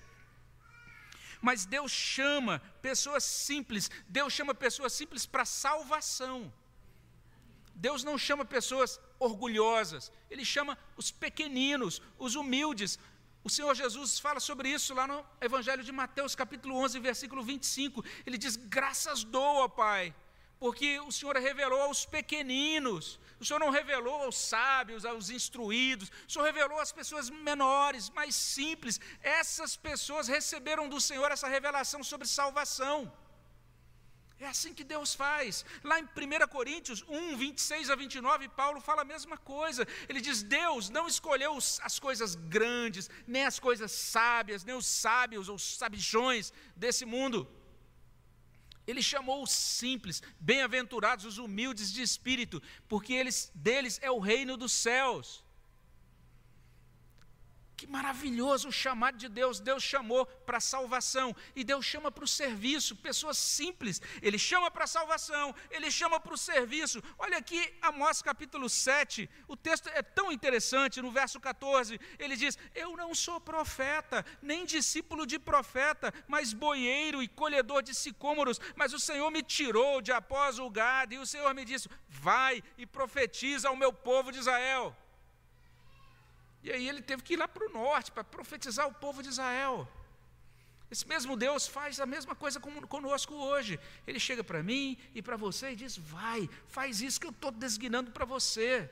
Mas 1.42 1.66
Deus 1.66 1.92
chama 1.92 2.60
pessoas 2.82 3.24
simples, 3.24 3.90
Deus 4.08 4.34
chama 4.34 4.54
pessoas 4.54 4.92
simples 4.92 5.26
para 5.26 5.46
salvação. 5.46 6.52
Deus 7.76 8.04
não 8.04 8.18
chama 8.18 8.44
pessoas 8.44 9.00
orgulhosas, 9.20 10.12
Ele 10.30 10.46
chama 10.46 10.78
os 10.96 11.12
pequeninos, 11.12 12.02
os 12.18 12.36
humildes. 12.36 13.00
O 13.44 13.50
Senhor 13.50 13.74
Jesus 13.76 14.20
fala 14.20 14.40
sobre 14.40 14.70
isso 14.70 14.94
lá 14.94 15.08
no 15.08 15.26
Evangelho 15.40 15.84
de 15.84 15.92
Mateus, 15.92 16.36
capítulo 16.36 16.76
11, 16.78 17.00
versículo 17.00 17.44
25. 17.44 18.04
Ele 18.26 18.38
diz: 18.38 18.56
Graças 18.56 19.24
dou, 19.24 19.58
ó 19.58 19.68
Pai 19.68 20.14
porque 20.60 21.00
o 21.02 21.12
Senhor 21.12 21.36
revelou 21.38 21.82
aos 21.82 22.06
pequeninos, 22.06 23.20
o 23.40 23.46
Senhor 23.46 23.60
não 23.60 23.70
revelou 23.70 24.24
aos 24.24 24.38
sábios, 24.38 25.06
aos 25.06 25.30
instruídos, 25.30 26.12
o 26.28 26.32
Senhor 26.32 26.46
revelou 26.46 26.80
às 26.80 26.92
pessoas 26.92 27.30
menores, 27.30 28.10
mais 28.10 28.34
simples. 28.36 29.00
Essas 29.22 29.76
pessoas 29.78 30.28
receberam 30.28 30.90
do 30.90 31.00
Senhor 31.00 31.32
essa 31.32 31.48
revelação 31.48 32.04
sobre 32.04 32.28
salvação. 32.28 33.12
É 34.40 34.48
assim 34.48 34.74
que 34.74 34.84
Deus 34.84 35.16
faz. 35.16 35.66
Lá 35.84 36.00
em 36.00 36.04
1 36.04 36.48
Coríntios 36.48 37.04
1, 37.08 37.38
26 37.38 37.90
a 37.90 37.96
29, 37.96 38.48
Paulo 38.50 38.80
fala 38.80 39.02
a 39.02 39.06
mesma 39.06 39.38
coisa. 39.38 39.88
Ele 40.08 40.22
diz: 40.22 40.44
Deus 40.44 40.90
não 40.90 41.08
escolheu 41.08 41.58
as 41.58 42.00
coisas 42.00 42.36
grandes, 42.36 43.10
nem 43.26 43.46
as 43.46 43.60
coisas 43.60 43.92
sábias, 43.92 44.64
nem 44.64 44.76
os 44.76 44.86
sábios 44.86 45.50
ou 45.50 45.58
sabichões 45.58 46.54
desse 46.76 47.06
mundo 47.06 47.48
ele 48.88 49.04
chamou 49.04 49.44
os 49.44 49.52
simples, 49.52 50.24
bem-aventurados 50.40 51.26
os 51.26 51.38
humildes 51.38 51.92
de 51.92 52.02
espírito, 52.02 52.64
porque 52.88 53.14
eles, 53.14 53.52
deles 53.54 54.00
é 54.02 54.10
o 54.10 54.18
reino 54.18 54.56
dos 54.56 54.72
céus. 54.72 55.44
Que 57.78 57.86
maravilhoso 57.86 58.70
o 58.70 58.72
chamado 58.72 59.18
de 59.18 59.30
Deus. 59.30 59.60
Deus 59.60 59.84
chamou 59.84 60.26
para 60.26 60.58
a 60.58 60.60
salvação 60.60 61.36
e 61.56 61.64
Deus 61.64 61.86
chama 61.86 62.12
para 62.12 62.24
o 62.24 62.28
serviço, 62.28 62.96
pessoas 62.96 63.38
simples. 63.38 64.02
Ele 64.20 64.40
chama 64.40 64.72
para 64.72 64.86
a 64.86 64.88
salvação, 64.88 65.54
ele 65.70 65.92
chama 65.92 66.20
para 66.20 66.34
o 66.34 66.38
serviço. 66.38 67.04
Olha 67.20 67.38
aqui 67.38 67.72
Amós 67.80 68.20
capítulo 68.20 68.68
7, 68.68 69.30
o 69.48 69.56
texto 69.56 69.90
é 69.90 70.02
tão 70.02 70.32
interessante, 70.32 71.04
no 71.04 71.12
verso 71.12 71.40
14, 71.40 72.00
ele 72.18 72.36
diz: 72.36 72.58
Eu 72.74 72.98
não 72.98 73.14
sou 73.14 73.40
profeta, 73.40 74.26
nem 74.42 74.66
discípulo 74.66 75.28
de 75.28 75.38
profeta, 75.38 76.12
mas 76.28 76.54
boieiro 76.54 77.22
e 77.22 77.28
colhedor 77.28 77.84
de 77.84 77.94
sicômoros, 77.94 78.60
mas 78.76 78.92
o 78.92 79.00
Senhor 79.00 79.30
me 79.30 79.44
tirou 79.44 80.02
de 80.02 80.12
após 80.12 80.58
o 80.58 80.68
gado, 80.68 81.14
e 81.14 81.20
o 81.20 81.28
Senhor 81.28 81.54
me 81.54 81.64
disse: 81.64 81.88
Vai 82.10 82.64
e 82.76 82.88
profetiza 82.88 83.70
ao 83.70 83.76
meu 83.76 83.94
povo 83.94 84.32
de 84.32 84.40
Israel. 84.40 84.98
E 86.64 86.72
aí 86.72 86.88
ele 86.88 87.02
teve 87.02 87.24
que 87.24 87.34
ir 87.34 87.38
lá 87.38 87.48
para 87.48 87.66
o 87.66 87.72
norte 87.72 88.12
para 88.12 88.24
profetizar 88.24 88.88
o 88.88 88.94
povo 88.94 89.22
de 89.22 89.30
Israel. 89.30 89.88
Esse 90.90 91.06
mesmo 91.08 91.36
Deus 91.36 91.68
faz 91.68 92.00
a 92.00 92.06
mesma 92.06 92.34
coisa 92.34 92.60
conosco 92.60 93.34
hoje. 93.34 93.80
Ele 94.06 94.20
chega 94.20 94.44
para 94.44 94.64
mim 94.64 94.98
e 95.14 95.22
para 95.22 95.36
você 95.36 95.72
e 95.72 95.76
diz: 95.76 95.98
vai, 95.98 96.50
faz 96.68 97.02
isso 97.02 97.20
que 97.20 97.28
eu 97.28 97.32
estou 97.32 97.52
designando 97.52 98.12
para 98.12 98.26
você. 98.26 98.90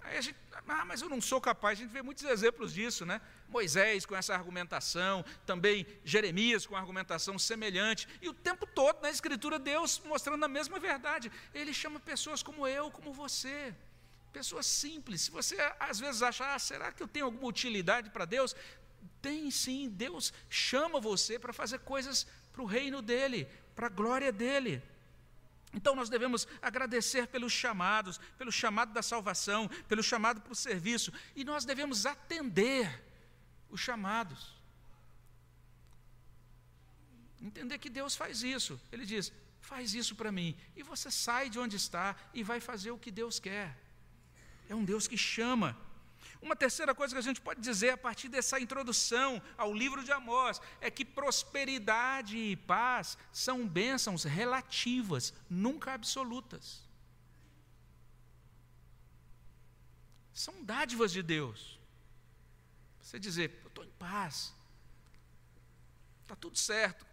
Aí 0.00 0.18
a 0.18 0.20
gente, 0.20 0.36
ah, 0.68 0.84
mas 0.84 1.02
eu 1.02 1.08
não 1.08 1.20
sou 1.20 1.40
capaz. 1.40 1.76
A 1.76 1.82
gente 1.82 1.90
vê 1.90 2.02
muitos 2.02 2.22
exemplos 2.22 2.72
disso, 2.72 3.04
né? 3.04 3.20
Moisés 3.48 4.06
com 4.06 4.14
essa 4.14 4.34
argumentação, 4.34 5.24
também 5.44 5.84
Jeremias 6.04 6.64
com 6.64 6.76
argumentação 6.76 7.36
semelhante, 7.36 8.06
e 8.22 8.28
o 8.28 8.34
tempo 8.34 8.64
todo 8.66 9.02
na 9.02 9.10
Escritura 9.10 9.58
Deus 9.58 10.00
mostrando 10.04 10.44
a 10.44 10.48
mesma 10.48 10.78
verdade. 10.78 11.32
Ele 11.52 11.74
chama 11.74 11.98
pessoas 11.98 12.44
como 12.44 12.66
eu, 12.68 12.92
como 12.92 13.12
você, 13.12 13.74
Pessoas 14.32 14.66
simples. 14.66 15.22
Se 15.22 15.30
você 15.30 15.56
às 15.80 15.98
vezes 15.98 16.22
acha, 16.22 16.54
ah, 16.54 16.58
será 16.58 16.92
que 16.92 17.02
eu 17.02 17.08
tenho 17.08 17.26
alguma 17.26 17.46
utilidade 17.48 18.10
para 18.10 18.24
Deus? 18.24 18.54
Tem 19.22 19.50
sim, 19.50 19.88
Deus 19.88 20.32
chama 20.48 21.00
você 21.00 21.38
para 21.38 21.52
fazer 21.52 21.80
coisas 21.80 22.26
para 22.52 22.62
o 22.62 22.66
reino 22.66 23.02
dele, 23.02 23.48
para 23.74 23.86
a 23.86 23.90
glória 23.90 24.32
dele. 24.32 24.82
Então 25.72 25.94
nós 25.94 26.08
devemos 26.08 26.46
agradecer 26.62 27.26
pelos 27.26 27.52
chamados, 27.52 28.18
pelo 28.38 28.50
chamado 28.50 28.92
da 28.92 29.02
salvação, 29.02 29.68
pelo 29.88 30.02
chamado 30.02 30.40
para 30.40 30.52
o 30.52 30.56
serviço, 30.56 31.12
e 31.34 31.44
nós 31.44 31.64
devemos 31.64 32.06
atender 32.06 33.02
os 33.68 33.80
chamados. 33.80 34.54
Entender 37.40 37.78
que 37.78 37.90
Deus 37.90 38.16
faz 38.16 38.42
isso. 38.42 38.80
Ele 38.90 39.04
diz: 39.04 39.32
faz 39.60 39.94
isso 39.94 40.14
para 40.14 40.32
mim. 40.32 40.56
E 40.74 40.82
você 40.82 41.10
sai 41.10 41.50
de 41.50 41.58
onde 41.58 41.76
está 41.76 42.16
e 42.32 42.42
vai 42.42 42.60
fazer 42.60 42.90
o 42.90 42.98
que 42.98 43.10
Deus 43.10 43.38
quer. 43.38 43.76
É 44.68 44.74
um 44.74 44.84
Deus 44.84 45.06
que 45.06 45.16
chama. 45.16 45.76
Uma 46.40 46.54
terceira 46.54 46.94
coisa 46.94 47.14
que 47.14 47.18
a 47.18 47.22
gente 47.22 47.40
pode 47.40 47.60
dizer 47.60 47.90
a 47.90 47.96
partir 47.96 48.28
dessa 48.28 48.60
introdução 48.60 49.42
ao 49.56 49.72
livro 49.72 50.04
de 50.04 50.12
Amós 50.12 50.60
é 50.80 50.90
que 50.90 51.04
prosperidade 51.04 52.36
e 52.36 52.56
paz 52.56 53.16
são 53.32 53.66
bênçãos 53.66 54.24
relativas, 54.24 55.32
nunca 55.48 55.92
absolutas. 55.92 56.82
São 60.32 60.62
dádivas 60.62 61.10
de 61.10 61.22
Deus. 61.22 61.80
Você 63.00 63.18
dizer, 63.18 63.58
eu 63.62 63.68
estou 63.68 63.84
em 63.84 63.90
paz, 63.98 64.52
está 66.22 66.36
tudo 66.36 66.58
certo 66.58 67.06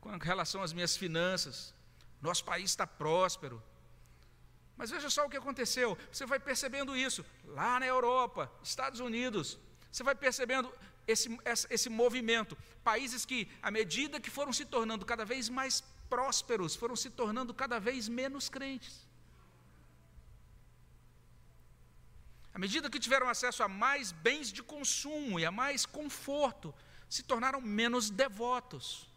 com 0.00 0.16
relação 0.16 0.62
às 0.62 0.72
minhas 0.72 0.96
finanças, 0.96 1.74
nosso 2.20 2.44
país 2.44 2.70
está 2.70 2.86
próspero, 2.86 3.62
mas 4.80 4.90
veja 4.90 5.10
só 5.10 5.26
o 5.26 5.28
que 5.28 5.36
aconteceu. 5.36 5.88
Você 6.10 6.24
vai 6.24 6.40
percebendo 6.40 6.96
isso 6.96 7.22
lá 7.44 7.78
na 7.78 7.86
Europa, 7.86 8.50
Estados 8.62 8.98
Unidos. 8.98 9.58
Você 9.92 10.02
vai 10.02 10.14
percebendo 10.14 10.72
esse, 11.06 11.28
esse 11.68 11.90
movimento. 11.90 12.56
Países 12.82 13.26
que, 13.26 13.46
à 13.62 13.70
medida 13.70 14.18
que 14.18 14.30
foram 14.30 14.54
se 14.54 14.64
tornando 14.64 15.04
cada 15.04 15.22
vez 15.22 15.50
mais 15.50 15.84
prósperos, 16.08 16.74
foram 16.74 16.96
se 16.96 17.10
tornando 17.10 17.52
cada 17.52 17.78
vez 17.78 18.08
menos 18.08 18.48
crentes. 18.48 19.06
À 22.54 22.58
medida 22.58 22.88
que 22.88 22.98
tiveram 22.98 23.28
acesso 23.28 23.62
a 23.62 23.68
mais 23.68 24.12
bens 24.12 24.50
de 24.50 24.62
consumo 24.62 25.38
e 25.38 25.44
a 25.44 25.50
mais 25.50 25.84
conforto, 25.84 26.74
se 27.06 27.22
tornaram 27.22 27.60
menos 27.60 28.08
devotos 28.08 29.09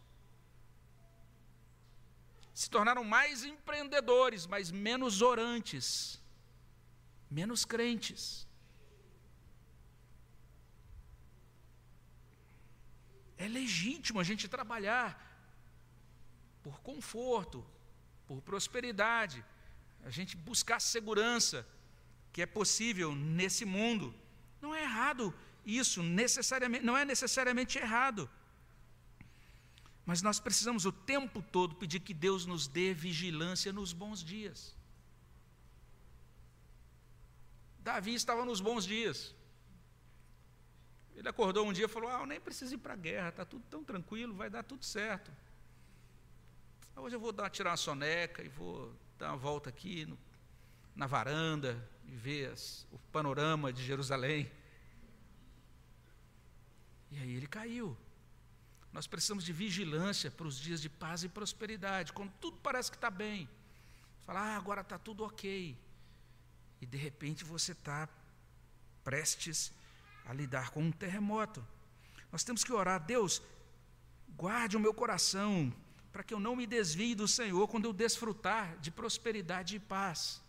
se 2.64 2.70
tornaram 2.76 3.04
mais 3.18 3.44
empreendedores, 3.54 4.42
mas 4.54 4.72
menos 4.88 5.22
orantes, 5.32 5.86
menos 7.40 7.62
crentes. 7.74 8.24
É 13.44 13.48
legítimo 13.60 14.20
a 14.20 14.26
gente 14.30 14.48
trabalhar 14.56 15.10
por 16.66 16.76
conforto, 16.90 17.60
por 18.28 18.40
prosperidade, 18.50 19.40
a 20.10 20.12
gente 20.18 20.34
buscar 20.50 20.80
segurança 20.80 21.60
que 22.34 22.42
é 22.42 22.46
possível 22.60 23.10
nesse 23.40 23.66
mundo. 23.78 24.08
Não 24.62 24.74
é 24.74 24.84
errado 24.90 25.26
isso, 25.82 26.00
necessariamente, 26.22 26.86
não 26.90 26.98
é 27.02 27.04
necessariamente 27.14 27.78
errado. 27.86 28.30
Mas 30.06 30.22
nós 30.22 30.40
precisamos 30.40 30.86
o 30.86 30.92
tempo 30.92 31.42
todo 31.42 31.76
pedir 31.76 32.02
que 32.02 32.14
Deus 32.14 32.46
nos 32.46 32.68
dê 32.68 32.94
vigilância 32.94 33.72
nos 33.72 33.94
bons 33.94 34.24
dias. 34.24 34.76
Davi 37.80 38.14
estava 38.14 38.46
nos 38.46 38.60
bons 38.60 38.86
dias. 38.86 39.36
Ele 41.16 41.30
acordou 41.30 41.68
um 41.68 41.74
dia 41.74 41.86
e 41.86 41.90
falou: 41.90 42.10
Ah, 42.10 42.20
eu 42.20 42.26
nem 42.26 42.40
preciso 42.40 42.76
ir 42.76 42.78
para 42.78 42.94
a 42.94 42.98
guerra, 42.98 43.30
está 43.30 43.46
tudo 43.46 43.64
tão 43.70 43.84
tranquilo, 43.84 44.34
vai 44.34 44.50
dar 44.50 44.64
tudo 44.64 44.84
certo. 44.84 45.32
Hoje 46.96 47.16
eu 47.16 47.20
vou 47.20 47.32
dar, 47.32 47.50
tirar 47.50 47.72
uma 47.72 47.78
soneca 47.78 48.44
e 48.44 48.50
vou 48.50 48.94
dar 49.18 49.30
uma 49.30 49.38
volta 49.38 49.70
aqui 49.70 50.06
no, 50.06 50.18
na 50.96 51.08
varanda 51.08 51.90
e 52.06 52.16
ver 52.16 52.52
as, 52.52 52.86
o 52.92 53.00
panorama 53.12 53.72
de 53.72 53.84
Jerusalém. 53.84 54.52
E 57.12 57.18
aí 57.20 57.36
ele 57.36 57.48
caiu. 57.48 57.98
Nós 58.94 59.08
precisamos 59.08 59.44
de 59.44 59.52
vigilância 59.52 60.30
para 60.30 60.48
os 60.48 60.60
dias 60.60 60.80
de 60.80 60.88
paz 60.88 61.24
e 61.24 61.30
prosperidade, 61.30 62.14
quando 62.14 62.32
tudo 62.40 62.58
parece 62.58 62.92
que 62.92 62.98
está 62.98 63.10
bem. 63.10 63.50
Falar, 64.26 64.54
ah, 64.54 64.58
agora 64.58 64.82
está 64.82 65.00
tudo 65.00 65.24
ok. 65.24 65.76
E 66.80 66.86
de 66.86 66.98
repente 66.98 67.44
você 67.44 67.72
está 67.72 68.08
prestes 69.04 69.74
a 70.26 70.34
lidar 70.34 70.70
com 70.70 70.82
um 70.84 70.92
terremoto. 70.92 71.66
Nós 72.32 72.44
temos 72.44 72.64
que 72.64 72.72
orar, 72.72 73.00
Deus, 73.04 73.42
guarde 74.36 74.78
o 74.78 74.80
meu 74.80 74.94
coração, 74.94 75.74
para 76.12 76.24
que 76.24 76.34
eu 76.34 76.40
não 76.40 76.56
me 76.56 76.68
desvie 76.68 77.16
do 77.16 77.28
Senhor 77.28 77.68
quando 77.68 77.86
eu 77.86 77.94
desfrutar 77.94 78.78
de 78.78 78.92
prosperidade 78.92 79.76
e 79.76 79.80
paz. 79.80 80.42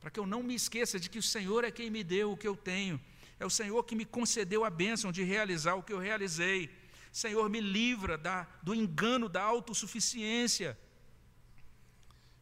Para 0.00 0.10
que 0.10 0.20
eu 0.20 0.26
não 0.26 0.42
me 0.42 0.54
esqueça 0.54 1.00
de 1.00 1.08
que 1.08 1.18
o 1.18 1.22
Senhor 1.22 1.64
é 1.64 1.70
quem 1.70 1.88
me 1.88 2.04
deu 2.04 2.32
o 2.32 2.36
que 2.36 2.46
eu 2.46 2.54
tenho. 2.54 3.00
É 3.40 3.46
o 3.46 3.50
Senhor 3.50 3.82
que 3.84 3.96
me 3.96 4.04
concedeu 4.04 4.64
a 4.64 4.70
bênção 4.70 5.10
de 5.10 5.22
realizar 5.22 5.74
o 5.74 5.82
que 5.82 5.92
eu 5.92 5.98
realizei. 5.98 6.70
Senhor, 7.14 7.48
me 7.48 7.60
livra 7.60 8.18
da, 8.18 8.42
do 8.60 8.74
engano 8.74 9.28
da 9.28 9.40
autossuficiência. 9.40 10.76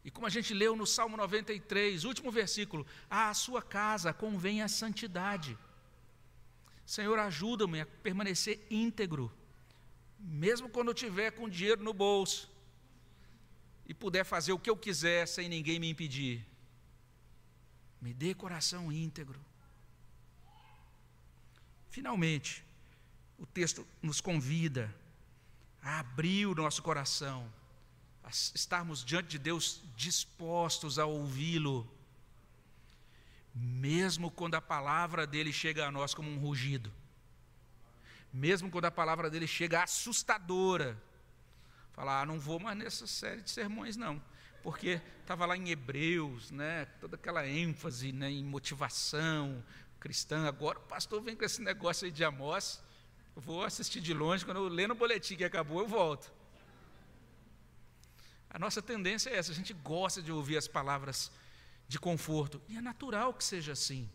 E 0.03 0.09
como 0.09 0.25
a 0.25 0.31
gente 0.31 0.51
leu 0.51 0.75
no 0.75 0.87
Salmo 0.87 1.15
93, 1.15 2.03
último 2.05 2.31
versículo, 2.31 2.83
à 3.07 3.31
sua 3.35 3.61
casa 3.61 4.11
convém 4.11 4.63
a 4.63 4.67
santidade. 4.67 5.55
Senhor, 6.87 7.19
ajuda-me 7.19 7.81
a 7.81 7.85
permanecer 7.85 8.65
íntegro, 8.67 9.31
mesmo 10.17 10.67
quando 10.67 10.87
eu 10.87 10.95
tiver 10.95 11.29
com 11.29 11.47
dinheiro 11.47 11.83
no 11.83 11.93
bolso 11.93 12.51
e 13.85 13.93
puder 13.93 14.23
fazer 14.23 14.53
o 14.53 14.59
que 14.59 14.71
eu 14.71 14.75
quiser 14.75 15.27
sem 15.27 15.47
ninguém 15.47 15.79
me 15.79 15.91
impedir. 15.91 16.43
Me 18.01 18.11
dê 18.11 18.33
coração 18.33 18.91
íntegro. 18.91 19.39
Finalmente, 21.91 22.65
o 23.43 23.45
texto 23.45 23.85
nos 24.01 24.21
convida 24.21 24.95
a 25.81 25.99
abrir 25.99 26.45
o 26.45 26.55
nosso 26.55 26.81
coração, 26.81 27.51
a 28.23 28.29
estarmos 28.29 29.03
diante 29.03 29.31
de 29.31 29.37
Deus 29.37 29.81
dispostos 29.97 30.97
a 30.97 31.05
ouvi-lo, 31.05 31.85
mesmo 33.53 34.31
quando 34.31 34.55
a 34.55 34.61
palavra 34.61 35.27
dele 35.27 35.51
chega 35.51 35.85
a 35.85 35.91
nós 35.91 36.13
como 36.13 36.31
um 36.31 36.39
rugido, 36.39 36.89
mesmo 38.31 38.71
quando 38.71 38.85
a 38.85 38.91
palavra 38.91 39.29
dele 39.29 39.45
chega 39.45 39.83
assustadora. 39.83 40.97
Falar, 41.91 42.21
ah, 42.21 42.25
não 42.25 42.39
vou 42.39 42.61
mais 42.61 42.77
nessa 42.77 43.05
série 43.05 43.41
de 43.41 43.51
sermões, 43.51 43.97
não, 43.97 44.23
porque 44.63 45.01
estava 45.19 45.45
lá 45.45 45.57
em 45.57 45.69
Hebreus, 45.69 46.49
né, 46.49 46.85
toda 47.01 47.17
aquela 47.17 47.45
ênfase 47.45 48.13
né, 48.13 48.31
em 48.31 48.45
motivação 48.45 49.61
cristã. 49.99 50.47
Agora 50.47 50.79
o 50.79 50.83
pastor 50.83 51.21
vem 51.21 51.35
com 51.35 51.43
esse 51.43 51.61
negócio 51.61 52.05
aí 52.05 52.11
de 52.11 52.23
Amós. 52.23 52.81
Vou 53.35 53.63
assistir 53.63 53.99
de 53.99 54.13
longe, 54.13 54.45
quando 54.45 54.57
eu 54.57 54.67
ler 54.67 54.87
no 54.87 54.95
boletim 54.95 55.35
que 55.35 55.43
acabou, 55.43 55.79
eu 55.79 55.87
volto. 55.87 56.31
A 58.49 58.59
nossa 58.59 58.81
tendência 58.81 59.29
é 59.31 59.37
essa, 59.37 59.51
a 59.51 59.55
gente 59.55 59.73
gosta 59.73 60.21
de 60.21 60.31
ouvir 60.31 60.57
as 60.57 60.67
palavras 60.67 61.31
de 61.87 61.99
conforto, 61.99 62.61
e 62.67 62.77
é 62.77 62.81
natural 62.81 63.33
que 63.33 63.43
seja 63.43 63.71
assim. 63.71 64.09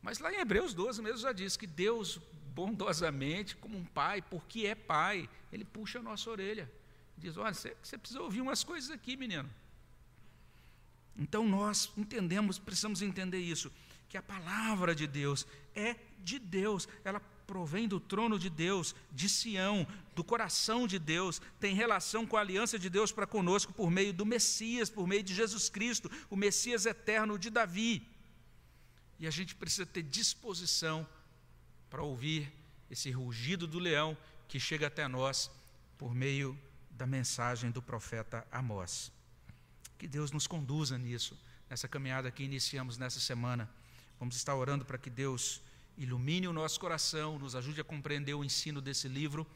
Mas 0.00 0.18
lá 0.18 0.32
em 0.32 0.38
Hebreus 0.38 0.72
12 0.72 1.02
mesmo 1.02 1.18
já 1.18 1.32
diz 1.32 1.56
que 1.56 1.66
Deus, 1.66 2.18
bondosamente, 2.54 3.54
como 3.56 3.76
um 3.76 3.84
pai, 3.84 4.22
porque 4.22 4.66
é 4.66 4.74
pai, 4.74 5.28
ele 5.52 5.64
puxa 5.64 5.98
a 5.98 6.02
nossa 6.02 6.30
orelha. 6.30 6.70
Diz: 7.18 7.36
Olha, 7.36 7.52
você, 7.52 7.76
você 7.82 7.98
precisa 7.98 8.22
ouvir 8.22 8.40
umas 8.40 8.64
coisas 8.64 8.90
aqui, 8.90 9.16
menino. 9.16 9.48
Então 11.16 11.46
nós 11.46 11.92
entendemos, 11.98 12.58
precisamos 12.58 13.02
entender 13.02 13.38
isso, 13.38 13.70
que 14.08 14.16
a 14.16 14.22
palavra 14.22 14.94
de 14.94 15.06
Deus 15.06 15.46
é 15.74 15.96
de 16.18 16.38
Deus, 16.38 16.88
ela 17.04 17.20
provém 17.50 17.88
do 17.88 17.98
trono 17.98 18.38
de 18.38 18.48
Deus, 18.48 18.94
de 19.10 19.28
Sião, 19.28 19.84
do 20.14 20.22
coração 20.22 20.86
de 20.86 21.00
Deus, 21.00 21.42
tem 21.58 21.74
relação 21.74 22.24
com 22.24 22.36
a 22.36 22.40
aliança 22.40 22.78
de 22.78 22.88
Deus 22.88 23.10
para 23.10 23.26
conosco 23.26 23.72
por 23.72 23.90
meio 23.90 24.12
do 24.12 24.24
Messias, 24.24 24.88
por 24.88 25.04
meio 25.04 25.24
de 25.24 25.34
Jesus 25.34 25.68
Cristo, 25.68 26.08
o 26.30 26.36
Messias 26.36 26.86
eterno 26.86 27.36
de 27.36 27.50
Davi. 27.50 28.06
E 29.18 29.26
a 29.26 29.32
gente 29.32 29.56
precisa 29.56 29.84
ter 29.84 30.04
disposição 30.04 31.04
para 31.90 32.04
ouvir 32.04 32.52
esse 32.88 33.10
rugido 33.10 33.66
do 33.66 33.80
leão 33.80 34.16
que 34.46 34.60
chega 34.60 34.86
até 34.86 35.08
nós 35.08 35.50
por 35.98 36.14
meio 36.14 36.56
da 36.92 37.04
mensagem 37.04 37.72
do 37.72 37.82
profeta 37.82 38.46
Amós. 38.52 39.10
Que 39.98 40.06
Deus 40.06 40.30
nos 40.30 40.46
conduza 40.46 40.96
nisso, 40.96 41.36
nessa 41.68 41.88
caminhada 41.88 42.30
que 42.30 42.44
iniciamos 42.44 42.96
nessa 42.96 43.18
semana. 43.18 43.68
Vamos 44.20 44.36
estar 44.36 44.54
orando 44.54 44.84
para 44.84 44.98
que 44.98 45.10
Deus 45.10 45.60
ilumine 45.96 46.48
o 46.48 46.52
nosso 46.52 46.78
coração, 46.80 47.38
nos 47.38 47.54
ajude 47.54 47.80
a 47.80 47.84
compreender 47.84 48.34
o 48.34 48.44
ensino 48.44 48.80
desse 48.80 49.08
livro 49.08 49.46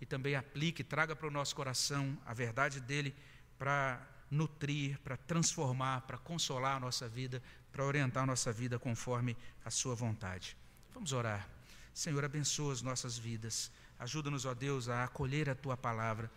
e 0.00 0.06
também 0.06 0.34
aplique, 0.36 0.84
traga 0.84 1.14
para 1.16 1.26
o 1.26 1.30
nosso 1.30 1.54
coração 1.54 2.16
a 2.24 2.32
verdade 2.32 2.80
dele 2.80 3.14
para 3.58 4.00
nutrir, 4.30 4.98
para 5.00 5.16
transformar, 5.16 6.02
para 6.02 6.18
consolar 6.18 6.76
a 6.76 6.80
nossa 6.80 7.08
vida, 7.08 7.42
para 7.72 7.84
orientar 7.84 8.22
a 8.22 8.26
nossa 8.26 8.52
vida 8.52 8.78
conforme 8.78 9.36
a 9.64 9.70
Sua 9.70 9.94
vontade. 9.94 10.56
Vamos 10.92 11.12
orar. 11.12 11.48
Senhor, 11.92 12.24
abençoa 12.24 12.72
as 12.72 12.82
nossas 12.82 13.18
vidas. 13.18 13.70
Ajuda-nos, 13.98 14.44
ó 14.44 14.54
Deus, 14.54 14.88
a 14.88 15.04
acolher 15.04 15.50
a 15.50 15.54
Tua 15.54 15.76
palavra 15.76 16.30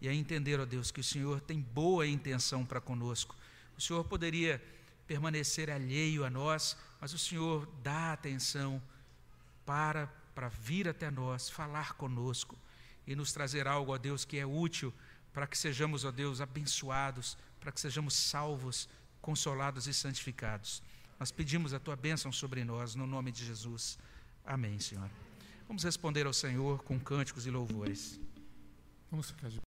e 0.00 0.08
a 0.08 0.12
entender, 0.12 0.60
ó 0.60 0.66
Deus, 0.66 0.90
que 0.90 1.00
o 1.00 1.04
Senhor 1.04 1.40
tem 1.40 1.60
boa 1.60 2.06
intenção 2.06 2.66
para 2.66 2.80
conosco. 2.80 3.34
O 3.78 3.80
Senhor 3.80 4.04
poderia 4.04 4.62
permanecer 5.06 5.70
alheio 5.70 6.24
a 6.24 6.30
nós, 6.30 6.76
mas 7.00 7.14
o 7.14 7.18
Senhor 7.18 7.66
dá 7.82 8.12
atenção 8.12 8.82
para 9.66 10.10
para 10.36 10.48
vir 10.50 10.86
até 10.86 11.10
nós, 11.10 11.48
falar 11.48 11.94
conosco 11.94 12.58
e 13.06 13.16
nos 13.16 13.32
trazer 13.32 13.66
algo, 13.66 13.94
ó 13.94 13.96
Deus, 13.96 14.22
que 14.22 14.36
é 14.36 14.44
útil 14.44 14.92
para 15.32 15.46
que 15.46 15.56
sejamos, 15.56 16.04
ó 16.04 16.12
Deus, 16.12 16.42
abençoados, 16.42 17.38
para 17.58 17.72
que 17.72 17.80
sejamos 17.80 18.12
salvos, 18.12 18.86
consolados 19.22 19.86
e 19.86 19.94
santificados. 19.94 20.82
Nós 21.18 21.32
pedimos 21.32 21.72
a 21.72 21.80
tua 21.80 21.96
bênção 21.96 22.30
sobre 22.30 22.64
nós, 22.64 22.94
no 22.94 23.06
nome 23.06 23.32
de 23.32 23.46
Jesus. 23.46 23.98
Amém, 24.44 24.78
Senhor. 24.78 25.10
Vamos 25.66 25.84
responder 25.84 26.26
ao 26.26 26.34
Senhor 26.34 26.82
com 26.82 27.00
cânticos 27.00 27.46
e 27.46 27.50
louvores. 27.50 28.20
Vamos 29.10 29.30
ficar 29.30 29.48
de 29.48 29.58